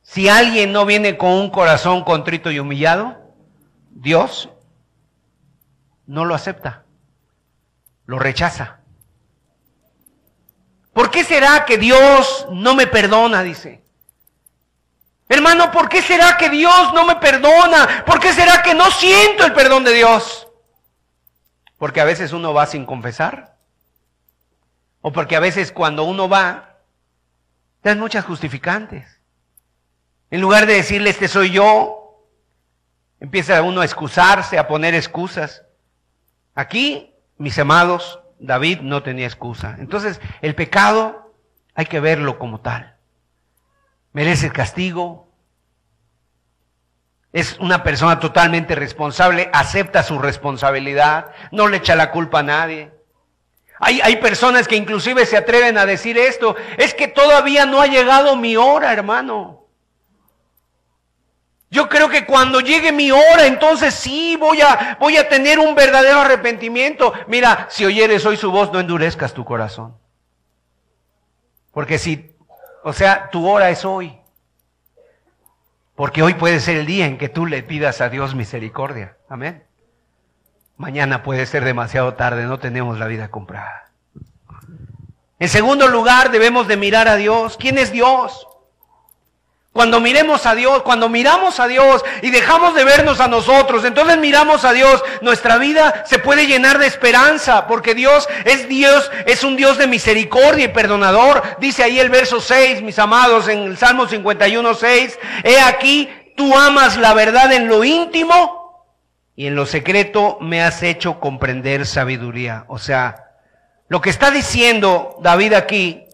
Si 0.04 0.30
alguien 0.30 0.72
no 0.72 0.86
viene 0.86 1.18
con 1.18 1.32
un 1.32 1.50
corazón 1.50 2.04
contrito 2.04 2.52
y 2.52 2.60
humillado, 2.60 3.18
Dios 3.90 4.50
no 6.06 6.26
lo 6.26 6.36
acepta, 6.36 6.84
lo 8.06 8.20
rechaza. 8.20 8.80
¿Por 10.94 11.12
qué 11.12 11.24
será 11.24 11.66
que 11.66 11.78
Dios 11.78 12.48
no 12.52 12.76
me 12.76 12.88
perdona? 12.88 13.44
Dice. 13.44 13.85
Hermano, 15.28 15.72
¿por 15.72 15.90
qué 15.90 16.02
será 16.02 16.38
que 16.38 16.50
Dios 16.50 16.94
no 16.94 17.06
me 17.06 17.16
perdona? 17.16 18.04
¿Por 18.06 18.20
qué 18.20 18.32
será 18.32 18.62
que 18.62 18.76
no 18.76 18.92
siento 18.92 19.46
el 19.46 19.54
perdón 19.54 19.84
de 19.84 19.94
Dios? 19.94 20.48
Porque 21.78 22.00
a 22.00 22.06
veces 22.06 22.32
uno 22.32 22.54
va 22.54 22.68
sin 22.68 22.86
confesar. 22.86 23.58
O 25.02 25.12
porque 25.12 25.36
a 25.36 25.40
veces 25.40 25.72
cuando 25.72 26.04
uno 26.04 26.30
va, 26.30 26.78
dan 27.82 28.00
muchas 28.00 28.26
justificantes. 28.26 29.20
En 30.30 30.42
lugar 30.42 30.68
de 30.68 30.76
decirle, 30.76 31.10
este 31.10 31.28
soy 31.28 31.52
yo, 31.52 32.28
empieza 33.20 33.62
uno 33.62 33.82
a 33.82 33.86
excusarse, 33.86 34.60
a 34.60 34.68
poner 34.68 34.94
excusas. 34.94 35.64
Aquí, 36.54 37.16
mis 37.38 37.58
amados, 37.58 38.20
David 38.40 38.82
no 38.82 39.02
tenía 39.02 39.26
excusa. 39.26 39.76
Entonces, 39.80 40.22
el 40.42 40.54
pecado 40.54 41.34
hay 41.74 41.88
que 41.88 42.00
verlo 42.00 42.38
como 42.38 42.62
tal 42.62 42.95
merece 44.16 44.50
castigo. 44.50 45.28
Es 47.34 47.60
una 47.60 47.84
persona 47.84 48.18
totalmente 48.18 48.74
responsable, 48.74 49.50
acepta 49.52 50.04
su 50.04 50.18
responsabilidad, 50.20 51.34
no 51.52 51.68
le 51.68 51.78
echa 51.78 51.98
la 51.98 52.12
culpa 52.12 52.40
a 52.40 52.44
nadie. 52.44 52.94
Hay, 53.78 54.00
hay, 54.00 54.16
personas 54.16 54.70
que 54.70 54.78
inclusive 54.78 55.26
se 55.26 55.36
atreven 55.36 55.78
a 55.78 55.86
decir 55.86 56.18
esto, 56.18 56.56
es 56.78 56.94
que 56.94 57.10
todavía 57.10 57.66
no 57.66 57.82
ha 57.82 57.88
llegado 57.88 58.38
mi 58.38 58.56
hora, 58.56 58.94
hermano. 58.94 59.66
Yo 61.70 61.90
creo 61.90 62.08
que 62.08 62.26
cuando 62.26 62.62
llegue 62.62 62.94
mi 62.94 63.12
hora, 63.12 63.48
entonces 63.48 63.94
sí 63.94 64.38
voy 64.38 64.62
a, 64.62 64.96
voy 65.02 65.18
a 65.18 65.28
tener 65.28 65.60
un 65.60 65.76
verdadero 65.76 66.22
arrepentimiento. 66.22 67.12
Mira, 67.28 67.68
si 67.70 67.84
oyeres 67.84 68.26
hoy 68.26 68.38
su 68.38 68.50
voz, 68.50 68.72
no 68.72 68.80
endurezcas 68.80 69.34
tu 69.34 69.44
corazón. 69.44 69.98
Porque 71.74 71.98
si 71.98 72.35
o 72.88 72.94
sea, 72.94 73.32
tu 73.32 73.50
hora 73.50 73.72
es 73.72 73.84
hoy. 73.84 74.16
Porque 75.96 76.22
hoy 76.22 76.36
puede 76.36 76.60
ser 76.60 76.78
el 76.78 76.86
día 76.86 77.08
en 77.08 77.18
que 77.18 77.30
tú 77.30 77.48
le 77.48 77.64
pidas 77.64 78.00
a 78.00 78.10
Dios 78.10 78.36
misericordia. 78.36 79.18
Amén. 79.28 79.64
Mañana 80.78 81.24
puede 81.24 81.48
ser 81.48 81.66
demasiado 81.66 82.14
tarde, 82.14 82.44
no 82.44 82.60
tenemos 82.60 83.00
la 83.00 83.08
vida 83.08 83.30
comprada. 83.30 83.90
En 85.40 85.50
segundo 85.50 85.88
lugar, 85.88 86.30
debemos 86.30 86.68
de 86.68 86.78
mirar 86.78 87.08
a 87.08 87.16
Dios. 87.16 87.58
¿Quién 87.58 87.80
es 87.80 87.92
Dios? 87.92 88.48
Cuando 89.76 90.00
miremos 90.00 90.46
a 90.46 90.56
Dios, 90.56 90.84
cuando 90.84 91.10
miramos 91.10 91.60
a 91.60 91.68
Dios 91.68 92.02
y 92.22 92.32
dejamos 92.32 92.76
de 92.76 92.86
vernos 92.86 93.20
a 93.20 93.28
nosotros, 93.28 93.84
entonces 93.84 94.18
miramos 94.18 94.64
a 94.64 94.72
Dios, 94.72 95.04
nuestra 95.20 95.58
vida 95.58 96.06
se 96.06 96.18
puede 96.18 96.48
llenar 96.48 96.80
de 96.80 96.88
esperanza, 96.88 97.68
porque 97.68 97.94
Dios 97.94 98.26
es 98.46 98.70
Dios, 98.70 99.12
es 99.26 99.44
un 99.44 99.58
Dios 99.58 99.78
de 99.78 99.88
misericordia 99.88 100.64
y 100.64 100.70
perdonador. 100.70 101.44
Dice 101.60 101.84
ahí 101.84 102.00
el 102.00 102.10
verso 102.10 102.40
6, 102.40 102.84
mis 102.84 102.98
amados, 103.00 103.50
en 103.50 103.64
el 103.64 103.78
Salmo 103.78 104.08
51, 104.08 104.76
6, 104.76 105.20
he 105.44 105.60
aquí, 105.60 106.10
tú 106.38 106.56
amas 106.56 106.96
la 106.96 107.14
verdad 107.14 107.52
en 107.52 107.68
lo 107.68 107.84
íntimo 107.84 108.88
y 109.36 109.48
en 109.48 109.56
lo 109.56 109.66
secreto 109.66 110.38
me 110.40 110.64
has 110.64 110.84
hecho 110.84 111.20
comprender 111.20 111.86
sabiduría. 111.86 112.64
O 112.70 112.78
sea, 112.78 113.26
Lo 113.90 114.00
que 114.00 114.10
está 114.10 114.32
diciendo 114.32 115.18
David 115.22 115.54
aquí 115.54 116.05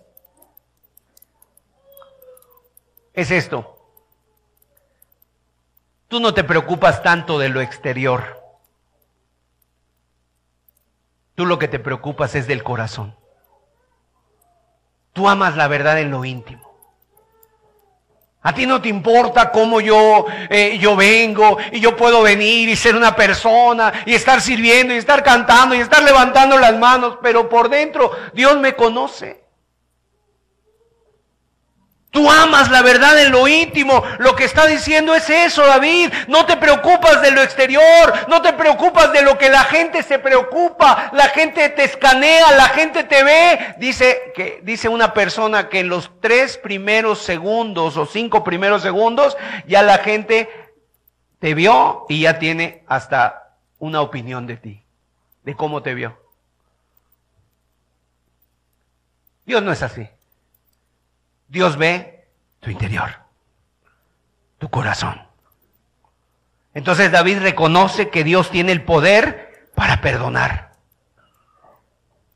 es 3.14 3.32
esto. 3.32 3.78
Tú 6.08 6.20
no 6.20 6.34
te 6.34 6.44
preocupas 6.44 7.02
tanto 7.04 7.40
de 7.40 7.50
lo 7.50 7.62
exterior. 7.62 8.42
Tú 11.36 11.46
lo 11.46 11.58
que 11.58 11.68
te 11.68 11.80
preocupas 11.80 12.36
es 12.36 12.48
del 12.48 12.64
corazón. 12.64 13.16
Tú 15.14 15.30
amas 15.30 15.56
la 15.56 15.68
verdad 15.68 16.00
en 16.00 16.12
lo 16.12 16.26
íntimo. 16.26 16.72
A 18.44 18.54
ti 18.54 18.66
no 18.66 18.82
te 18.82 18.90
importa 18.90 19.52
cómo 19.52 19.82
yo, 19.82 20.26
eh, 20.50 20.80
yo 20.80 20.96
vengo 20.96 21.58
y 21.72 21.80
yo 21.80 21.96
puedo 21.96 22.24
venir 22.24 22.70
y 22.70 22.76
ser 22.76 22.96
una 22.96 23.16
persona 23.16 23.94
y 24.06 24.16
estar 24.16 24.42
sirviendo 24.42 24.94
y 24.94 24.98
estar 24.98 25.24
cantando 25.24 25.76
y 25.76 25.80
estar 25.80 26.02
levantando 26.02 26.58
las 26.58 26.76
manos, 26.76 27.20
pero 27.22 27.48
por 27.48 27.70
dentro 27.70 28.12
Dios 28.34 28.58
me 28.58 28.76
conoce. 28.76 29.41
Tú 32.12 32.30
amas 32.30 32.70
la 32.70 32.82
verdad 32.82 33.18
en 33.22 33.32
lo 33.32 33.48
íntimo. 33.48 34.04
Lo 34.20 34.36
que 34.36 34.44
está 34.44 34.68
diciendo 34.68 35.16
es 35.16 35.30
eso, 35.30 35.66
David. 35.66 36.12
No 36.28 36.46
te 36.46 36.58
preocupas 36.58 37.22
de 37.22 37.32
lo 37.32 37.42
exterior. 37.42 38.14
No 38.28 38.42
te 38.42 38.52
preocupas 38.52 39.14
de 39.14 39.22
lo 39.22 39.38
que 39.38 39.50
la 39.50 39.64
gente 39.64 40.04
se 40.04 40.20
preocupa. 40.20 41.10
La 41.14 41.30
gente 41.30 41.70
te 41.70 41.86
escanea, 41.86 42.52
la 42.52 42.68
gente 42.68 43.06
te 43.06 43.24
ve. 43.24 43.76
Dice 43.78 44.34
que, 44.36 44.60
dice 44.62 44.90
una 44.90 45.14
persona 45.14 45.70
que 45.70 45.80
en 45.80 45.88
los 45.88 46.12
tres 46.20 46.58
primeros 46.58 47.20
segundos 47.20 47.96
o 47.96 48.06
cinco 48.06 48.44
primeros 48.44 48.82
segundos 48.82 49.38
ya 49.66 49.82
la 49.82 50.00
gente 50.00 50.50
te 51.40 51.54
vio 51.54 52.06
y 52.10 52.24
ya 52.24 52.40
tiene 52.40 52.84
hasta 52.88 53.56
una 53.80 54.02
opinión 54.02 54.48
de 54.48 54.58
ti, 54.58 54.84
de 55.44 55.56
cómo 55.56 55.82
te 55.82 55.94
vio. 55.94 56.22
Dios 59.46 59.64
no 59.64 59.72
es 59.72 59.82
así. 59.82 60.10
Dios 61.52 61.76
ve 61.78 62.30
tu 62.62 62.70
interior, 62.70 63.10
tu 64.58 64.70
corazón. 64.70 65.22
Entonces 66.74 67.12
David 67.12 67.40
reconoce 67.40 68.10
que 68.10 68.24
Dios 68.24 68.50
tiene 68.50 68.72
el 68.72 68.86
poder 68.86 69.68
para 69.76 70.00
perdonar. 70.00 70.72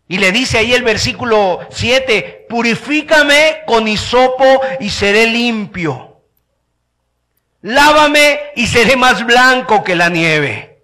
Y 0.09 0.17
le 0.17 0.33
dice 0.33 0.57
ahí 0.57 0.73
el 0.73 0.83
versículo 0.83 1.65
7, 1.71 2.47
purifícame 2.49 3.61
con 3.65 3.87
hisopo 3.87 4.59
y 4.81 4.89
seré 4.89 5.27
limpio. 5.27 6.19
Lávame 7.61 8.51
y 8.57 8.67
seré 8.67 8.97
más 8.97 9.25
blanco 9.25 9.81
que 9.81 9.95
la 9.95 10.09
nieve. 10.09 10.83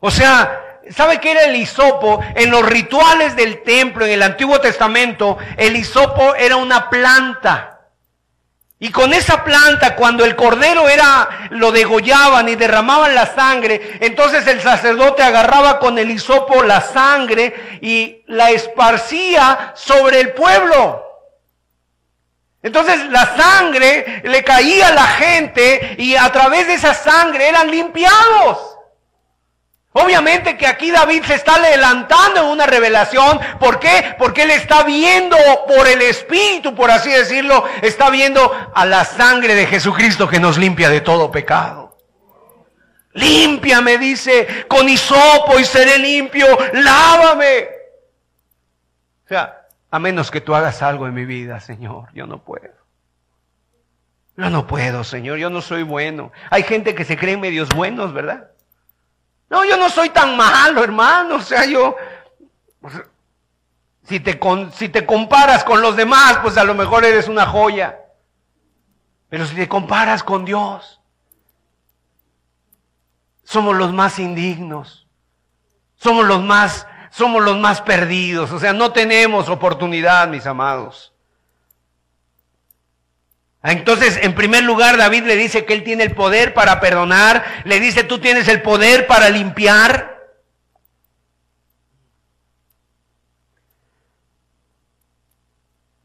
O 0.00 0.10
sea, 0.10 0.67
¿Sabe 0.94 1.20
qué 1.20 1.32
era 1.32 1.44
el 1.44 1.56
hisopo? 1.56 2.20
En 2.34 2.50
los 2.50 2.64
rituales 2.64 3.36
del 3.36 3.62
templo, 3.62 4.04
en 4.04 4.12
el 4.12 4.22
Antiguo 4.22 4.60
Testamento, 4.60 5.38
el 5.56 5.76
hisopo 5.76 6.34
era 6.34 6.56
una 6.56 6.88
planta. 6.88 7.78
Y 8.80 8.90
con 8.90 9.12
esa 9.12 9.42
planta, 9.42 9.96
cuando 9.96 10.24
el 10.24 10.36
cordero 10.36 10.88
era, 10.88 11.48
lo 11.50 11.72
degollaban 11.72 12.48
y 12.48 12.54
derramaban 12.54 13.12
la 13.14 13.26
sangre, 13.26 13.98
entonces 14.00 14.46
el 14.46 14.60
sacerdote 14.60 15.22
agarraba 15.22 15.80
con 15.80 15.98
el 15.98 16.10
hisopo 16.10 16.62
la 16.62 16.80
sangre 16.80 17.80
y 17.80 18.22
la 18.26 18.50
esparcía 18.50 19.72
sobre 19.74 20.20
el 20.20 20.32
pueblo. 20.32 21.04
Entonces 22.62 23.06
la 23.06 23.36
sangre 23.36 24.22
le 24.24 24.44
caía 24.44 24.88
a 24.88 24.94
la 24.94 25.06
gente 25.06 25.96
y 25.98 26.14
a 26.14 26.30
través 26.30 26.68
de 26.68 26.74
esa 26.74 26.94
sangre 26.94 27.48
eran 27.48 27.70
limpiados. 27.70 28.67
Obviamente 30.02 30.56
que 30.56 30.66
aquí 30.66 30.90
David 30.90 31.24
se 31.24 31.34
está 31.34 31.56
adelantando 31.56 32.40
en 32.40 32.46
una 32.46 32.66
revelación. 32.66 33.40
¿Por 33.58 33.80
qué? 33.80 34.14
Porque 34.18 34.42
él 34.42 34.50
está 34.50 34.84
viendo 34.84 35.36
por 35.66 35.88
el 35.88 36.02
Espíritu, 36.02 36.74
por 36.74 36.90
así 36.90 37.10
decirlo, 37.10 37.64
está 37.82 38.08
viendo 38.10 38.70
a 38.74 38.86
la 38.86 39.04
sangre 39.04 39.54
de 39.54 39.66
Jesucristo 39.66 40.28
que 40.28 40.38
nos 40.38 40.56
limpia 40.56 40.88
de 40.88 41.00
todo 41.00 41.30
pecado. 41.30 41.96
Limpia, 43.14 43.80
me 43.80 43.98
dice, 43.98 44.66
con 44.68 44.88
hisopo 44.88 45.58
y 45.58 45.64
seré 45.64 45.98
limpio, 45.98 46.46
lávame. 46.74 47.68
O 49.24 49.28
sea, 49.28 49.66
a 49.90 49.98
menos 49.98 50.30
que 50.30 50.40
tú 50.40 50.54
hagas 50.54 50.80
algo 50.82 51.08
en 51.08 51.14
mi 51.14 51.24
vida, 51.24 51.58
Señor, 51.58 52.08
yo 52.14 52.26
no 52.26 52.44
puedo. 52.44 52.72
Yo 54.36 54.50
no 54.50 54.68
puedo, 54.68 55.02
Señor, 55.02 55.38
yo 55.38 55.50
no 55.50 55.60
soy 55.60 55.82
bueno. 55.82 56.30
Hay 56.50 56.62
gente 56.62 56.94
que 56.94 57.04
se 57.04 57.16
cree 57.16 57.36
medios 57.36 57.68
buenos, 57.70 58.12
¿verdad? 58.12 58.52
No, 59.50 59.64
yo 59.64 59.76
no 59.76 59.88
soy 59.88 60.10
tan 60.10 60.36
malo, 60.36 60.82
hermano. 60.84 61.36
O 61.36 61.40
sea, 61.40 61.64
yo, 61.64 61.96
pues, 62.80 62.94
si, 64.04 64.20
te, 64.20 64.38
si 64.74 64.88
te 64.88 65.06
comparas 65.06 65.64
con 65.64 65.80
los 65.80 65.96
demás, 65.96 66.38
pues 66.42 66.56
a 66.56 66.64
lo 66.64 66.74
mejor 66.74 67.04
eres 67.04 67.28
una 67.28 67.46
joya. 67.46 67.98
Pero 69.28 69.46
si 69.46 69.54
te 69.54 69.68
comparas 69.68 70.22
con 70.22 70.44
Dios, 70.44 71.00
somos 73.44 73.76
los 73.76 73.92
más 73.92 74.18
indignos. 74.18 75.06
Somos 75.96 76.26
los 76.26 76.42
más, 76.42 76.86
somos 77.10 77.42
los 77.42 77.58
más 77.58 77.80
perdidos. 77.82 78.52
O 78.52 78.58
sea, 78.58 78.72
no 78.72 78.92
tenemos 78.92 79.48
oportunidad, 79.48 80.28
mis 80.28 80.46
amados. 80.46 81.12
Entonces, 83.70 84.18
en 84.22 84.34
primer 84.34 84.64
lugar, 84.64 84.96
David 84.96 85.24
le 85.24 85.36
dice 85.36 85.66
que 85.66 85.74
él 85.74 85.84
tiene 85.84 86.04
el 86.04 86.14
poder 86.14 86.54
para 86.54 86.80
perdonar, 86.80 87.44
le 87.64 87.80
dice, 87.80 88.02
tú 88.02 88.18
tienes 88.18 88.48
el 88.48 88.62
poder 88.62 89.06
para 89.06 89.28
limpiar. 89.28 90.16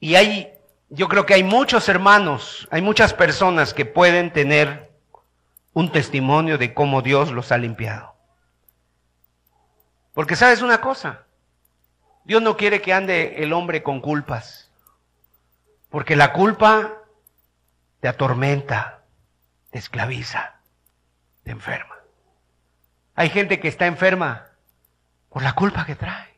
Y 0.02 0.16
hay, 0.16 0.52
yo 0.90 1.08
creo 1.08 1.26
que 1.26 1.36
hay 1.36 1.44
muchos 1.44 1.88
hermanos, 1.88 2.68
hay 2.70 2.82
muchas 2.82 3.14
personas 3.14 3.74
que 3.74 3.86
pueden 3.86 4.34
tener 4.34 4.92
un 5.72 5.90
testimonio 5.90 6.58
de 6.58 6.74
cómo 6.74 7.02
Dios 7.02 7.32
los 7.32 7.54
ha 7.54 7.58
limpiado. 7.58 8.14
Porque 10.14 10.36
sabes 10.36 10.62
una 10.62 10.82
cosa, 10.82 11.24
Dios 12.26 12.42
no 12.42 12.58
quiere 12.58 12.82
que 12.82 12.92
ande 12.92 13.36
el 13.38 13.54
hombre 13.54 13.84
con 13.84 14.02
culpas, 14.02 14.70
porque 15.90 16.18
la 16.18 16.34
culpa 16.34 17.03
te 18.04 18.10
atormenta, 18.10 19.06
te 19.70 19.80
esclaviza, 19.80 20.56
te 21.44 21.52
enferma. 21.52 21.96
Hay 23.16 23.30
gente 23.30 23.62
que 23.62 23.70
está 23.70 23.86
enferma 23.86 24.48
por 25.30 25.42
la 25.42 25.56
culpa 25.56 25.86
que 25.86 25.96
trae. 25.96 26.38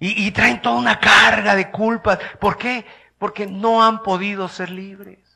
Y, 0.00 0.26
y 0.26 0.32
traen 0.32 0.60
toda 0.60 0.80
una 0.80 0.98
carga 0.98 1.54
de 1.54 1.70
culpas. 1.70 2.18
¿Por 2.40 2.58
qué? 2.58 2.84
Porque 3.18 3.46
no 3.46 3.84
han 3.84 4.02
podido 4.02 4.48
ser 4.48 4.68
libres. 4.70 5.31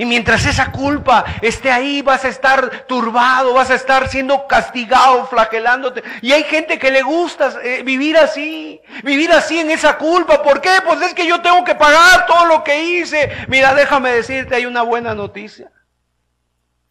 Y 0.00 0.06
mientras 0.06 0.46
esa 0.46 0.70
culpa 0.70 1.24
esté 1.42 1.72
ahí, 1.72 2.02
vas 2.02 2.24
a 2.24 2.28
estar 2.28 2.86
turbado, 2.86 3.52
vas 3.52 3.68
a 3.70 3.74
estar 3.74 4.08
siendo 4.08 4.46
castigado, 4.46 5.26
flagelándote. 5.26 6.04
Y 6.22 6.30
hay 6.30 6.44
gente 6.44 6.78
que 6.78 6.92
le 6.92 7.02
gusta 7.02 7.52
eh, 7.64 7.82
vivir 7.82 8.16
así, 8.16 8.80
vivir 9.02 9.32
así 9.32 9.58
en 9.58 9.72
esa 9.72 9.98
culpa. 9.98 10.40
¿Por 10.40 10.60
qué? 10.60 10.70
Pues 10.86 11.02
es 11.02 11.14
que 11.14 11.26
yo 11.26 11.42
tengo 11.42 11.64
que 11.64 11.74
pagar 11.74 12.26
todo 12.26 12.44
lo 12.44 12.62
que 12.62 12.84
hice. 12.84 13.28
Mira, 13.48 13.74
déjame 13.74 14.12
decirte, 14.12 14.54
hay 14.54 14.66
una 14.66 14.82
buena 14.82 15.16
noticia. 15.16 15.72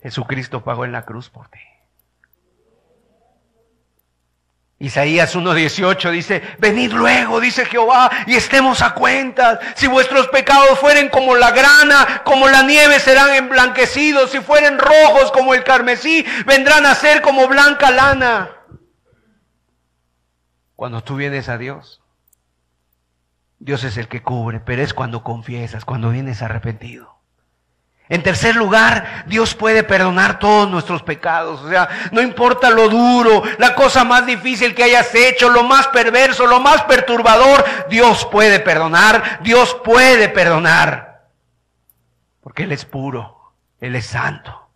Jesucristo 0.01 0.65
pagó 0.65 0.83
en 0.83 0.91
la 0.91 1.05
cruz 1.05 1.29
por 1.29 1.47
ti. 1.47 1.59
Isaías 4.80 5.36
1.18 5.36 6.11
dice, 6.11 6.43
venid 6.59 6.91
luego, 6.93 7.39
dice 7.39 7.65
Jehová, 7.65 8.11
y 8.28 8.36
estemos 8.36 8.84
a 8.84 8.93
cuentas. 8.93 9.59
Si 9.75 9.88
vuestros 9.88 10.28
pecados 10.28 10.78
fueren 10.78 11.09
como 11.09 11.36
la 11.36 11.49
grana, 11.49 12.21
como 12.23 12.47
la 12.47 12.61
nieve 12.61 12.99
serán 12.99 13.34
emblanquecidos. 13.34 14.30
Si 14.30 14.39
fueren 14.39 14.78
rojos 14.78 15.32
como 15.32 15.55
el 15.55 15.63
carmesí, 15.63 16.23
vendrán 16.45 16.86
a 16.86 16.93
ser 16.93 17.23
como 17.23 17.47
blanca 17.47 17.89
lana. 17.89 18.51
Cuando 20.75 21.03
tú 21.03 21.15
vienes 21.15 21.49
a 21.49 21.57
Dios, 21.57 22.03
Dios 23.57 23.84
es 23.84 23.97
el 23.97 24.07
que 24.07 24.21
cubre, 24.21 24.59
pero 24.59 24.84
es 24.84 24.93
cuando 24.93 25.23
confiesas, 25.23 25.86
cuando 25.86 26.11
vienes 26.11 26.43
arrepentido. 26.43 27.16
En 28.09 28.23
tercer 28.23 28.55
lugar, 28.55 29.25
Dios 29.27 29.53
puede 29.53 29.83
perdonar 29.83 30.39
todos 30.39 30.69
nuestros 30.69 31.03
pecados. 31.03 31.61
O 31.61 31.69
sea, 31.69 31.89
no 32.11 32.21
importa 32.21 32.69
lo 32.69 32.87
duro, 32.87 33.43
la 33.57 33.75
cosa 33.75 34.05
más 34.05 34.25
difícil 34.25 34.73
que 34.73 34.83
hayas 34.83 35.13
hecho, 35.13 35.49
lo 35.49 35.63
más 35.63 35.87
perverso, 35.87 36.47
lo 36.47 36.61
más 36.61 36.83
perturbador, 36.83 37.65
Dios 37.89 38.25
puede 38.25 38.59
perdonar, 38.61 39.39
Dios 39.43 39.75
puede 39.83 40.29
perdonar. 40.29 41.27
Porque 42.41 42.63
Él 42.63 42.71
es 42.71 42.85
puro, 42.85 43.53
Él 43.81 43.95
es 43.95 44.05
santo. 44.05 44.69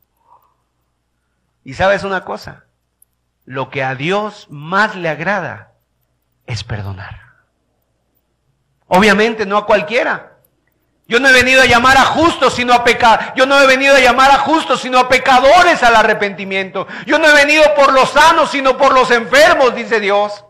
Y 1.64 1.76
sabes 1.76 2.04
una 2.04 2.26
cosa, 2.26 2.66
lo 3.46 3.70
que 3.70 3.84
a 3.84 3.96
Dios 3.96 4.48
más 4.50 4.96
le 4.96 5.08
agrada 5.08 5.72
es 6.48 6.66
perdonar. 6.66 7.22
Obviamente 8.88 9.46
no 9.46 9.56
a 9.56 9.66
cualquiera, 9.66 10.31
Yo 11.12 11.20
no 11.20 11.28
he 11.28 11.34
venido 11.34 11.62
a 11.62 11.66
llamar 11.66 11.98
a 11.98 12.06
justos, 12.06 12.56
sino 12.56 12.74
a 12.74 12.86
pecar. 12.86 13.34
Yo 13.36 13.46
no 13.46 13.60
he 13.60 13.68
venido 13.68 13.98
a 13.98 14.00
llamar 14.00 14.32
a 14.32 14.38
justos, 14.38 14.80
sino 14.80 14.98
a 14.98 15.10
pecadores 15.10 15.84
al 15.84 15.94
arrepentimiento. 15.98 16.88
Yo 17.06 17.20
no 17.20 17.28
he 17.28 17.34
venido 17.34 17.76
por 17.76 17.92
los 17.92 18.12
sanos, 18.12 18.50
sino 18.50 18.78
por 18.78 18.94
los 18.94 19.12
enfermos, 19.12 19.76
dice 19.76 20.00
Dios. 20.00 20.46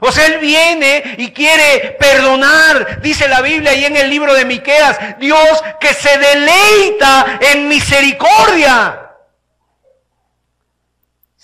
O 0.00 0.12
sea, 0.12 0.26
Él 0.26 0.38
viene 0.38 1.14
y 1.16 1.30
quiere 1.30 1.96
perdonar, 1.98 3.00
dice 3.00 3.26
la 3.26 3.40
Biblia 3.40 3.72
y 3.72 3.86
en 3.86 3.96
el 3.96 4.10
libro 4.10 4.34
de 4.34 4.44
Miqueas, 4.44 4.98
Dios 5.18 5.64
que 5.80 5.94
se 5.94 6.18
deleita 6.18 7.38
en 7.40 7.68
misericordia. 7.68 9.01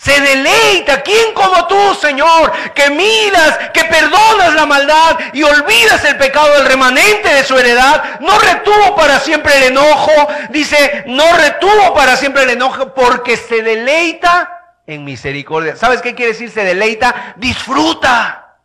Se 0.09 0.23
deleita. 0.23 1.03
¿Quién 1.03 1.35
como 1.35 1.67
tú, 1.67 1.95
Señor? 2.01 2.51
Que 2.75 2.89
miras, 2.89 3.59
que 3.75 3.85
perdonas 3.85 4.55
la 4.55 4.65
maldad 4.65 5.19
y 5.35 5.43
olvidas 5.43 6.03
el 6.05 6.17
pecado 6.17 6.55
del 6.55 6.65
remanente 6.65 7.29
de 7.29 7.45
su 7.45 7.59
heredad. 7.59 8.19
No 8.21 8.39
retuvo 8.39 8.97
para 8.97 9.21
siempre 9.21 9.55
el 9.59 9.65
enojo. 9.65 10.11
Dice, 10.49 11.05
no 11.09 11.37
retuvo 11.37 11.93
para 11.95 12.17
siempre 12.17 12.45
el 12.45 12.51
enojo 12.51 12.95
porque 12.95 13.37
se 13.37 13.63
deleita 13.63 14.77
en 14.87 15.05
misericordia. 15.05 15.77
¿Sabes 15.77 16.01
qué 16.01 16.15
quiere 16.15 16.33
decir 16.33 16.51
se 16.51 16.65
deleita? 16.65 17.35
Disfruta. 17.37 18.57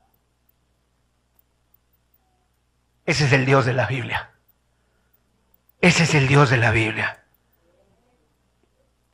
Ese 3.06 3.26
es 3.26 3.34
el 3.34 3.46
Dios 3.46 3.66
de 3.66 3.74
la 3.74 3.86
Biblia. 3.86 4.32
Ese 5.82 6.04
es 6.04 6.16
el 6.16 6.30
Dios 6.30 6.50
de 6.50 6.58
la 6.58 6.72
Biblia. 6.72 7.22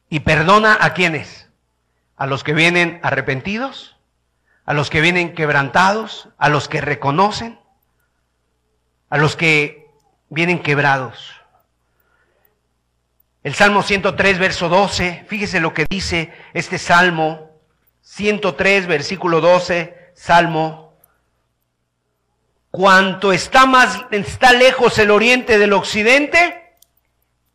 ¿Y 0.10 0.20
perdona 0.20 0.78
a 0.80 0.94
quienes? 0.94 1.39
A 2.20 2.28
los 2.28 2.44
que 2.44 2.54
vienen 2.54 3.00
arrepentidos, 3.02 3.96
a 4.66 4.74
los 4.74 4.90
que 4.90 5.00
vienen 5.00 5.34
quebrantados, 5.34 6.28
a 6.38 6.50
los 6.50 6.68
que 6.68 6.82
reconocen, 6.82 7.58
a 9.10 9.18
los 9.18 9.38
que 9.38 9.88
vienen 10.28 10.60
quebrados. 10.60 11.34
El 13.42 13.56
Salmo 13.56 13.84
103, 13.84 14.38
verso 14.38 14.68
12, 14.68 15.26
fíjese 15.30 15.62
lo 15.62 15.74
que 15.74 15.86
dice 15.90 16.34
este 16.54 16.78
Salmo 16.78 17.52
103, 18.02 18.86
versículo 18.86 19.40
12, 19.40 20.12
Salmo. 20.14 20.98
Cuanto 22.70 23.32
está 23.32 23.66
más, 23.66 24.06
está 24.12 24.52
lejos 24.52 25.00
el 25.00 25.12
oriente 25.12 25.58
del 25.58 25.72
occidente, 25.72 26.76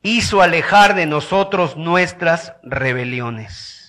hizo 0.01 0.41
alejar 0.41 0.95
de 0.95 1.05
nosotros 1.05 1.77
nuestras 1.77 2.55
rebeliones. 2.63 3.84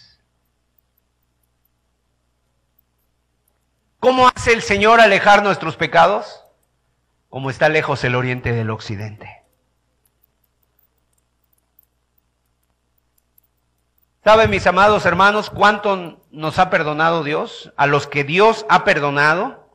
¿Cómo 4.06 4.28
hace 4.28 4.54
el 4.54 4.62
Señor 4.62 5.02
alejar 5.02 5.42
nuestros 5.42 5.78
pecados? 5.78 6.44
Como 7.28 7.50
está 7.50 7.70
lejos 7.70 8.04
el 8.04 8.14
oriente 8.14 8.52
del 8.52 8.70
occidente. 8.70 9.42
¿Saben, 14.24 14.52
mis 14.52 14.68
amados 14.68 15.08
hermanos, 15.08 15.50
cuánto 15.50 16.24
nos 16.30 16.60
ha 16.60 16.70
perdonado 16.70 17.24
Dios? 17.24 17.74
A 17.78 17.88
los 17.88 18.06
que 18.06 18.24
Dios 18.24 18.68
ha 18.70 18.84
perdonado. 18.84 19.72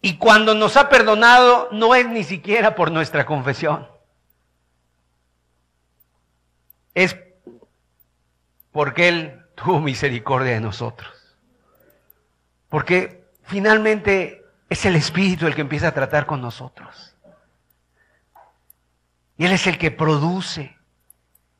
Y 0.00 0.16
cuando 0.16 0.56
nos 0.56 0.76
ha 0.76 0.88
perdonado, 0.88 1.68
no 1.70 1.94
es 1.94 2.08
ni 2.08 2.24
siquiera 2.24 2.74
por 2.74 2.90
nuestra 2.90 3.24
confesión. 3.24 3.88
Es 6.92 7.16
porque 8.72 9.06
Él 9.06 9.46
tuvo 9.54 9.78
misericordia 9.78 10.54
de 10.54 10.60
nosotros. 10.60 11.21
Porque 12.72 13.22
finalmente 13.42 14.46
es 14.70 14.86
el 14.86 14.96
Espíritu 14.96 15.46
el 15.46 15.54
que 15.54 15.60
empieza 15.60 15.88
a 15.88 15.92
tratar 15.92 16.24
con 16.24 16.40
nosotros. 16.40 17.14
Y 19.36 19.44
Él 19.44 19.52
es 19.52 19.66
el 19.66 19.76
que 19.76 19.90
produce. 19.90 20.74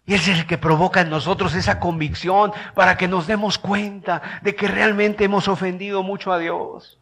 Y 0.06 0.14
Él 0.14 0.20
es 0.20 0.28
el 0.28 0.46
que 0.46 0.56
provoca 0.56 1.02
en 1.02 1.10
nosotros 1.10 1.54
esa 1.54 1.78
convicción 1.78 2.54
para 2.74 2.96
que 2.96 3.08
nos 3.08 3.26
demos 3.26 3.58
cuenta 3.58 4.40
de 4.40 4.54
que 4.54 4.66
realmente 4.68 5.24
hemos 5.24 5.48
ofendido 5.48 6.02
mucho 6.02 6.32
a 6.32 6.38
Dios. 6.38 6.98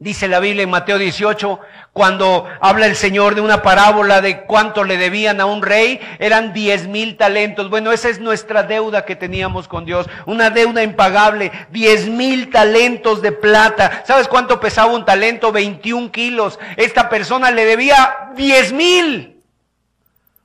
Dice 0.00 0.28
la 0.28 0.38
Biblia 0.38 0.62
en 0.62 0.70
Mateo 0.70 0.96
18, 0.96 1.58
cuando 1.92 2.46
habla 2.60 2.86
el 2.86 2.94
Señor 2.94 3.34
de 3.34 3.40
una 3.40 3.62
parábola 3.62 4.20
de 4.20 4.42
cuánto 4.42 4.84
le 4.84 4.96
debían 4.96 5.40
a 5.40 5.46
un 5.46 5.60
rey, 5.60 5.98
eran 6.20 6.52
diez 6.52 6.86
mil 6.86 7.16
talentos. 7.16 7.68
Bueno, 7.68 7.90
esa 7.90 8.08
es 8.08 8.20
nuestra 8.20 8.62
deuda 8.62 9.04
que 9.04 9.16
teníamos 9.16 9.66
con 9.66 9.84
Dios, 9.84 10.06
una 10.24 10.50
deuda 10.50 10.84
impagable, 10.84 11.50
diez 11.70 12.06
mil 12.06 12.48
talentos 12.50 13.22
de 13.22 13.32
plata. 13.32 14.04
¿Sabes 14.06 14.28
cuánto 14.28 14.60
pesaba 14.60 14.92
un 14.92 15.04
talento? 15.04 15.50
21 15.50 16.12
kilos. 16.12 16.60
Esta 16.76 17.08
persona 17.08 17.50
le 17.50 17.64
debía 17.64 18.30
diez 18.36 18.72
mil. 18.72 19.42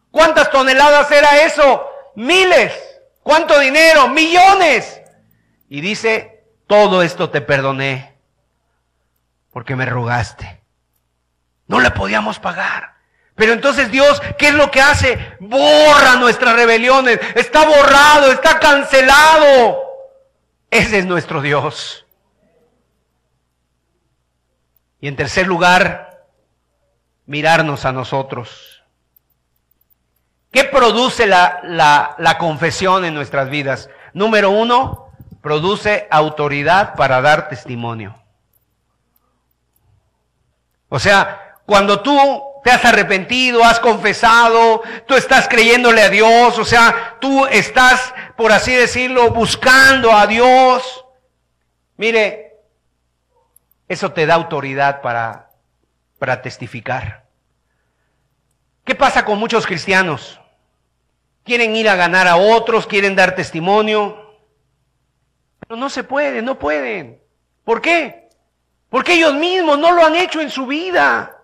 ¿Cuántas 0.10 0.50
toneladas 0.50 1.12
era 1.12 1.44
eso? 1.46 1.86
Miles. 2.16 2.74
¿Cuánto 3.22 3.60
dinero? 3.60 4.08
Millones. 4.08 5.00
Y 5.70 5.82
dice, 5.82 6.44
todo 6.66 7.04
esto 7.04 7.30
te 7.30 7.42
perdoné 7.42 8.13
porque 9.54 9.76
me 9.76 9.86
rogaste. 9.86 10.62
No 11.68 11.80
le 11.80 11.92
podíamos 11.92 12.40
pagar. 12.40 12.96
Pero 13.36 13.54
entonces 13.54 13.90
Dios, 13.90 14.22
¿qué 14.38 14.50
es 14.50 14.54
lo 14.54 14.70
que 14.70 14.82
hace? 14.82 15.38
Borra 15.40 16.16
nuestras 16.18 16.56
rebeliones. 16.56 17.20
Está 17.36 17.66
borrado, 17.66 18.32
está 18.32 18.60
cancelado. 18.60 19.80
Ese 20.70 21.00
es 21.00 21.06
nuestro 21.06 21.42
Dios. 21.42 22.06
Y 25.00 25.08
en 25.08 25.16
tercer 25.16 25.48
lugar, 25.48 26.28
mirarnos 27.26 27.86
a 27.86 27.92
nosotros. 27.92 28.84
¿Qué 30.52 30.64
produce 30.64 31.26
la, 31.26 31.60
la, 31.64 32.16
la 32.20 32.38
confesión 32.38 33.06
en 33.06 33.14
nuestras 33.14 33.50
vidas? 33.50 33.90
Número 34.14 34.52
uno, 34.52 35.12
produce 35.42 36.08
autoridad 36.12 36.96
para 36.96 37.22
dar 37.22 37.50
testimonio. 37.50 38.23
O 40.94 41.00
sea, 41.00 41.56
cuando 41.66 42.02
tú 42.02 42.16
te 42.64 42.70
has 42.70 42.86
arrepentido, 42.86 43.64
has 43.64 43.80
confesado, 43.80 44.84
tú 45.08 45.16
estás 45.16 45.48
creyéndole 45.48 46.04
a 46.04 46.10
Dios, 46.10 46.60
o 46.60 46.64
sea, 46.64 47.18
tú 47.20 47.48
estás, 47.48 48.14
por 48.38 48.52
así 48.52 48.76
decirlo, 48.76 49.32
buscando 49.32 50.12
a 50.12 50.28
Dios. 50.28 51.04
Mire, 51.98 52.60
eso 53.88 54.12
te 54.12 54.28
da 54.28 54.36
autoridad 54.36 55.02
para, 55.02 55.50
para 56.20 56.44
testificar. 56.44 57.26
¿Qué 58.84 58.94
pasa 58.94 59.26
con 59.26 59.40
muchos 59.40 59.66
cristianos? 59.66 60.40
Quieren 61.44 61.76
ir 61.76 61.90
a 61.90 61.96
ganar 61.96 62.28
a 62.28 62.36
otros, 62.36 62.86
quieren 62.86 63.16
dar 63.16 63.34
testimonio, 63.34 64.38
pero 65.60 65.76
no 65.76 65.90
se 65.90 66.04
puede, 66.04 66.44
no 66.44 66.60
pueden. 66.60 67.20
¿Por 67.64 67.82
qué? 67.82 68.23
Porque 68.94 69.14
ellos 69.14 69.34
mismos 69.34 69.80
no 69.80 69.92
lo 69.92 70.06
han 70.06 70.14
hecho 70.14 70.40
en 70.40 70.52
su 70.52 70.68
vida. 70.68 71.36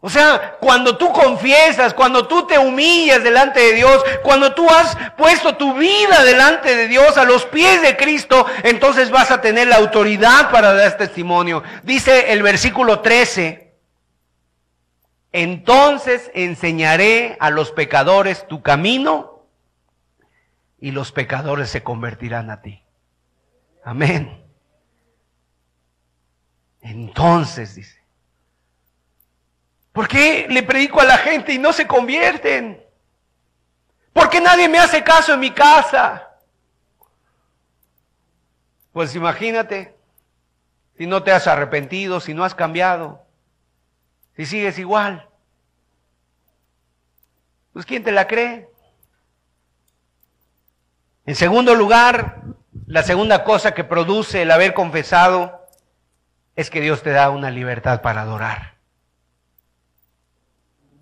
O 0.00 0.08
sea, 0.08 0.56
cuando 0.58 0.96
tú 0.96 1.12
confiesas, 1.12 1.92
cuando 1.92 2.26
tú 2.26 2.46
te 2.46 2.58
humillas 2.58 3.22
delante 3.22 3.60
de 3.60 3.72
Dios, 3.74 4.02
cuando 4.22 4.54
tú 4.54 4.66
has 4.70 4.96
puesto 5.18 5.58
tu 5.58 5.74
vida 5.74 6.24
delante 6.24 6.74
de 6.74 6.88
Dios 6.88 7.18
a 7.18 7.26
los 7.26 7.44
pies 7.44 7.82
de 7.82 7.98
Cristo, 7.98 8.46
entonces 8.62 9.10
vas 9.10 9.30
a 9.30 9.42
tener 9.42 9.68
la 9.68 9.76
autoridad 9.76 10.50
para 10.50 10.72
dar 10.72 10.96
testimonio. 10.96 11.62
Dice 11.82 12.32
el 12.32 12.42
versículo 12.42 13.00
13, 13.00 13.74
entonces 15.32 16.30
enseñaré 16.32 17.36
a 17.40 17.50
los 17.50 17.72
pecadores 17.72 18.48
tu 18.48 18.62
camino 18.62 19.44
y 20.78 20.92
los 20.92 21.12
pecadores 21.12 21.68
se 21.68 21.82
convertirán 21.82 22.50
a 22.50 22.62
ti. 22.62 22.82
Amén. 23.84 24.49
Entonces, 26.80 27.74
dice, 27.74 28.02
¿por 29.92 30.08
qué 30.08 30.46
le 30.48 30.62
predico 30.62 31.00
a 31.00 31.04
la 31.04 31.18
gente 31.18 31.52
y 31.52 31.58
no 31.58 31.72
se 31.72 31.86
convierten? 31.86 32.82
¿Por 34.12 34.28
qué 34.30 34.40
nadie 34.40 34.68
me 34.68 34.78
hace 34.78 35.04
caso 35.04 35.34
en 35.34 35.40
mi 35.40 35.50
casa? 35.50 36.30
Pues 38.92 39.14
imagínate, 39.14 39.94
si 40.96 41.06
no 41.06 41.22
te 41.22 41.32
has 41.32 41.46
arrepentido, 41.46 42.20
si 42.20 42.34
no 42.34 42.44
has 42.44 42.54
cambiado, 42.54 43.24
si 44.36 44.46
sigues 44.46 44.78
igual, 44.78 45.28
pues 47.72 47.86
¿quién 47.86 48.02
te 48.02 48.10
la 48.10 48.26
cree? 48.26 48.68
En 51.24 51.36
segundo 51.36 51.74
lugar, 51.74 52.42
la 52.86 53.02
segunda 53.02 53.44
cosa 53.44 53.72
que 53.72 53.84
produce 53.84 54.42
el 54.42 54.50
haber 54.50 54.74
confesado 54.74 55.59
es 56.60 56.70
que 56.70 56.80
Dios 56.82 57.02
te 57.02 57.10
da 57.10 57.30
una 57.30 57.50
libertad 57.50 58.02
para 58.02 58.22
adorar. 58.22 58.74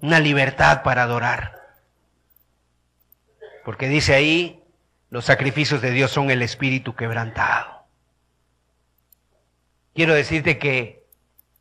Una 0.01 0.21
libertad 0.21 0.83
para 0.85 1.03
adorar. 1.03 1.61
Porque 3.65 3.89
dice 3.89 4.15
ahí, 4.15 4.63
los 5.11 5.25
sacrificios 5.25 5.83
de 5.83 5.91
Dios 5.91 6.13
son 6.13 6.31
el 6.31 6.43
espíritu 6.43 6.95
quebrantado. 6.95 7.87
Quiero 9.95 10.15
decirte 10.15 10.59
que 10.59 11.05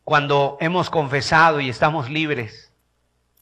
cuando 0.03 0.57
hemos 0.61 0.91
confesado 0.91 1.59
y 1.59 1.69
estamos 1.69 2.09
libres, 2.09 2.71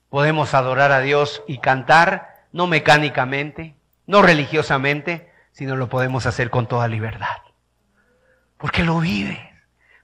podemos 0.09 0.53
adorar 0.53 0.93
a 0.93 1.01
Dios 1.01 1.43
y 1.47 1.57
cantar, 1.57 2.45
no 2.53 2.65
mecánicamente, 2.65 3.75
no 4.07 4.21
religiosamente, 4.21 5.29
sino 5.51 5.75
lo 5.75 5.89
podemos 5.89 6.25
hacer 6.25 6.49
con 6.49 6.67
toda 6.67 6.87
libertad. 6.87 7.41
Porque 8.57 8.83
lo 8.83 8.99
vives, 8.99 9.39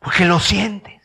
porque 0.01 0.25
lo 0.25 0.39
sientes. 0.39 0.99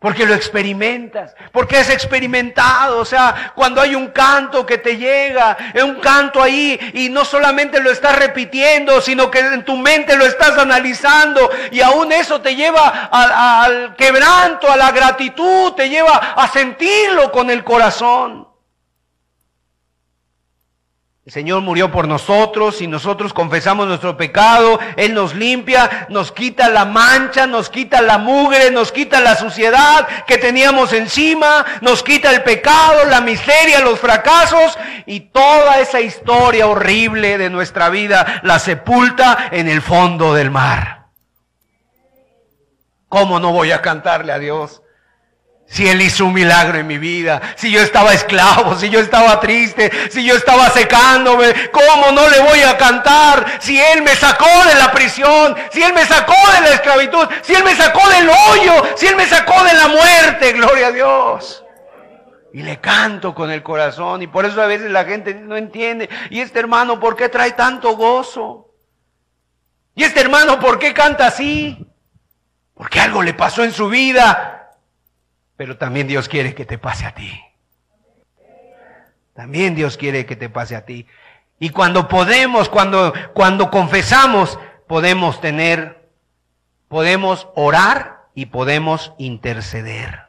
Porque 0.00 0.26
lo 0.26 0.34
experimentas, 0.34 1.34
porque 1.50 1.76
has 1.76 1.90
experimentado, 1.90 3.00
o 3.00 3.04
sea, 3.04 3.52
cuando 3.56 3.80
hay 3.80 3.96
un 3.96 4.08
canto 4.08 4.64
que 4.64 4.78
te 4.78 4.96
llega, 4.96 5.56
es 5.74 5.82
un 5.82 5.96
canto 5.96 6.40
ahí 6.40 6.78
y 6.94 7.08
no 7.08 7.24
solamente 7.24 7.80
lo 7.80 7.90
estás 7.90 8.16
repitiendo, 8.16 9.00
sino 9.00 9.28
que 9.28 9.40
en 9.40 9.64
tu 9.64 9.76
mente 9.76 10.16
lo 10.16 10.24
estás 10.24 10.56
analizando 10.56 11.50
y 11.72 11.80
aún 11.80 12.12
eso 12.12 12.40
te 12.40 12.54
lleva 12.54 13.08
al 13.10 13.96
quebranto, 13.96 14.70
a 14.70 14.76
la 14.76 14.92
gratitud, 14.92 15.72
te 15.72 15.88
lleva 15.88 16.14
a 16.14 16.46
sentirlo 16.46 17.32
con 17.32 17.50
el 17.50 17.64
corazón. 17.64 18.46
El 21.28 21.32
Señor 21.32 21.60
murió 21.60 21.92
por 21.92 22.08
nosotros 22.08 22.80
y 22.80 22.86
nosotros 22.86 23.34
confesamos 23.34 23.86
nuestro 23.86 24.16
pecado. 24.16 24.80
Él 24.96 25.12
nos 25.12 25.34
limpia, 25.34 26.06
nos 26.08 26.32
quita 26.32 26.70
la 26.70 26.86
mancha, 26.86 27.46
nos 27.46 27.68
quita 27.68 28.00
la 28.00 28.16
mugre, 28.16 28.70
nos 28.70 28.92
quita 28.92 29.20
la 29.20 29.36
suciedad 29.36 30.08
que 30.26 30.38
teníamos 30.38 30.94
encima, 30.94 31.66
nos 31.82 32.02
quita 32.02 32.30
el 32.30 32.42
pecado, 32.44 33.04
la 33.10 33.20
miseria, 33.20 33.80
los 33.80 34.00
fracasos 34.00 34.78
y 35.04 35.20
toda 35.20 35.80
esa 35.80 36.00
historia 36.00 36.66
horrible 36.66 37.36
de 37.36 37.50
nuestra 37.50 37.90
vida 37.90 38.40
la 38.42 38.58
sepulta 38.58 39.50
en 39.50 39.68
el 39.68 39.82
fondo 39.82 40.32
del 40.32 40.50
mar. 40.50 41.08
¿Cómo 43.10 43.38
no 43.38 43.52
voy 43.52 43.72
a 43.72 43.82
cantarle 43.82 44.32
a 44.32 44.38
Dios? 44.38 44.80
Si 45.70 45.86
Él 45.86 46.00
hizo 46.00 46.24
un 46.24 46.32
milagro 46.32 46.78
en 46.78 46.86
mi 46.86 46.96
vida, 46.96 47.42
si 47.54 47.70
yo 47.70 47.82
estaba 47.82 48.14
esclavo, 48.14 48.74
si 48.74 48.88
yo 48.88 49.00
estaba 49.00 49.38
triste, 49.38 49.90
si 50.10 50.24
yo 50.24 50.34
estaba 50.34 50.70
secándome, 50.70 51.70
¿cómo 51.70 52.10
no 52.10 52.26
le 52.28 52.40
voy 52.40 52.62
a 52.62 52.78
cantar? 52.78 53.44
Si 53.60 53.78
Él 53.78 54.02
me 54.02 54.16
sacó 54.16 54.48
de 54.66 54.74
la 54.76 54.90
prisión, 54.90 55.54
si 55.70 55.82
Él 55.82 55.92
me 55.92 56.06
sacó 56.06 56.34
de 56.54 56.60
la 56.62 56.74
esclavitud, 56.74 57.28
si 57.42 57.54
Él 57.54 57.64
me 57.64 57.76
sacó 57.76 58.08
del 58.08 58.30
hoyo, 58.30 58.96
si 58.96 59.06
Él 59.06 59.16
me 59.16 59.26
sacó 59.26 59.62
de 59.62 59.74
la 59.74 59.88
muerte, 59.88 60.52
gloria 60.54 60.86
a 60.86 60.92
Dios. 60.92 61.64
Y 62.54 62.62
le 62.62 62.80
canto 62.80 63.34
con 63.34 63.50
el 63.50 63.62
corazón 63.62 64.22
y 64.22 64.26
por 64.26 64.46
eso 64.46 64.62
a 64.62 64.66
veces 64.66 64.90
la 64.90 65.04
gente 65.04 65.34
no 65.34 65.54
entiende. 65.54 66.08
Y 66.30 66.40
este 66.40 66.60
hermano, 66.60 66.98
¿por 66.98 67.14
qué 67.14 67.28
trae 67.28 67.52
tanto 67.52 67.94
gozo? 67.94 68.72
Y 69.94 70.02
este 70.02 70.20
hermano, 70.22 70.58
¿por 70.58 70.78
qué 70.78 70.94
canta 70.94 71.26
así? 71.26 71.86
Porque 72.72 73.00
algo 73.00 73.22
le 73.22 73.34
pasó 73.34 73.64
en 73.64 73.72
su 73.72 73.90
vida 73.90 74.58
pero 75.58 75.76
también 75.76 76.06
Dios 76.06 76.28
quiere 76.28 76.54
que 76.54 76.64
te 76.64 76.78
pase 76.78 77.04
a 77.04 77.16
ti. 77.16 77.42
También 79.34 79.74
Dios 79.74 79.96
quiere 79.96 80.24
que 80.24 80.36
te 80.36 80.48
pase 80.48 80.76
a 80.76 80.84
ti. 80.84 81.04
Y 81.58 81.70
cuando 81.70 82.06
podemos, 82.06 82.68
cuando, 82.68 83.12
cuando 83.34 83.68
confesamos, 83.68 84.56
podemos 84.86 85.40
tener, 85.40 86.08
podemos 86.86 87.48
orar 87.56 88.28
y 88.36 88.46
podemos 88.46 89.12
interceder. 89.18 90.28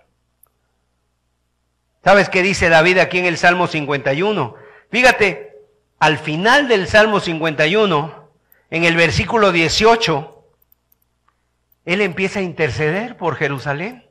¿Sabes 2.03 2.27
qué 2.29 2.41
dice 2.41 2.69
David 2.69 2.97
aquí 2.97 3.19
en 3.19 3.25
el 3.25 3.37
Salmo 3.37 3.67
51? 3.67 4.55
Fíjate, 4.89 5.53
al 5.99 6.17
final 6.17 6.67
del 6.67 6.87
Salmo 6.87 7.19
51, 7.19 8.31
en 8.71 8.83
el 8.83 8.95
versículo 8.95 9.51
18, 9.51 10.43
él 11.85 12.01
empieza 12.01 12.39
a 12.39 12.43
interceder 12.43 13.15
por 13.15 13.35
Jerusalén. 13.35 14.08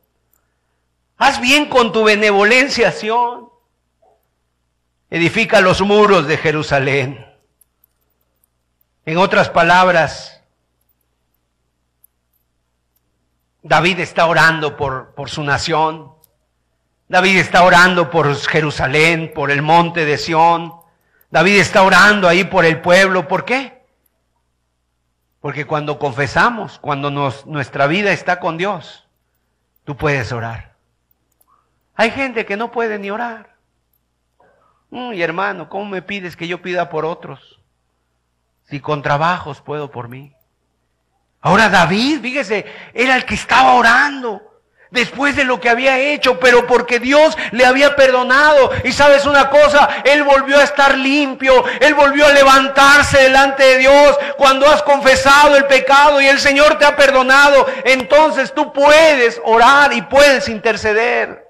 Haz 1.19 1.41
bien 1.41 1.69
con 1.69 1.93
tu 1.93 2.05
benevolencia, 2.05 2.93
Sion. 2.93 3.51
Edifica 5.11 5.61
los 5.61 5.81
muros 5.83 6.27
de 6.27 6.37
Jerusalén. 6.37 7.27
En 9.05 9.19
otras 9.19 9.51
palabras, 9.51 10.43
David 13.63 14.01
está 14.01 14.27
orando 14.27 14.77
por, 14.77 15.15
por 15.15 15.29
su 15.29 15.43
nación. 15.43 16.13
David 17.09 17.39
está 17.39 17.65
orando 17.65 18.11
por 18.11 18.35
Jerusalén, 18.37 19.33
por 19.35 19.51
el 19.51 19.63
monte 19.63 20.05
de 20.05 20.19
Sión. 20.19 20.75
David 21.31 21.59
está 21.59 21.83
orando 21.83 22.29
ahí 22.29 22.45
por 22.45 22.65
el 22.65 22.81
pueblo. 22.81 23.27
¿Por 23.27 23.45
qué? 23.45 23.83
Porque 25.41 25.67
cuando 25.67 25.99
confesamos, 25.99 26.79
cuando 26.79 27.11
nuestra 27.11 27.87
vida 27.87 28.13
está 28.13 28.41
con 28.41 28.59
Dios, 28.59 29.09
tú 29.85 29.97
puedes 29.97 30.33
orar. 30.33 30.68
Hay 31.99 32.13
gente 32.13 32.47
que 32.47 32.57
no 32.57 32.71
puede 32.71 32.97
ni 32.97 33.11
orar. 33.11 33.57
Y 34.93 35.21
hermano, 35.21 35.69
¿cómo 35.69 35.85
me 35.85 36.01
pides 36.01 36.37
que 36.37 36.47
yo 36.47 36.63
pida 36.63 36.91
por 36.91 37.05
otros? 37.05 37.59
Si 38.71 38.79
con 38.79 39.03
trabajos 39.03 39.61
puedo 39.61 39.91
por 39.91 40.09
mí. 40.09 40.33
Ahora 41.41 41.69
David, 41.69 42.21
fíjese, 42.21 42.67
era 42.95 43.17
el 43.17 43.25
que 43.25 43.35
estaba 43.35 43.75
orando 43.75 44.41
después 44.93 45.35
de 45.35 45.43
lo 45.43 45.59
que 45.59 45.71
había 45.71 45.99
hecho, 45.99 46.39
pero 46.39 46.69
porque 46.69 47.01
Dios 47.01 47.37
le 47.51 47.67
había 47.67 47.97
perdonado. 47.97 48.71
Y 48.85 48.93
sabes 48.93 49.27
una 49.27 49.51
cosa, 49.51 49.89
Él 50.05 50.23
volvió 50.23 50.61
a 50.61 50.63
estar 50.63 50.97
limpio, 50.97 51.65
Él 51.81 51.95
volvió 51.95 52.27
a 52.27 52.33
levantarse 52.33 53.25
delante 53.25 53.65
de 53.65 53.79
Dios. 53.79 54.17
Cuando 54.37 54.69
has 54.69 54.85
confesado 54.85 55.57
el 55.57 55.67
pecado 55.67 56.21
y 56.21 56.27
el 56.27 56.39
Señor 56.39 56.79
te 56.79 56.85
ha 56.85 56.95
perdonado, 56.95 57.67
entonces 57.83 58.55
tú 58.55 58.73
puedes 58.73 59.41
orar 59.45 59.93
y 59.93 60.03
puedes 60.03 60.49
interceder. 60.49 61.48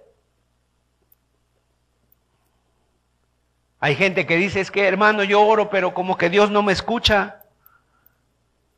Hay 3.81 3.95
gente 3.95 4.27
que 4.27 4.37
dice, 4.37 4.61
es 4.61 4.71
que 4.71 4.89
hermano, 4.89 5.23
yo 5.23 5.43
oro, 5.43 5.71
pero 5.71 5.95
como 5.95 6.17
que 6.17 6.31
Dios 6.31 6.51
no 6.51 6.63
me 6.63 6.73
escucha. 6.73 7.43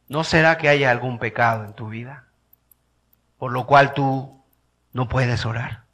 ¿No 0.08 0.24
será 0.24 0.58
que 0.58 0.68
haya 0.68 0.90
algún 0.90 1.18
pecado 1.18 1.64
en 1.64 1.72
tu 1.72 1.88
vida? 1.88 2.24
Por 3.38 3.52
lo 3.52 3.66
cual 3.66 3.94
tú 3.94 4.42
no 4.92 5.08
puedes 5.08 5.46
orar. 5.46 5.84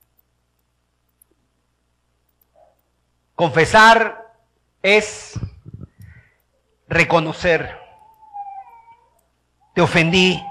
Confesar 3.35 4.33
es 4.83 5.39
reconocer. 6.89 7.79
Te 9.75 9.83
ofendí. 9.83 10.43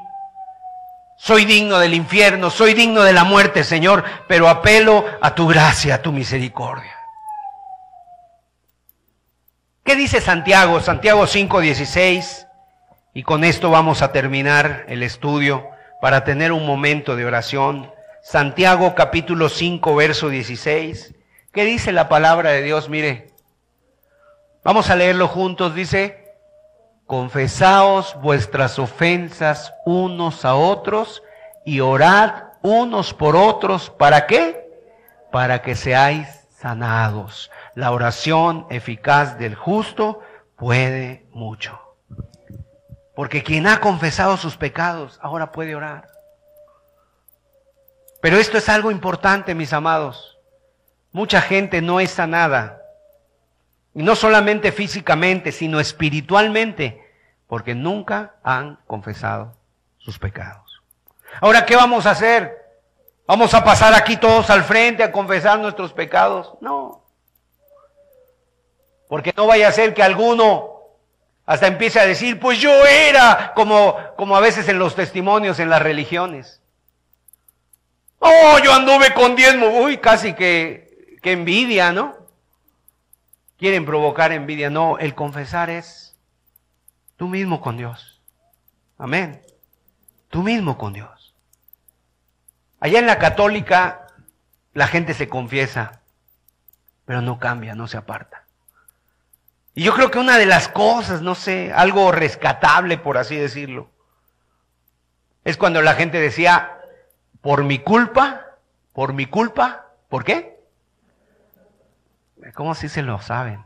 Soy 1.18 1.46
digno 1.46 1.80
del 1.80 1.94
infierno, 1.94 2.50
soy 2.50 2.74
digno 2.74 3.02
de 3.02 3.14
la 3.14 3.24
muerte, 3.24 3.64
Señor, 3.64 4.04
pero 4.28 4.48
apelo 4.48 5.06
a 5.22 5.34
tu 5.34 5.48
gracia, 5.48 5.96
a 5.96 6.02
tu 6.02 6.12
misericordia. 6.12 6.95
¿Qué 9.86 9.96
dice 9.96 10.20
Santiago? 10.20 10.80
Santiago 10.80 11.28
5:16. 11.28 12.48
Y 13.14 13.22
con 13.22 13.44
esto 13.44 13.70
vamos 13.70 14.02
a 14.02 14.12
terminar 14.12 14.84
el 14.88 15.04
estudio 15.04 15.70
para 16.02 16.24
tener 16.24 16.52
un 16.52 16.66
momento 16.66 17.16
de 17.16 17.24
oración. 17.24 17.94
Santiago 18.24 18.96
capítulo 18.96 19.48
5, 19.48 19.96
verso 19.96 20.30
16. 20.30 21.14
¿Qué 21.54 21.66
dice 21.66 21.92
la 21.92 22.10
palabra 22.10 22.50
de 22.50 22.64
Dios? 22.64 22.90
Mire, 22.90 23.28
vamos 24.64 24.90
a 24.90 24.96
leerlo 24.96 25.28
juntos. 25.28 25.76
Dice, 25.76 26.34
confesaos 27.06 28.20
vuestras 28.24 28.80
ofensas 28.80 29.72
unos 29.86 30.46
a 30.46 30.56
otros 30.56 31.22
y 31.64 31.82
orad 31.82 32.46
unos 32.64 33.14
por 33.14 33.36
otros. 33.36 33.92
¿Para 33.92 34.26
qué? 34.26 34.68
Para 35.32 35.62
que 35.62 35.76
seáis 35.76 36.28
sanados. 36.60 37.52
La 37.76 37.92
oración 37.92 38.66
eficaz 38.70 39.38
del 39.38 39.56
justo 39.56 40.22
puede 40.56 41.26
mucho. 41.32 41.80
Porque 43.16 43.44
quien 43.44 43.68
ha 43.68 43.82
confesado 43.82 44.38
sus 44.38 44.58
pecados 44.58 45.20
ahora 45.22 45.52
puede 45.52 45.76
orar. 45.76 46.08
Pero 48.22 48.38
esto 48.38 48.58
es 48.58 48.70
algo 48.70 48.92
importante, 48.92 49.54
mis 49.54 49.74
amados. 49.74 50.40
Mucha 51.12 51.42
gente 51.42 51.82
no 51.82 52.00
es 52.00 52.12
sanada. 52.12 52.82
Y 53.94 54.04
no 54.04 54.16
solamente 54.16 54.72
físicamente, 54.72 55.52
sino 55.52 55.80
espiritualmente, 55.80 57.02
porque 57.48 57.76
nunca 57.76 58.36
han 58.44 58.80
confesado 58.88 59.56
sus 59.98 60.18
pecados. 60.18 60.82
Ahora, 61.40 61.66
¿qué 61.66 61.76
vamos 61.76 62.06
a 62.06 62.12
hacer? 62.12 62.52
¿Vamos 63.28 63.54
a 63.54 63.64
pasar 63.64 63.94
aquí 63.94 64.18
todos 64.18 64.50
al 64.50 64.64
frente 64.64 65.04
a 65.04 65.12
confesar 65.12 65.60
nuestros 65.60 65.94
pecados? 65.94 66.54
No. 66.62 67.05
Porque 69.16 69.34
no 69.38 69.48
vaya 69.48 69.70
a 69.70 69.72
ser 69.72 69.94
que 69.94 70.04
alguno 70.04 70.72
hasta 71.46 71.68
empiece 71.68 72.02
a 72.02 72.06
decir, 72.06 72.38
pues 72.38 72.60
yo 72.60 72.86
era, 72.86 73.54
como, 73.56 73.96
como 74.18 74.36
a 74.36 74.42
veces 74.42 74.68
en 74.68 74.78
los 74.78 74.94
testimonios 74.94 75.58
en 75.60 75.70
las 75.70 75.82
religiones. 75.82 76.62
Oh, 78.20 78.60
yo 78.62 78.74
anduve 78.74 79.14
con 79.14 79.38
diezmo. 79.38 79.68
Uy, 79.68 80.00
casi 80.00 80.34
que, 80.34 81.18
que 81.22 81.32
envidia, 81.32 81.94
¿no? 81.94 82.14
Quieren 83.58 83.86
provocar 83.86 84.34
envidia. 84.34 84.70
No, 84.70 84.98
el 84.98 85.16
confesar 85.16 85.70
es 85.70 86.18
tú 87.16 87.30
mismo 87.30 87.62
con 87.62 87.78
Dios. 87.78 88.22
Amén. 88.98 89.42
Tú 90.28 90.44
mismo 90.44 90.78
con 90.78 90.92
Dios. 90.92 91.34
Allá 92.82 93.00
en 93.00 93.08
la 93.08 93.18
católica 93.18 94.08
la 94.74 94.88
gente 94.88 95.14
se 95.14 95.30
confiesa, 95.30 96.02
pero 97.06 97.22
no 97.22 97.40
cambia, 97.40 97.76
no 97.76 97.88
se 97.88 97.96
aparta. 97.96 98.45
Y 99.78 99.84
yo 99.84 99.94
creo 99.94 100.10
que 100.10 100.20
una 100.20 100.38
de 100.38 100.46
las 100.46 100.70
cosas, 100.70 101.22
no 101.22 101.36
sé, 101.36 101.74
algo 101.74 102.14
rescatable, 102.14 102.98
por 102.98 103.18
así 103.18 103.36
decirlo, 103.36 103.92
es 105.44 105.58
cuando 105.58 105.82
la 105.82 105.96
gente 105.96 106.18
decía, 106.18 106.80
por 107.42 107.66
mi 107.66 107.80
culpa, 107.80 108.58
por 108.94 109.12
mi 109.12 109.26
culpa, 109.26 109.88
¿por 110.08 110.24
qué? 110.24 110.64
¿Cómo 112.54 112.74
si 112.74 112.88
se 112.88 113.02
lo 113.02 113.20
saben? 113.22 113.66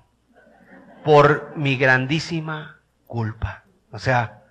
Por 1.06 1.56
mi 1.56 1.78
grandísima 1.78 2.82
culpa. 3.06 3.66
O 3.92 4.00
sea, 4.00 4.44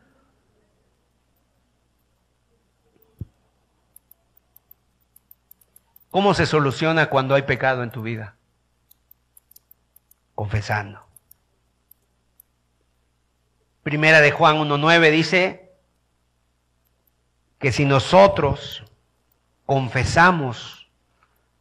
¿cómo 6.11 6.35
se 6.35 6.47
soluciona 6.47 7.11
cuando 7.11 7.35
hay 7.35 7.43
pecado 7.43 7.83
en 7.83 7.91
tu 7.91 8.03
vida? 8.03 8.37
Confesando. 10.37 11.08
Primera 13.89 14.21
de 14.21 14.33
Juan 14.33 14.59
1.9 14.59 15.11
dice 15.11 15.73
que 17.59 17.73
si 17.73 17.87
nosotros 17.87 18.85
confesamos 19.65 20.91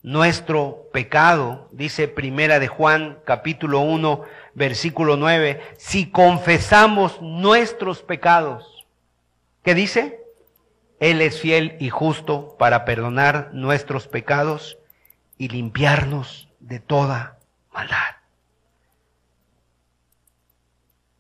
nuestro 0.03 0.89
pecado, 0.91 1.69
dice 1.71 2.09
Primera 2.09 2.59
de 2.59 2.67
Juan 2.67 3.19
capítulo 3.23 3.80
1 3.80 4.23
versículo 4.55 5.15
9, 5.15 5.61
si 5.78 6.11
confesamos 6.11 7.21
nuestros 7.21 8.01
pecados, 8.01 8.86
¿qué 9.63 9.73
dice? 9.73 10.21
Él 10.99 11.21
es 11.21 11.39
fiel 11.39 11.78
y 11.80 11.89
justo 11.91 12.57
para 12.59 12.84
perdonar 12.84 13.51
nuestros 13.53 14.09
pecados 14.09 14.78
y 15.38 15.47
limpiarnos 15.47 16.49
de 16.59 16.82
toda 16.82 17.39
maldad. 17.71 18.16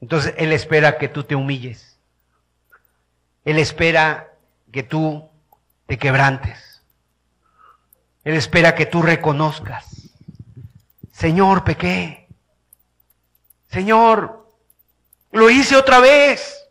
Entonces 0.01 0.33
Él 0.37 0.51
espera 0.51 0.97
que 0.97 1.07
tú 1.07 1.23
te 1.23 1.35
humilles. 1.35 1.99
Él 3.45 3.59
espera 3.59 4.33
que 4.71 4.83
tú 4.83 5.29
te 5.85 5.97
quebrantes. 5.97 6.83
Él 8.23 8.35
espera 8.35 8.75
que 8.75 8.85
tú 8.85 9.01
reconozcas. 9.01 10.11
Señor, 11.11 11.63
pequé. 11.63 12.27
Señor, 13.69 14.51
lo 15.31 15.49
hice 15.49 15.75
otra 15.75 15.99
vez. 15.99 16.67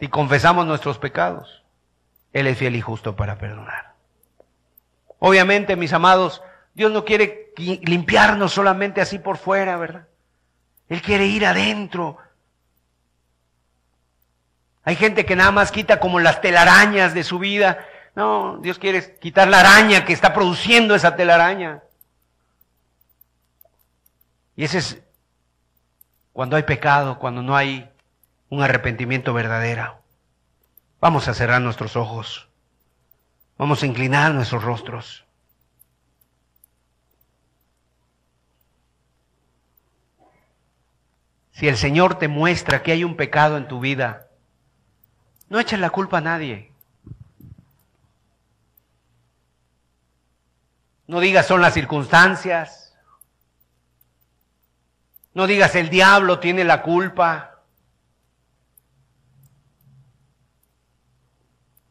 Si 0.00 0.08
confesamos 0.08 0.66
nuestros 0.66 0.98
pecados, 0.98 1.64
Él 2.32 2.46
es 2.46 2.58
fiel 2.58 2.76
y 2.76 2.80
justo 2.80 3.16
para 3.16 3.38
perdonar. 3.38 3.94
Obviamente, 5.18 5.74
mis 5.74 5.92
amados, 5.92 6.42
Dios 6.78 6.92
no 6.92 7.04
quiere 7.04 7.52
limpiarnos 7.56 8.52
solamente 8.52 9.00
así 9.00 9.18
por 9.18 9.36
fuera, 9.36 9.76
¿verdad? 9.76 10.06
Él 10.88 11.02
quiere 11.02 11.26
ir 11.26 11.44
adentro. 11.44 12.18
Hay 14.84 14.94
gente 14.94 15.26
que 15.26 15.34
nada 15.34 15.50
más 15.50 15.72
quita 15.72 15.98
como 15.98 16.20
las 16.20 16.40
telarañas 16.40 17.14
de 17.14 17.24
su 17.24 17.40
vida. 17.40 17.84
No, 18.14 18.58
Dios 18.58 18.78
quiere 18.78 19.18
quitar 19.18 19.48
la 19.48 19.58
araña 19.58 20.04
que 20.04 20.12
está 20.12 20.32
produciendo 20.32 20.94
esa 20.94 21.16
telaraña. 21.16 21.82
Y 24.54 24.62
ese 24.62 24.78
es 24.78 25.02
cuando 26.32 26.54
hay 26.54 26.62
pecado, 26.62 27.18
cuando 27.18 27.42
no 27.42 27.56
hay 27.56 27.90
un 28.50 28.62
arrepentimiento 28.62 29.34
verdadero. 29.34 30.00
Vamos 31.00 31.26
a 31.26 31.34
cerrar 31.34 31.60
nuestros 31.60 31.96
ojos. 31.96 32.48
Vamos 33.56 33.82
a 33.82 33.86
inclinar 33.86 34.32
nuestros 34.32 34.62
rostros. 34.62 35.27
Si 41.58 41.66
el 41.66 41.76
Señor 41.76 42.20
te 42.20 42.28
muestra 42.28 42.84
que 42.84 42.92
hay 42.92 43.02
un 43.02 43.16
pecado 43.16 43.56
en 43.56 43.66
tu 43.66 43.80
vida, 43.80 44.28
no 45.48 45.58
eches 45.58 45.80
la 45.80 45.90
culpa 45.90 46.18
a 46.18 46.20
nadie. 46.20 46.70
No 51.08 51.18
digas 51.18 51.48
son 51.48 51.60
las 51.60 51.74
circunstancias. 51.74 52.96
No 55.34 55.48
digas 55.48 55.74
el 55.74 55.88
diablo 55.88 56.38
tiene 56.38 56.62
la 56.62 56.80
culpa. 56.80 57.64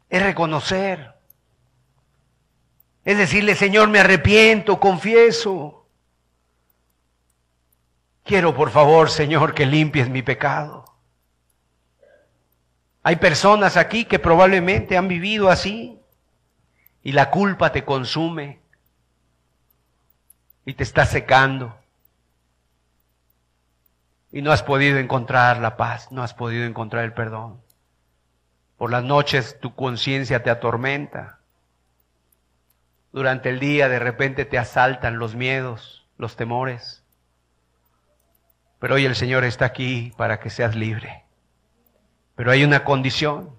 Es 0.08 0.24
reconocer. 0.24 1.14
Es 3.04 3.18
decirle, 3.18 3.54
Señor, 3.54 3.90
me 3.90 4.00
arrepiento, 4.00 4.80
confieso. 4.80 5.77
Quiero, 8.28 8.54
por 8.54 8.72
favor, 8.72 9.10
Señor, 9.10 9.54
que 9.54 9.66
limpies 9.66 10.10
mi 10.10 10.22
pecado. 10.22 10.84
Hay 13.02 13.16
personas 13.16 13.78
aquí 13.78 14.04
que 14.04 14.20
probablemente 14.20 14.98
han 14.98 15.08
vivido 15.08 15.50
así 15.50 15.98
y 17.04 17.14
la 17.14 17.32
culpa 17.32 17.72
te 17.72 17.86
consume 17.86 18.60
y 20.66 20.74
te 20.74 20.84
está 20.84 21.06
secando. 21.06 21.78
Y 24.34 24.42
no 24.42 24.52
has 24.52 24.62
podido 24.62 24.98
encontrar 24.98 25.60
la 25.60 25.78
paz, 25.78 26.12
no 26.12 26.22
has 26.22 26.34
podido 26.34 26.66
encontrar 26.66 27.06
el 27.06 27.14
perdón. 27.14 27.62
Por 28.76 28.92
las 28.92 29.06
noches 29.06 29.58
tu 29.62 29.74
conciencia 29.74 30.44
te 30.44 30.50
atormenta. 30.50 31.40
Durante 33.14 33.52
el 33.52 33.62
día 33.62 33.88
de 33.88 34.00
repente 34.00 34.44
te 34.44 34.58
asaltan 34.58 35.18
los 35.18 35.34
miedos, 35.34 36.06
los 36.18 36.36
temores. 36.36 36.97
Pero 38.80 38.96
hoy 38.96 39.06
el 39.06 39.16
Señor 39.16 39.44
está 39.44 39.66
aquí 39.66 40.14
para 40.18 40.40
que 40.40 40.50
seas 40.50 40.76
libre. 40.76 41.24
Pero 42.36 42.52
hay 42.52 42.64
una 42.64 42.84
condición, 42.84 43.56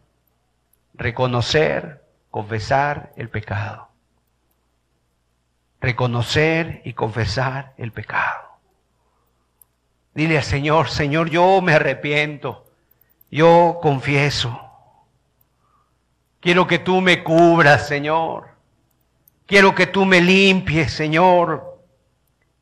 reconocer, 0.94 2.04
confesar 2.30 3.12
el 3.16 3.28
pecado. 3.28 3.88
Reconocer 5.80 6.82
y 6.84 6.92
confesar 6.92 7.74
el 7.76 7.92
pecado. 7.92 8.48
Dile 10.14 10.38
al 10.38 10.44
Señor, 10.44 10.88
Señor, 10.88 11.30
yo 11.30 11.60
me 11.60 11.74
arrepiento, 11.74 12.66
yo 13.30 13.78
confieso. 13.82 14.60
Quiero 16.40 16.66
que 16.66 16.78
tú 16.78 17.00
me 17.00 17.22
cubras, 17.22 17.86
Señor. 17.86 18.48
Quiero 19.46 19.74
que 19.74 19.86
tú 19.86 20.04
me 20.04 20.20
limpies, 20.20 20.92
Señor. 20.92 21.82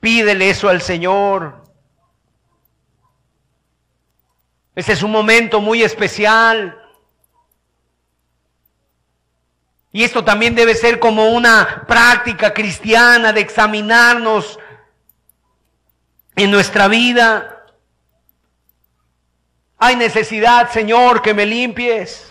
Pídele 0.01 0.51
eso 0.51 0.69
al 0.69 0.81
Señor. 0.81 1.66
Este 4.77 4.93
es 4.93 5.03
un 5.03 5.11
momento 5.11 5.63
muy 5.63 5.83
especial. 5.83 6.79
Y 9.91 10.05
esto 10.05 10.23
también 10.23 10.55
debe 10.55 10.75
ser 10.75 10.99
como 10.99 11.31
una 11.31 11.85
práctica 11.89 12.53
cristiana 12.53 13.33
de 13.33 13.41
examinarnos 13.41 14.59
en 16.37 16.51
nuestra 16.51 16.89
vida. 16.89 17.65
Hay 19.79 19.97
necesidad, 19.97 20.71
Señor, 20.71 21.23
que 21.23 21.33
me 21.33 21.47
limpies. 21.47 22.31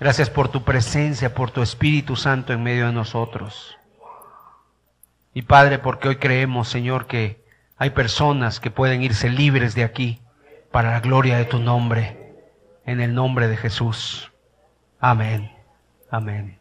Gracias 0.00 0.28
por 0.28 0.48
tu 0.48 0.64
presencia, 0.64 1.32
por 1.32 1.52
tu 1.52 1.62
Espíritu 1.62 2.16
Santo 2.16 2.52
en 2.52 2.64
medio 2.64 2.86
de 2.86 2.92
nosotros. 2.92 3.78
Y 5.32 5.42
Padre, 5.42 5.78
porque 5.78 6.08
hoy 6.08 6.16
creemos, 6.16 6.68
Señor, 6.68 7.06
que 7.06 7.43
hay 7.76 7.90
personas 7.90 8.60
que 8.60 8.70
pueden 8.70 9.02
irse 9.02 9.28
libres 9.28 9.74
de 9.74 9.84
aquí 9.84 10.20
para 10.70 10.92
la 10.92 11.00
gloria 11.00 11.36
de 11.36 11.44
tu 11.44 11.58
nombre, 11.58 12.34
en 12.84 13.00
el 13.00 13.14
nombre 13.14 13.48
de 13.48 13.56
Jesús. 13.56 14.32
Amén. 15.00 15.52
Amén. 16.10 16.58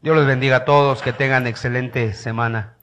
Dios 0.00 0.16
les 0.16 0.26
bendiga 0.26 0.56
a 0.56 0.64
todos, 0.64 1.00
que 1.00 1.12
tengan 1.12 1.46
excelente 1.46 2.12
semana. 2.12 2.74